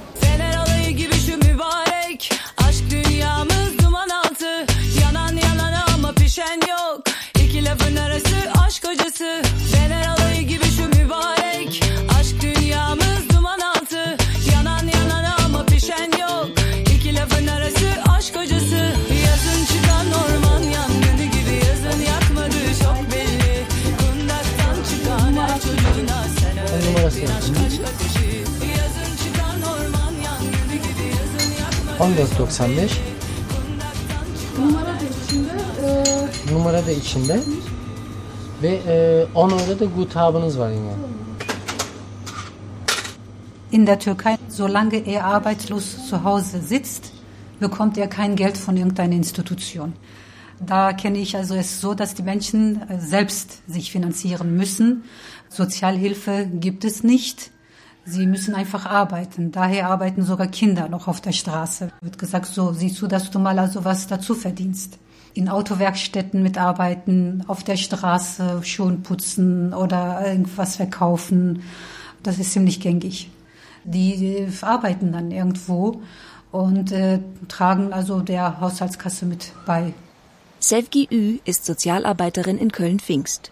14.95 32.00 32.90
Numara 34.60 34.86
da 34.86 35.06
içinde. 35.24 35.52
E, 35.86 36.54
numara 36.54 36.86
da 36.88 36.92
içinde 36.92 37.40
ve 38.64 38.80
e, 38.88 39.26
10 39.36 39.50
euro 39.50 39.80
da 39.80 39.86
guthabınız 39.86 40.60
var 40.60 40.70
yine. 40.70 40.92
In 43.72 43.88
der 43.88 44.00
Türkei, 44.00 44.38
solange 44.50 44.98
er 44.98 45.24
arbeitslos 45.24 46.10
zu 46.10 46.24
Hause 46.24 46.62
sitzt, 46.62 47.12
bekommt 47.62 47.98
er 47.98 48.10
kein 48.10 48.36
Geld 48.36 48.58
von 48.58 48.78
irgendeiner 48.78 49.16
Institution. 49.16 49.94
Da 50.68 50.94
kenne 50.94 51.18
ich 51.18 51.36
also 51.36 51.56
es 51.56 51.82
so, 51.82 51.94
dass 51.94 52.14
die 52.14 52.24
Menschen 52.24 52.82
äh, 52.90 53.00
selbst 53.00 53.62
sich 53.68 53.92
finanzieren 53.92 54.56
müssen. 54.56 55.04
Sozialhilfe 55.50 56.48
gibt 56.60 56.86
es 56.86 57.04
nicht. 57.04 57.52
Sie 58.10 58.26
müssen 58.26 58.56
einfach 58.56 58.86
arbeiten. 58.86 59.52
Daher 59.52 59.90
arbeiten 59.90 60.24
sogar 60.24 60.48
Kinder 60.48 60.88
noch 60.88 61.10
auf 61.10 61.20
der 61.20 61.34
Straße. 61.34 61.90
Wird 62.00 62.18
gesagt, 62.18 62.46
so 62.46 62.72
siehst 62.72 63.02
du, 63.02 63.08
dass 63.08 63.30
du 63.30 63.38
mal 63.38 63.60
also 63.60 63.84
was 63.84 64.08
dazu 64.08 64.34
verdienst. 64.34 64.98
In 65.34 65.50
Autowerkstätten 65.50 66.42
mitarbeiten, 66.42 67.44
auf 67.48 67.66
der 67.66 67.76
Straße 67.76 68.62
Schuhe 68.64 68.94
putzen 68.94 69.74
oder 69.74 70.26
irgendwas 70.26 70.78
verkaufen. 70.78 71.64
Das 72.24 72.40
ist 72.40 72.54
ziemlich 72.54 72.80
gängig. 72.80 73.30
Die 73.84 74.48
arbeiten 74.62 75.12
dann 75.12 75.32
irgendwo 75.32 76.02
und 76.54 76.94
äh, 76.94 77.20
tragen 77.50 77.92
also 77.92 78.22
der 78.22 78.62
Haushaltskasse 78.62 79.26
mit 79.26 79.52
bei. 79.66 79.94
Sevgi 80.62 81.10
Ü 81.12 81.40
ist 81.44 81.66
Sozialarbeiterin 81.66 82.58
in 82.58 82.72
Köln-Pfingst. 82.72 83.52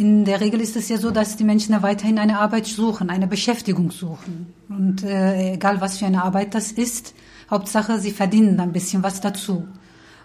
In 0.00 0.24
der 0.24 0.40
Regel 0.40 0.62
ist 0.62 0.76
es 0.76 0.88
ja 0.88 0.96
so, 0.96 1.10
dass 1.10 1.36
die 1.36 1.44
Menschen 1.44 1.72
ja 1.74 1.82
weiterhin 1.82 2.18
eine 2.18 2.38
Arbeit 2.38 2.64
suchen, 2.64 3.10
eine 3.10 3.26
Beschäftigung 3.26 3.90
suchen. 3.90 4.46
Und 4.70 5.04
äh, 5.04 5.52
egal 5.52 5.82
was 5.82 5.98
für 5.98 6.06
eine 6.06 6.24
Arbeit 6.24 6.54
das 6.54 6.72
ist, 6.72 7.14
Hauptsache 7.50 8.00
sie 8.00 8.10
verdienen 8.10 8.58
ein 8.60 8.72
bisschen 8.72 9.02
was 9.02 9.20
dazu. 9.20 9.68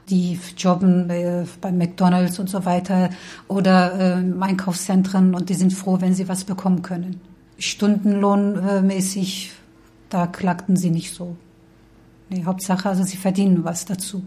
Die 0.07 0.39
jobben 0.57 1.09
äh, 1.09 1.43
bei 1.59 1.73
McDonalds 1.73 2.39
und 2.39 2.49
so 2.49 2.63
weiter 2.63 3.09
oder 3.49 3.99
äh, 3.99 4.23
Einkaufszentren 4.39 5.36
und 5.36 5.49
die 5.49 5.55
sind 5.55 5.73
froh, 5.73 5.97
wenn 5.99 6.13
sie 6.13 6.30
was 6.30 6.45
bekommen 6.45 6.82
können. 6.82 7.19
Stundenlohnmäßig, 7.57 9.51
da 10.09 10.26
klagten 10.26 10.78
sie 10.78 10.89
nicht 10.89 11.13
so. 11.13 11.36
Nee, 12.30 12.45
Hauptsache, 12.45 12.88
also 12.88 13.03
sie 13.03 13.17
verdienen 13.17 13.65
was 13.65 13.84
dazu. 13.84 14.23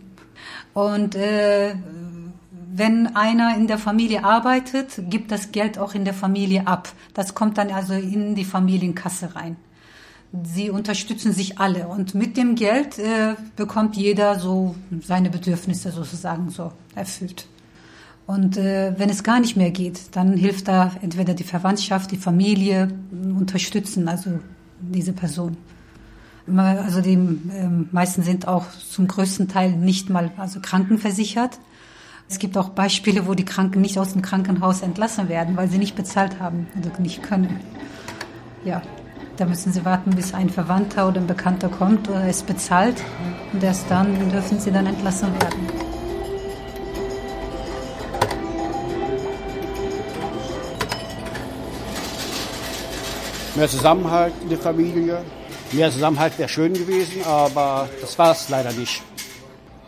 Und 0.74 1.14
äh, 1.14 1.74
wenn 2.71 3.16
einer 3.16 3.57
in 3.57 3.66
der 3.66 3.79
Familie 3.79 4.25
arbeitet, 4.25 5.03
gibt 5.09 5.33
das 5.33 5.53
Geld 5.53 5.79
auch 5.79 5.95
in 5.95 6.05
der 6.05 6.14
Familie 6.14 6.66
ab. 6.66 6.93
Das 7.14 7.35
kommt 7.35 7.57
dann 7.57 7.71
also 7.71 7.95
in 7.95 8.35
die 8.35 8.45
Familienkasse 8.45 9.35
rein. 9.35 9.57
Sie 10.43 10.69
unterstützen 10.69 11.33
sich 11.33 11.59
alle 11.59 11.89
und 11.89 12.14
mit 12.14 12.37
dem 12.37 12.55
Geld 12.55 12.99
äh, 12.99 13.35
bekommt 13.57 13.97
jeder 13.97 14.39
so 14.39 14.75
seine 15.01 15.31
Bedürfnisse 15.31 15.91
sozusagen 15.91 16.51
so 16.51 16.73
erfüllt. 16.95 17.47
Und 18.27 18.59
äh, 18.59 18.93
wenn 18.99 19.09
es 19.09 19.23
gar 19.23 19.41
nicht 19.41 19.57
mehr 19.57 19.71
geht, 19.71 20.14
dann 20.14 20.37
hilft 20.37 20.69
da 20.69 20.93
entweder 21.01 21.33
die 21.33 21.45
Verwandtschaft, 21.45 22.11
die 22.11 22.19
Familie, 22.19 22.89
unterstützen 23.11 24.07
also 24.07 24.41
diese 24.81 25.14
Person. 25.14 25.57
Also 26.55 27.01
die 27.01 27.14
äh, 27.14 27.69
meisten 27.91 28.23
sind 28.23 28.47
auch 28.47 28.66
zum 28.71 29.09
größten 29.09 29.49
Teil 29.49 29.73
nicht 29.73 30.11
mal 30.11 30.31
also 30.37 30.61
krankenversichert. 30.61 31.59
Es 32.31 32.39
gibt 32.39 32.59
auch 32.59 32.68
Beispiele, 32.68 33.26
wo 33.26 33.33
die 33.33 33.47
Kranken 33.47 33.81
nicht 33.81 33.99
aus 33.99 34.12
dem 34.12 34.20
Krankenhaus 34.20 34.83
entlassen 34.83 35.31
werden, 35.31 35.57
weil 35.57 35.68
sie 35.68 35.79
nicht 35.79 35.97
bezahlt 35.97 36.39
haben 36.39 36.66
oder 36.79 37.01
nicht 37.01 37.22
können. 37.22 37.59
Ja, 38.64 38.83
da 39.39 39.47
müssen 39.47 39.72
sie 39.72 39.85
warten, 39.85 40.11
bis 40.11 40.35
ein 40.35 40.51
Verwandter 40.51 41.09
oder 41.09 41.22
ein 41.22 41.26
Bekannter 41.26 41.70
kommt 41.70 42.09
oder 42.09 42.24
es 42.24 42.43
bezahlt 42.43 43.03
und 43.53 43.62
erst 43.62 43.91
dann 43.91 44.31
dürfen 44.31 44.61
sie 44.61 44.70
dann 44.70 44.87
entlassen 44.87 45.33
werden. 45.41 45.66
Mehr 53.57 53.68
Zusammenhalt 53.68 54.35
in 54.43 54.51
der 54.51 54.59
Familie. 54.59 55.24
Mehr 55.72 55.91
Zusammenhalt 55.91 56.39
wäre 56.39 56.49
schön 56.49 56.74
gewesen, 56.74 57.24
aber 57.24 57.89
das 58.01 58.18
war 58.18 58.33
es 58.33 58.49
leider 58.51 58.72
nicht. 58.72 59.03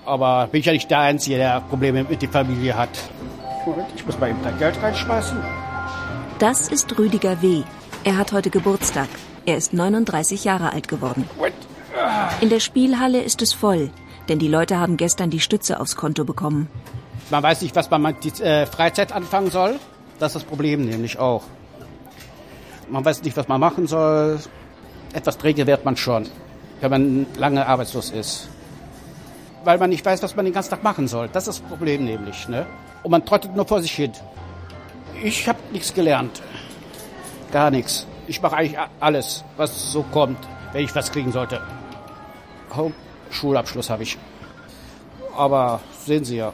Aber 0.05 0.49
bin 0.51 0.61
ich 0.61 0.67
ja 0.67 0.73
nicht 0.73 0.91
der 0.91 1.01
Einzige, 1.01 1.37
der 1.37 1.61
Probleme 1.61 2.05
mit 2.05 2.23
der 2.23 2.29
Familie 2.29 2.77
hat. 2.77 2.91
Ich 3.95 4.07
muss 4.07 4.19
mal 4.19 4.31
eben 4.31 4.43
da 4.43 4.51
Geld 4.53 4.83
reinschmeißen. 4.83 5.39
Das 6.39 6.69
ist 6.69 6.99
Rüdiger 6.99 7.43
W. 7.43 7.63
Er 8.05 8.17
hat 8.17 8.33
heute 8.33 8.51
Geburtstag. 8.51 9.09
Er 9.45 9.57
ist 9.57 9.75
39 9.75 10.45
Jahre 10.45 10.73
alt 10.73 10.89
geworden. 10.89 11.29
In 12.41 12.49
der 12.49 12.61
Spielhalle 12.61 13.21
ist 13.21 13.43
es 13.43 13.53
voll, 13.53 13.91
denn 14.29 14.39
die 14.39 14.49
Leute 14.49 14.79
haben 14.79 14.97
gestern 14.97 15.29
die 15.29 15.41
Stütze 15.41 15.81
aufs 15.81 15.97
Konto 15.97 16.25
bekommen. 16.25 16.69
Man 17.31 17.43
weiß 17.43 17.63
nicht, 17.63 17.77
was 17.77 17.91
man 17.91 18.03
mit 18.03 18.25
die 18.25 18.43
äh, 18.43 18.67
Freizeit 18.67 19.13
anfangen 19.13 19.51
soll. 19.51 19.79
Das 20.19 20.31
ist 20.31 20.43
das 20.43 20.45
Problem 20.45 20.85
nämlich 20.87 21.19
auch. 21.19 21.43
Man 22.89 23.05
weiß 23.05 23.23
nicht, 23.23 23.37
was 23.37 23.49
man 23.49 23.61
machen 23.61 23.87
soll. 23.87 24.41
Etwas 25.13 25.39
träge 25.39 25.67
wird 25.67 25.85
man 25.85 25.97
schon, 25.97 26.27
wenn 26.81 26.91
man 26.91 27.27
lange 27.37 27.67
arbeitslos 27.67 28.11
ist. 28.11 28.49
Weil 29.65 29.79
man 29.79 29.91
nicht 29.91 30.05
weiß, 30.05 30.23
was 30.23 30.37
man 30.37 30.45
den 30.45 30.55
ganzen 30.55 30.71
Tag 30.71 30.83
machen 30.83 31.07
soll. 31.09 31.29
Das 31.33 31.47
ist 31.47 31.61
das 31.61 31.69
Problem 31.69 32.05
nämlich. 32.05 32.49
Ne? 32.49 32.67
Und 33.03 33.11
man 33.11 33.25
trottet 33.25 33.55
nur 33.55 33.67
vor 33.67 33.83
sich 33.83 33.93
hin. 33.93 34.13
Ich 35.23 35.47
habe 35.49 35.59
nichts 35.73 35.93
gelernt. 35.93 36.43
Gar 37.53 37.71
nichts. 37.71 38.07
Ich 38.27 38.41
mache 38.41 38.57
eigentlich 38.57 38.79
alles, 39.01 39.45
was 39.57 39.93
so 39.93 40.03
kommt, 40.03 40.39
wenn 40.73 40.85
ich 40.85 40.95
was 40.95 41.11
kriegen 41.11 41.33
sollte. 41.33 41.61
Schulabschluss 43.31 43.91
habe 43.91 44.03
ich. 44.05 44.17
Aber 45.37 45.81
sehen 46.05 46.25
Sie 46.25 46.37
ja, 46.37 46.53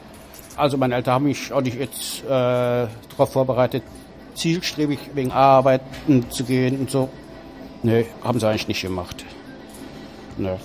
also 0.55 0.77
meine 0.77 0.95
Eltern 0.95 1.13
haben 1.13 1.25
mich 1.25 1.53
auch 1.53 1.61
nicht 1.61 1.77
jetzt 1.77 2.23
äh, 2.23 2.27
darauf 2.27 3.31
vorbereitet, 3.31 3.83
zielstrebig 4.33 4.99
wegen 5.13 5.31
Arbeiten 5.31 6.29
zu 6.31 6.43
gehen 6.43 6.79
und 6.79 6.89
so. 6.89 7.09
Nee, 7.83 8.05
haben 8.23 8.39
sie 8.39 8.47
eigentlich 8.47 8.67
nicht 8.67 8.81
gemacht. 8.81 9.23
Nee. 10.37 10.57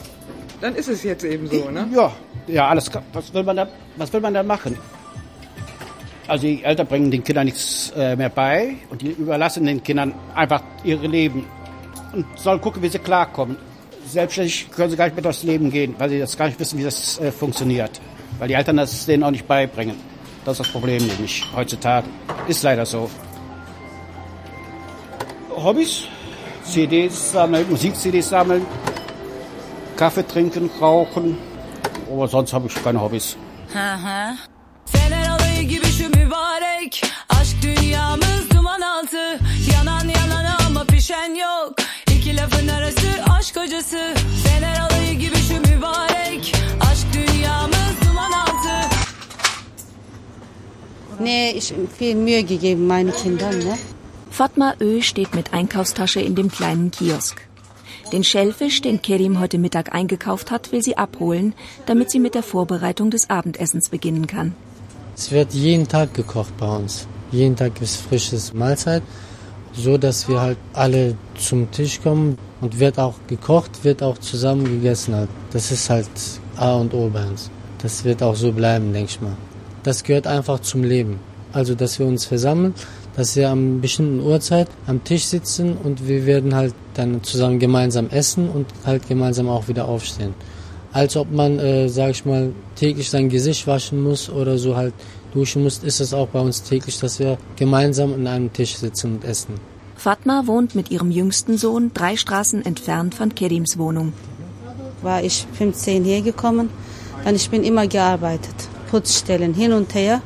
Dann 0.61 0.75
ist 0.75 0.89
es 0.89 1.03
jetzt 1.03 1.25
eben 1.25 1.49
so, 1.49 1.71
ne? 1.71 1.89
Ja, 1.95 2.13
ja, 2.47 2.69
alles. 2.69 2.91
Was 3.13 3.33
will 3.35 3.43
man 3.43 3.57
da, 3.57 3.69
was 3.97 4.13
will 4.13 4.21
man 4.21 4.35
da 4.35 4.43
machen? 4.43 4.79
Also 6.29 6.47
die 6.47 6.63
Eltern 6.63 6.87
bringen 6.87 7.11
den 7.11 7.25
Kindern 7.25 7.47
nichts 7.47 7.93
äh, 7.97 8.17
mehr 8.17 8.29
bei 8.29 8.77
und 8.91 9.03
die 9.03 9.11
überlassen 9.11 9.67
den 9.67 9.83
Kindern 9.83 10.15
einfach 10.35 10.63
ihre 10.85 11.07
Leben 11.07 11.47
und 12.13 12.27
sollen 12.39 12.61
gucken, 12.61 12.83
wie 12.83 12.89
sie 12.89 12.99
klarkommen. 12.99 13.57
Selbstständig 14.07 14.71
können 14.71 14.91
sie 14.91 14.97
gar 14.97 15.07
nicht 15.07 15.15
mehr 15.15 15.23
durchs 15.23 15.43
Leben 15.43 15.71
gehen, 15.71 15.95
weil 15.99 16.11
sie 16.11 16.19
das 16.19 16.37
gar 16.37 16.47
nicht 16.47 16.59
wissen, 16.61 16.79
wie 16.79 16.85
das 16.85 17.19
äh, 17.19 17.33
funktioniert. 17.33 18.01
Weil 18.39 18.49
die 18.49 18.55
Eltern 18.55 18.77
das 18.77 19.07
denen 19.07 19.25
auch 19.25 19.31
nicht 19.31 19.47
beibringen. 19.47 19.97
Das 20.45 20.59
ist 20.59 20.67
das 20.67 20.73
Problem 20.73 21.05
nämlich 21.07 21.45
heutzutage. 21.55 22.07
Ist 22.49 22.63
leider 22.63 22.85
so. 22.87 23.11
Hobbys? 25.51 26.09
CDs 26.65 27.33
sammeln, 27.33 27.69
Musik-CDs 27.71 28.29
sammeln, 28.29 28.65
Kaffee 29.97 30.27
trinken, 30.27 30.71
rauchen. 30.81 31.37
Aber 32.13 32.29
sonst 32.29 32.53
habe 32.53 32.67
ich 32.67 32.75
keine 32.85 33.01
Hobbys. 33.01 33.37
Fener 34.87 35.29
alayı 35.31 35.63
gibi 35.69 35.87
şu 35.87 36.09
mübarek. 36.09 37.03
Aşk 37.29 37.57
dünyamız 37.63 38.51
duman 38.51 38.81
altı. 38.81 39.39
Yanan 39.75 40.09
yanan 40.09 40.57
ama 40.67 40.85
pişen 40.85 41.35
yok. 41.35 41.75
İki 42.17 42.37
lafın 42.37 42.69
arası 42.69 43.09
aşk 43.39 43.57
hocası. 43.57 44.15
Fener 44.45 44.81
alayı 44.81 45.13
gibi 45.19 45.37
şu 45.37 45.61
mübarek. 45.61 46.55
Aşk 46.91 47.07
dünyamız 47.15 47.95
duman 48.09 48.33
altı. 48.33 48.89
Nee, 51.21 51.51
ich 51.55 51.73
viel 52.01 52.15
Mühe 52.15 52.41
gegeben 52.41 52.83
meinen 52.83 53.13
Kindern, 53.23 53.61
ne? 53.61 53.79
Fatma 54.31 54.75
Ö 54.81 55.01
steht 55.01 55.35
mit 55.35 55.55
Einkaufstasche 55.55 56.21
in 56.21 56.37
dem 56.37 56.49
kleinen 56.49 56.91
Kiosk. 56.91 57.52
Den 58.13 58.25
Schellfisch, 58.25 58.83
den 58.83 59.01
Kerim 59.01 59.41
heute 59.41 59.57
Mittag 59.57 59.95
eingekauft 59.95 60.51
hat, 60.51 60.71
will 60.71 60.83
sie 60.83 60.99
abholen, 60.99 61.55
damit 61.87 62.11
sie 62.11 62.21
mit 62.21 62.35
der 62.35 62.43
Vorbereitung 62.43 63.11
des 63.11 63.31
Abendessens 63.31 63.89
beginnen 63.89 64.27
kann. 64.27 64.55
Es 65.17 65.31
wird 65.31 65.55
jeden 65.55 65.89
Tag 65.89 66.13
gekocht 66.13 66.55
bei 66.59 66.77
uns. 66.77 67.07
Jeden 67.31 67.57
Tag 67.57 67.73
es 67.81 67.97
frisches 67.97 68.53
Mahlzeit, 68.53 69.03
so 69.73 69.97
dass 69.97 70.29
wir 70.29 70.43
halt 70.43 70.59
alle 70.75 71.17
zum 71.39 71.71
Tisch 71.71 72.03
kommen 72.03 72.37
und 72.61 72.79
wird 72.79 72.99
auch 72.99 73.15
gekocht, 73.29 73.83
wird 73.83 74.03
auch 74.03 74.19
zusammen 74.19 74.65
gegessen. 74.65 75.15
Halt. 75.15 75.31
Das 75.51 75.73
ist 75.73 75.89
halt 75.89 76.09
A 76.57 76.75
und 76.75 76.93
O 76.93 77.09
bei 77.09 77.27
uns. 77.27 77.51
Das 77.83 78.05
wird 78.05 78.23
auch 78.23 78.37
so 78.37 78.53
bleiben, 78.53 78.93
denke 78.93 79.11
ich 79.11 79.21
mal. 79.23 79.37
Das 79.83 80.05
gehört 80.05 80.27
einfach 80.27 80.61
zum 80.61 80.85
Leben. 80.85 81.19
Also, 81.53 81.75
dass 81.75 81.99
wir 81.99 82.07
uns 82.07 82.27
versammeln, 82.27 82.75
dass 83.17 83.37
wir 83.37 83.51
am 83.51 83.81
bestimmten 83.81 84.21
Uhrzeit 84.21 84.69
am 84.87 85.05
Tisch 85.05 85.25
sitzen 85.25 85.77
und 85.77 86.09
wir 86.09 86.27
werden 86.27 86.55
halt 86.55 86.75
dann 86.95 87.23
zusammen 87.23 87.59
gemeinsam 87.59 88.09
essen 88.11 88.49
und 88.49 88.67
halt 88.85 89.09
gemeinsam 89.09 89.49
auch 89.49 89.69
wieder 89.69 89.87
aufstehen. 89.87 90.35
Als 90.93 91.17
ob 91.17 91.31
man, 91.33 91.59
äh, 91.59 91.89
sag 91.89 92.11
ich 92.11 92.25
mal, 92.25 92.53
täglich 92.77 93.09
sein 93.09 93.29
Gesicht 93.29 93.67
waschen 93.67 94.03
muss 94.03 94.29
oder 94.29 94.59
so 94.59 94.77
halt 94.77 94.95
duschen 95.33 95.63
muss, 95.63 95.79
ist 95.79 96.01
es 96.01 96.13
auch 96.13 96.29
bei 96.29 96.41
uns 96.41 96.63
täglich, 96.63 96.99
dass 96.99 97.19
wir 97.19 97.39
gemeinsam 97.57 98.13
an 98.13 98.27
einem 98.27 98.53
Tisch 98.53 98.77
sitzen 98.77 99.15
und 99.15 99.25
essen. 99.25 99.55
Fatma 99.97 100.47
wohnt 100.47 100.75
mit 100.75 100.91
ihrem 100.91 101.11
jüngsten 101.11 101.57
Sohn 101.57 101.93
drei 101.95 102.17
Straßen 102.17 102.65
entfernt 102.65 103.15
von 103.15 103.35
Kerims 103.35 103.79
Wohnung. 103.79 104.13
War 105.01 105.23
ich 105.23 105.47
15 105.53 106.05
hier 106.05 106.23
gekommen, 106.23 106.69
dann 107.25 107.37
ich 107.37 107.49
bin 107.49 107.65
immer 107.65 107.87
gearbeitet. 107.87 108.55
Putzstellen 108.91 109.55
hin 109.55 109.73
und 109.73 109.95
her. 109.95 110.21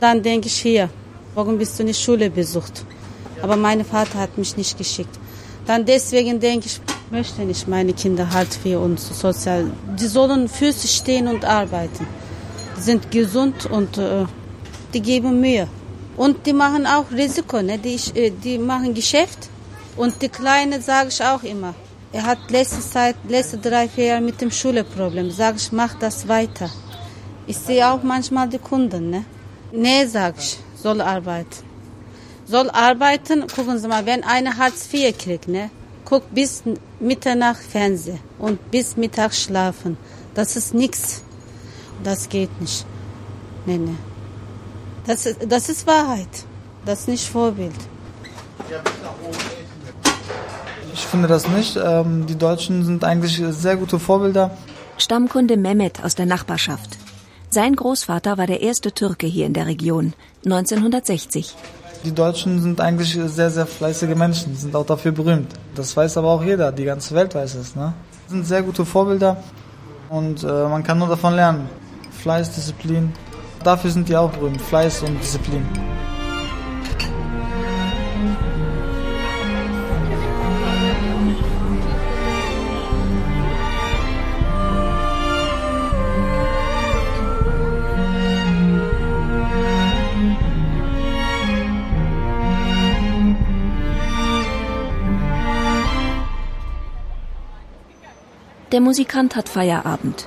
Dann 0.00 0.22
denke 0.22 0.48
ich 0.48 0.54
hier, 0.54 0.90
warum 1.38 1.56
bist 1.56 1.78
du 1.78 1.84
nicht 1.84 2.02
Schule 2.02 2.28
besucht? 2.30 2.84
Aber 3.42 3.56
mein 3.56 3.84
Vater 3.84 4.18
hat 4.18 4.36
mich 4.36 4.56
nicht 4.56 4.76
geschickt. 4.76 5.14
Dann 5.68 5.84
deswegen 5.84 6.40
denke 6.40 6.66
ich, 6.66 6.80
möchte 7.12 7.42
nicht 7.42 7.68
meine 7.68 7.92
Kinder 7.92 8.26
halt 8.36 8.52
wie 8.64 8.74
uns 8.74 9.02
sozial. 9.20 9.70
Die 9.98 10.08
sollen 10.08 10.48
für 10.48 10.72
sich 10.72 10.94
stehen 11.02 11.28
und 11.28 11.44
arbeiten. 11.44 12.04
Die 12.76 12.80
sind 12.80 13.02
gesund 13.12 13.66
und 13.66 13.98
äh, 13.98 14.24
die 14.92 15.00
geben 15.00 15.40
Mühe. 15.40 15.68
Und 16.16 16.44
die 16.44 16.52
machen 16.64 16.84
auch 16.86 17.08
Risiko, 17.12 17.62
ne? 17.62 17.78
die, 17.78 18.00
äh, 18.18 18.32
die 18.44 18.58
machen 18.58 18.92
Geschäft. 18.92 19.40
Und 19.96 20.20
die 20.20 20.28
Kleine 20.28 20.80
sage 20.80 21.10
ich 21.10 21.22
auch 21.22 21.44
immer. 21.44 21.72
Er 22.12 22.24
hat 22.24 22.40
letzte 22.50 22.80
Zeit, 22.80 23.16
letzte 23.28 23.58
drei, 23.58 23.88
vier 23.88 24.06
Jahre 24.10 24.22
mit 24.22 24.40
dem 24.40 24.50
Schuleproblem. 24.50 25.30
Sage 25.30 25.58
ich, 25.58 25.70
mach 25.70 25.94
das 26.04 26.26
weiter. 26.26 26.68
Ich 27.46 27.58
sehe 27.58 27.86
auch 27.88 28.02
manchmal 28.02 28.48
die 28.48 28.58
Kunden. 28.70 29.10
Ne? 29.10 29.24
Nee, 29.70 30.06
sag 30.06 30.34
ich, 30.38 30.58
soll 30.82 31.00
arbeiten. 31.00 31.64
Soll 32.46 32.70
arbeiten, 32.70 33.46
gucken 33.46 33.78
Sie 33.78 33.88
mal, 33.88 34.06
wenn 34.06 34.24
einer 34.24 34.56
Hartz 34.56 34.88
IV 34.92 35.16
kriegt, 35.18 35.48
ne? 35.48 35.70
guckt 36.04 36.34
bis 36.34 36.62
Mitternacht 37.00 37.60
Fernsehen 37.62 38.18
und 38.38 38.70
bis 38.70 38.96
Mittag 38.96 39.34
schlafen. 39.34 39.98
Das 40.34 40.56
ist 40.56 40.72
nichts. 40.72 41.22
Das 42.02 42.30
geht 42.30 42.58
nicht. 42.62 42.86
Nee, 43.66 43.76
nee. 43.76 43.94
Das, 45.06 45.26
ist- 45.26 45.40
das 45.46 45.68
ist 45.68 45.86
Wahrheit. 45.86 46.28
Das 46.86 47.00
ist 47.00 47.08
nicht 47.08 47.28
Vorbild. 47.28 47.74
Ich 50.94 51.00
finde 51.06 51.28
das 51.28 51.46
nicht. 51.48 51.76
Ähm, 51.76 52.26
die 52.26 52.36
Deutschen 52.36 52.84
sind 52.84 53.04
eigentlich 53.04 53.42
sehr 53.50 53.76
gute 53.76 53.98
Vorbilder. 53.98 54.56
Stammkunde 54.96 55.56
Mehmet 55.56 56.02
aus 56.02 56.14
der 56.14 56.26
Nachbarschaft. 56.26 56.96
Sein 57.58 57.74
Großvater 57.74 58.38
war 58.38 58.46
der 58.46 58.60
erste 58.60 58.92
Türke 58.92 59.26
hier 59.26 59.44
in 59.44 59.52
der 59.52 59.66
Region, 59.66 60.12
1960. 60.44 61.56
Die 62.04 62.14
Deutschen 62.14 62.62
sind 62.62 62.80
eigentlich 62.80 63.18
sehr, 63.20 63.50
sehr 63.50 63.66
fleißige 63.66 64.14
Menschen, 64.14 64.54
sind 64.54 64.76
auch 64.76 64.86
dafür 64.86 65.10
berühmt. 65.10 65.52
Das 65.74 65.96
weiß 65.96 66.18
aber 66.18 66.28
auch 66.28 66.44
jeder, 66.44 66.70
die 66.70 66.84
ganze 66.84 67.16
Welt 67.16 67.34
weiß 67.34 67.56
es. 67.56 67.74
Ne? 67.74 67.94
Sind 68.28 68.46
sehr 68.46 68.62
gute 68.62 68.84
Vorbilder 68.84 69.38
und 70.08 70.44
äh, 70.44 70.46
man 70.46 70.84
kann 70.84 71.00
nur 71.00 71.08
davon 71.08 71.34
lernen. 71.34 71.68
Fleiß, 72.22 72.54
Disziplin. 72.54 73.12
Dafür 73.64 73.90
sind 73.90 74.08
die 74.08 74.16
auch 74.16 74.30
berühmt, 74.30 74.62
Fleiß 74.62 75.02
und 75.02 75.20
Disziplin. 75.20 75.66
Der 98.72 98.80
Musikant 98.80 99.34
hat 99.34 99.48
Feierabend. 99.48 100.26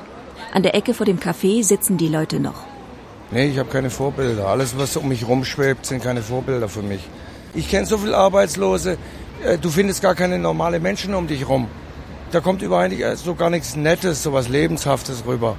An 0.51 0.63
der 0.63 0.73
Ecke 0.73 0.95
vor 0.95 1.05
dem 1.05 1.19
Café 1.19 1.63
sitzen 1.63 1.97
die 1.97 2.07
Leute 2.07 2.39
noch. 2.39 2.63
Nee, 3.29 3.45
ich 3.49 3.59
habe 3.59 3.69
keine 3.69 3.89
Vorbilder. 3.91 4.47
Alles, 4.47 4.77
was 4.79 4.97
um 4.97 5.07
mich 5.09 5.27
rumschwebt, 5.27 5.85
sind 5.85 6.03
keine 6.03 6.23
Vorbilder 6.23 6.67
für 6.67 6.81
mich. 6.81 7.01
Ich 7.53 7.69
kenne 7.69 7.85
so 7.85 7.97
viele 7.99 8.17
Arbeitslose, 8.17 8.97
äh, 9.45 9.57
du 9.59 9.69
findest 9.69 10.01
gar 10.01 10.15
keine 10.15 10.39
normale 10.39 10.79
Menschen 10.79 11.13
um 11.13 11.27
dich 11.27 11.47
rum. 11.47 11.67
Da 12.31 12.39
kommt 12.39 12.61
nicht- 12.61 13.01
äh, 13.01 13.15
so 13.15 13.35
gar 13.35 13.49
nichts 13.51 13.75
Nettes, 13.75 14.23
so 14.23 14.33
was 14.33 14.49
Lebenshaftes 14.49 15.23
rüber. 15.27 15.55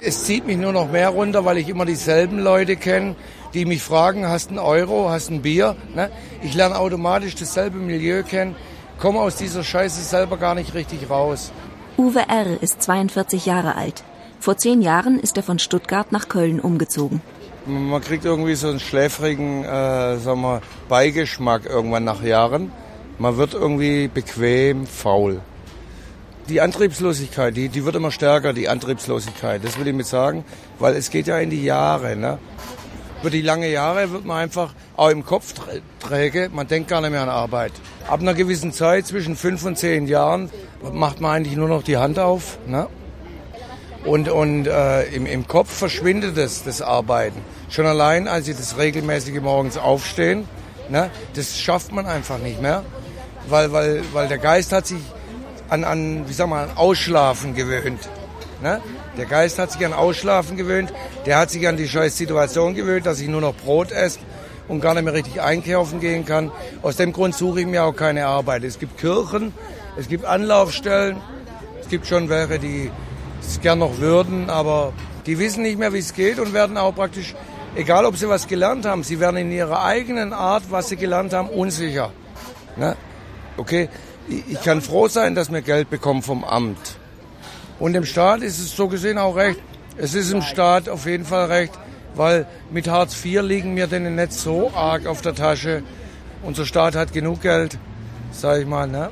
Es 0.00 0.24
zieht 0.24 0.46
mich 0.46 0.58
nur 0.58 0.72
noch 0.72 0.90
mehr 0.92 1.08
runter, 1.08 1.44
weil 1.44 1.56
ich 1.58 1.68
immer 1.68 1.86
dieselben 1.86 2.38
Leute 2.38 2.76
kenne, 2.76 3.16
die 3.54 3.64
mich 3.64 3.82
fragen, 3.82 4.28
hast 4.28 4.50
du 4.50 4.50
einen 4.50 4.58
Euro, 4.58 5.08
hast 5.10 5.30
du 5.30 5.34
ein 5.34 5.42
Bier? 5.42 5.76
Ne? 5.94 6.10
Ich 6.42 6.54
lerne 6.54 6.78
automatisch 6.78 7.34
dasselbe 7.36 7.78
Milieu 7.78 8.22
kennen, 8.22 8.54
komme 9.00 9.18
aus 9.20 9.36
dieser 9.36 9.64
Scheiße 9.64 10.02
selber 10.02 10.36
gar 10.36 10.54
nicht 10.54 10.74
richtig 10.74 11.08
raus. 11.10 11.52
Uwe 11.98 12.28
R. 12.28 12.62
ist 12.62 12.80
42 12.80 13.44
Jahre 13.44 13.74
alt. 13.74 14.04
Vor 14.38 14.56
zehn 14.56 14.82
Jahren 14.82 15.18
ist 15.18 15.36
er 15.36 15.42
von 15.42 15.58
Stuttgart 15.58 16.12
nach 16.12 16.28
Köln 16.28 16.60
umgezogen. 16.60 17.20
Man 17.66 18.00
kriegt 18.00 18.24
irgendwie 18.24 18.54
so 18.54 18.68
einen 18.68 18.78
schläfrigen, 18.78 19.64
äh, 19.64 20.16
sagen 20.18 20.42
wir, 20.42 20.62
Beigeschmack 20.88 21.66
irgendwann 21.66 22.04
nach 22.04 22.22
Jahren. 22.22 22.70
Man 23.18 23.36
wird 23.36 23.54
irgendwie 23.54 24.06
bequem, 24.06 24.86
faul. 24.86 25.40
Die 26.48 26.60
Antriebslosigkeit, 26.60 27.56
die, 27.56 27.68
die 27.68 27.84
wird 27.84 27.96
immer 27.96 28.12
stärker, 28.12 28.52
die 28.52 28.68
Antriebslosigkeit. 28.68 29.64
Das 29.64 29.76
will 29.76 29.88
ich 29.88 29.94
mit 29.94 30.06
sagen, 30.06 30.44
weil 30.78 30.94
es 30.94 31.10
geht 31.10 31.26
ja 31.26 31.38
in 31.40 31.50
die 31.50 31.64
Jahre. 31.64 32.14
Ne? 32.14 32.38
Über 33.20 33.30
die 33.30 33.42
lange 33.42 33.68
Jahre 33.68 34.12
wird 34.12 34.24
man 34.24 34.38
einfach 34.38 34.72
auch 34.96 35.08
im 35.08 35.24
Kopf 35.24 35.52
trä- 35.52 35.80
träge. 35.98 36.50
Man 36.52 36.68
denkt 36.68 36.88
gar 36.88 37.00
nicht 37.00 37.10
mehr 37.10 37.22
an 37.22 37.28
Arbeit. 37.28 37.72
Ab 38.08 38.20
einer 38.20 38.34
gewissen 38.34 38.72
Zeit, 38.72 39.06
zwischen 39.06 39.36
fünf 39.36 39.64
und 39.64 39.76
zehn 39.76 40.06
Jahren, 40.06 40.50
macht 40.92 41.20
man 41.20 41.32
eigentlich 41.32 41.56
nur 41.56 41.68
noch 41.68 41.82
die 41.82 41.96
Hand 41.96 42.18
auf. 42.18 42.58
Ne? 42.66 42.86
Und, 44.04 44.28
und 44.28 44.66
äh, 44.66 45.02
im, 45.08 45.26
im 45.26 45.48
Kopf 45.48 45.72
verschwindet 45.72 46.36
das, 46.36 46.62
das 46.62 46.80
Arbeiten. 46.80 47.40
Schon 47.68 47.86
allein, 47.86 48.28
als 48.28 48.46
sie 48.46 48.54
das 48.54 48.78
regelmäßige 48.78 49.40
morgens 49.40 49.76
aufstehen, 49.76 50.44
ne, 50.88 51.10
das 51.34 51.58
schafft 51.58 51.92
man 51.92 52.06
einfach 52.06 52.38
nicht 52.38 52.62
mehr, 52.62 52.84
weil, 53.48 53.72
weil, 53.72 54.04
weil 54.12 54.28
der 54.28 54.38
Geist 54.38 54.72
hat 54.72 54.86
sich 54.86 55.00
an, 55.68 55.82
an 55.82 56.28
wie 56.28 56.32
sag 56.32 56.48
mal, 56.48 56.64
an 56.68 56.76
Ausschlafen 56.76 57.54
gewöhnt. 57.54 58.08
Ne? 58.62 58.80
Der 59.18 59.26
Geist 59.26 59.58
hat 59.58 59.72
sich 59.72 59.84
an 59.84 59.92
Ausschlafen 59.92 60.56
gewöhnt, 60.56 60.92
der 61.26 61.38
hat 61.38 61.50
sich 61.50 61.66
an 61.66 61.76
die 61.76 61.88
scheiß 61.88 62.16
Situation 62.16 62.76
gewöhnt, 62.76 63.04
dass 63.04 63.18
ich 63.18 63.26
nur 63.26 63.40
noch 63.40 63.52
Brot 63.52 63.90
esse 63.90 64.20
und 64.68 64.80
gar 64.80 64.94
nicht 64.94 65.02
mehr 65.02 65.12
richtig 65.12 65.42
einkaufen 65.42 65.98
gehen 65.98 66.24
kann. 66.24 66.52
Aus 66.82 66.94
dem 66.96 67.12
Grund 67.12 67.34
suche 67.34 67.62
ich 67.62 67.66
mir 67.66 67.82
auch 67.82 67.96
keine 67.96 68.26
Arbeit. 68.26 68.62
Es 68.62 68.78
gibt 68.78 68.96
Kirchen, 68.96 69.52
es 69.96 70.06
gibt 70.06 70.24
Anlaufstellen, 70.24 71.16
es 71.80 71.88
gibt 71.88 72.06
schon 72.06 72.28
welche, 72.28 72.60
die 72.60 72.92
es 73.40 73.60
gern 73.60 73.80
noch 73.80 73.98
würden, 73.98 74.50
aber 74.50 74.92
die 75.26 75.40
wissen 75.40 75.64
nicht 75.64 75.80
mehr, 75.80 75.92
wie 75.92 75.98
es 75.98 76.14
geht 76.14 76.38
und 76.38 76.54
werden 76.54 76.76
auch 76.76 76.94
praktisch, 76.94 77.34
egal 77.74 78.04
ob 78.04 78.16
sie 78.16 78.28
was 78.28 78.46
gelernt 78.46 78.86
haben, 78.86 79.02
sie 79.02 79.18
werden 79.18 79.36
in 79.36 79.50
ihrer 79.50 79.82
eigenen 79.84 80.32
Art, 80.32 80.62
was 80.70 80.90
sie 80.90 80.96
gelernt 80.96 81.32
haben, 81.32 81.48
unsicher. 81.48 82.12
Ne? 82.76 82.96
Okay, 83.56 83.88
ich 84.28 84.62
kann 84.62 84.80
froh 84.80 85.08
sein, 85.08 85.34
dass 85.34 85.50
wir 85.50 85.62
Geld 85.62 85.90
bekommen 85.90 86.22
vom 86.22 86.44
Amt. 86.44 86.98
Und 87.78 87.92
dem 87.92 88.04
Staat 88.04 88.42
ist 88.42 88.58
es 88.58 88.74
so 88.74 88.88
gesehen 88.88 89.18
auch 89.18 89.36
recht. 89.36 89.60
Es 89.96 90.14
ist 90.14 90.32
im 90.32 90.42
Staat 90.42 90.88
auf 90.88 91.06
jeden 91.06 91.24
Fall 91.24 91.46
recht, 91.46 91.72
weil 92.14 92.46
mit 92.70 92.88
Hartz 92.88 93.24
IV 93.24 93.42
liegen 93.42 93.76
wir 93.76 93.86
denen 93.86 94.16
nicht 94.16 94.32
so 94.32 94.70
arg 94.74 95.06
auf 95.06 95.22
der 95.22 95.34
Tasche. 95.34 95.82
Unser 96.42 96.66
Staat 96.66 96.94
hat 96.94 97.12
genug 97.12 97.42
Geld, 97.42 97.78
sag 98.32 98.60
ich 98.60 98.66
mal. 98.66 98.86
Ne? 98.86 99.10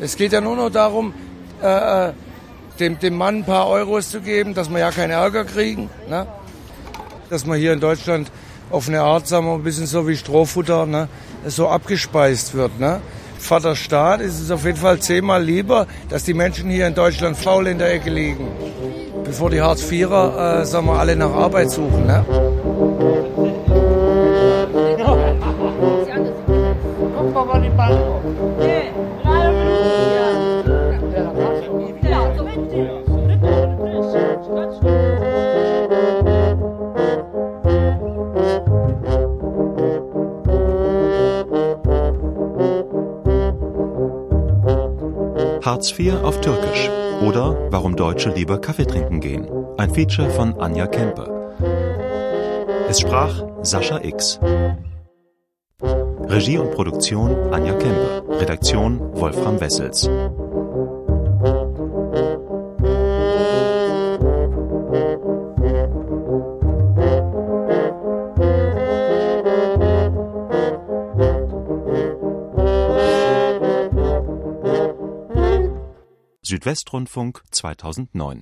Es 0.00 0.16
geht 0.16 0.32
ja 0.32 0.40
nur 0.40 0.56
noch 0.56 0.70
darum, 0.70 1.14
äh, 1.62 2.08
äh, 2.08 2.12
dem, 2.80 2.98
dem 2.98 3.16
Mann 3.16 3.36
ein 3.36 3.44
paar 3.44 3.68
Euros 3.68 4.10
zu 4.10 4.20
geben, 4.20 4.54
dass 4.54 4.70
wir 4.70 4.78
ja 4.78 4.90
keinen 4.90 5.10
Ärger 5.10 5.44
kriegen. 5.44 5.90
Ne? 6.08 6.26
Dass 7.30 7.46
man 7.46 7.58
hier 7.58 7.72
in 7.72 7.80
Deutschland 7.80 8.30
auf 8.70 8.88
eine 8.88 9.02
Art, 9.02 9.28
sagen 9.28 9.46
wir, 9.46 9.54
ein 9.54 9.62
bisschen 9.62 9.86
so 9.86 10.08
wie 10.08 10.16
Strohfutter, 10.16 10.86
ne? 10.86 11.08
so 11.46 11.68
abgespeist 11.68 12.54
wird. 12.54 12.80
Ne? 12.80 13.00
Vater 13.42 13.74
Staat 13.74 14.20
ist 14.20 14.40
es 14.40 14.52
auf 14.52 14.64
jeden 14.64 14.78
Fall 14.78 15.00
zehnmal 15.00 15.42
lieber, 15.42 15.88
dass 16.08 16.22
die 16.22 16.32
Menschen 16.32 16.70
hier 16.70 16.86
in 16.86 16.94
Deutschland 16.94 17.36
faul 17.36 17.66
in 17.66 17.76
der 17.76 17.92
Ecke 17.92 18.08
liegen, 18.08 18.46
bevor 19.24 19.50
die 19.50 19.60
Hartz-Vierer, 19.60 20.60
äh, 20.60 20.64
sagen 20.64 20.86
wir, 20.86 20.98
alle 20.98 21.16
nach 21.16 21.32
Arbeit 21.32 21.70
suchen. 21.70 22.06
Ne? 22.06 22.24
IV 45.82 46.22
auf 46.22 46.40
Türkisch 46.40 46.88
oder 47.26 47.56
Warum 47.70 47.96
Deutsche 47.96 48.30
lieber 48.30 48.60
Kaffee 48.60 48.86
trinken 48.86 49.20
gehen. 49.20 49.48
Ein 49.76 49.92
Feature 49.92 50.30
von 50.30 50.58
Anja 50.60 50.86
Kempe. 50.86 51.54
Es 52.88 53.00
sprach 53.00 53.42
Sascha 53.62 54.00
X. 54.02 54.38
Regie 55.80 56.58
und 56.58 56.70
Produktion 56.72 57.52
Anja 57.52 57.72
Kempe. 57.74 58.22
Redaktion 58.40 59.00
Wolfram 59.14 59.60
Wessels. 59.60 60.08
Südwestrundfunk 76.62 77.42
2009 77.50 78.40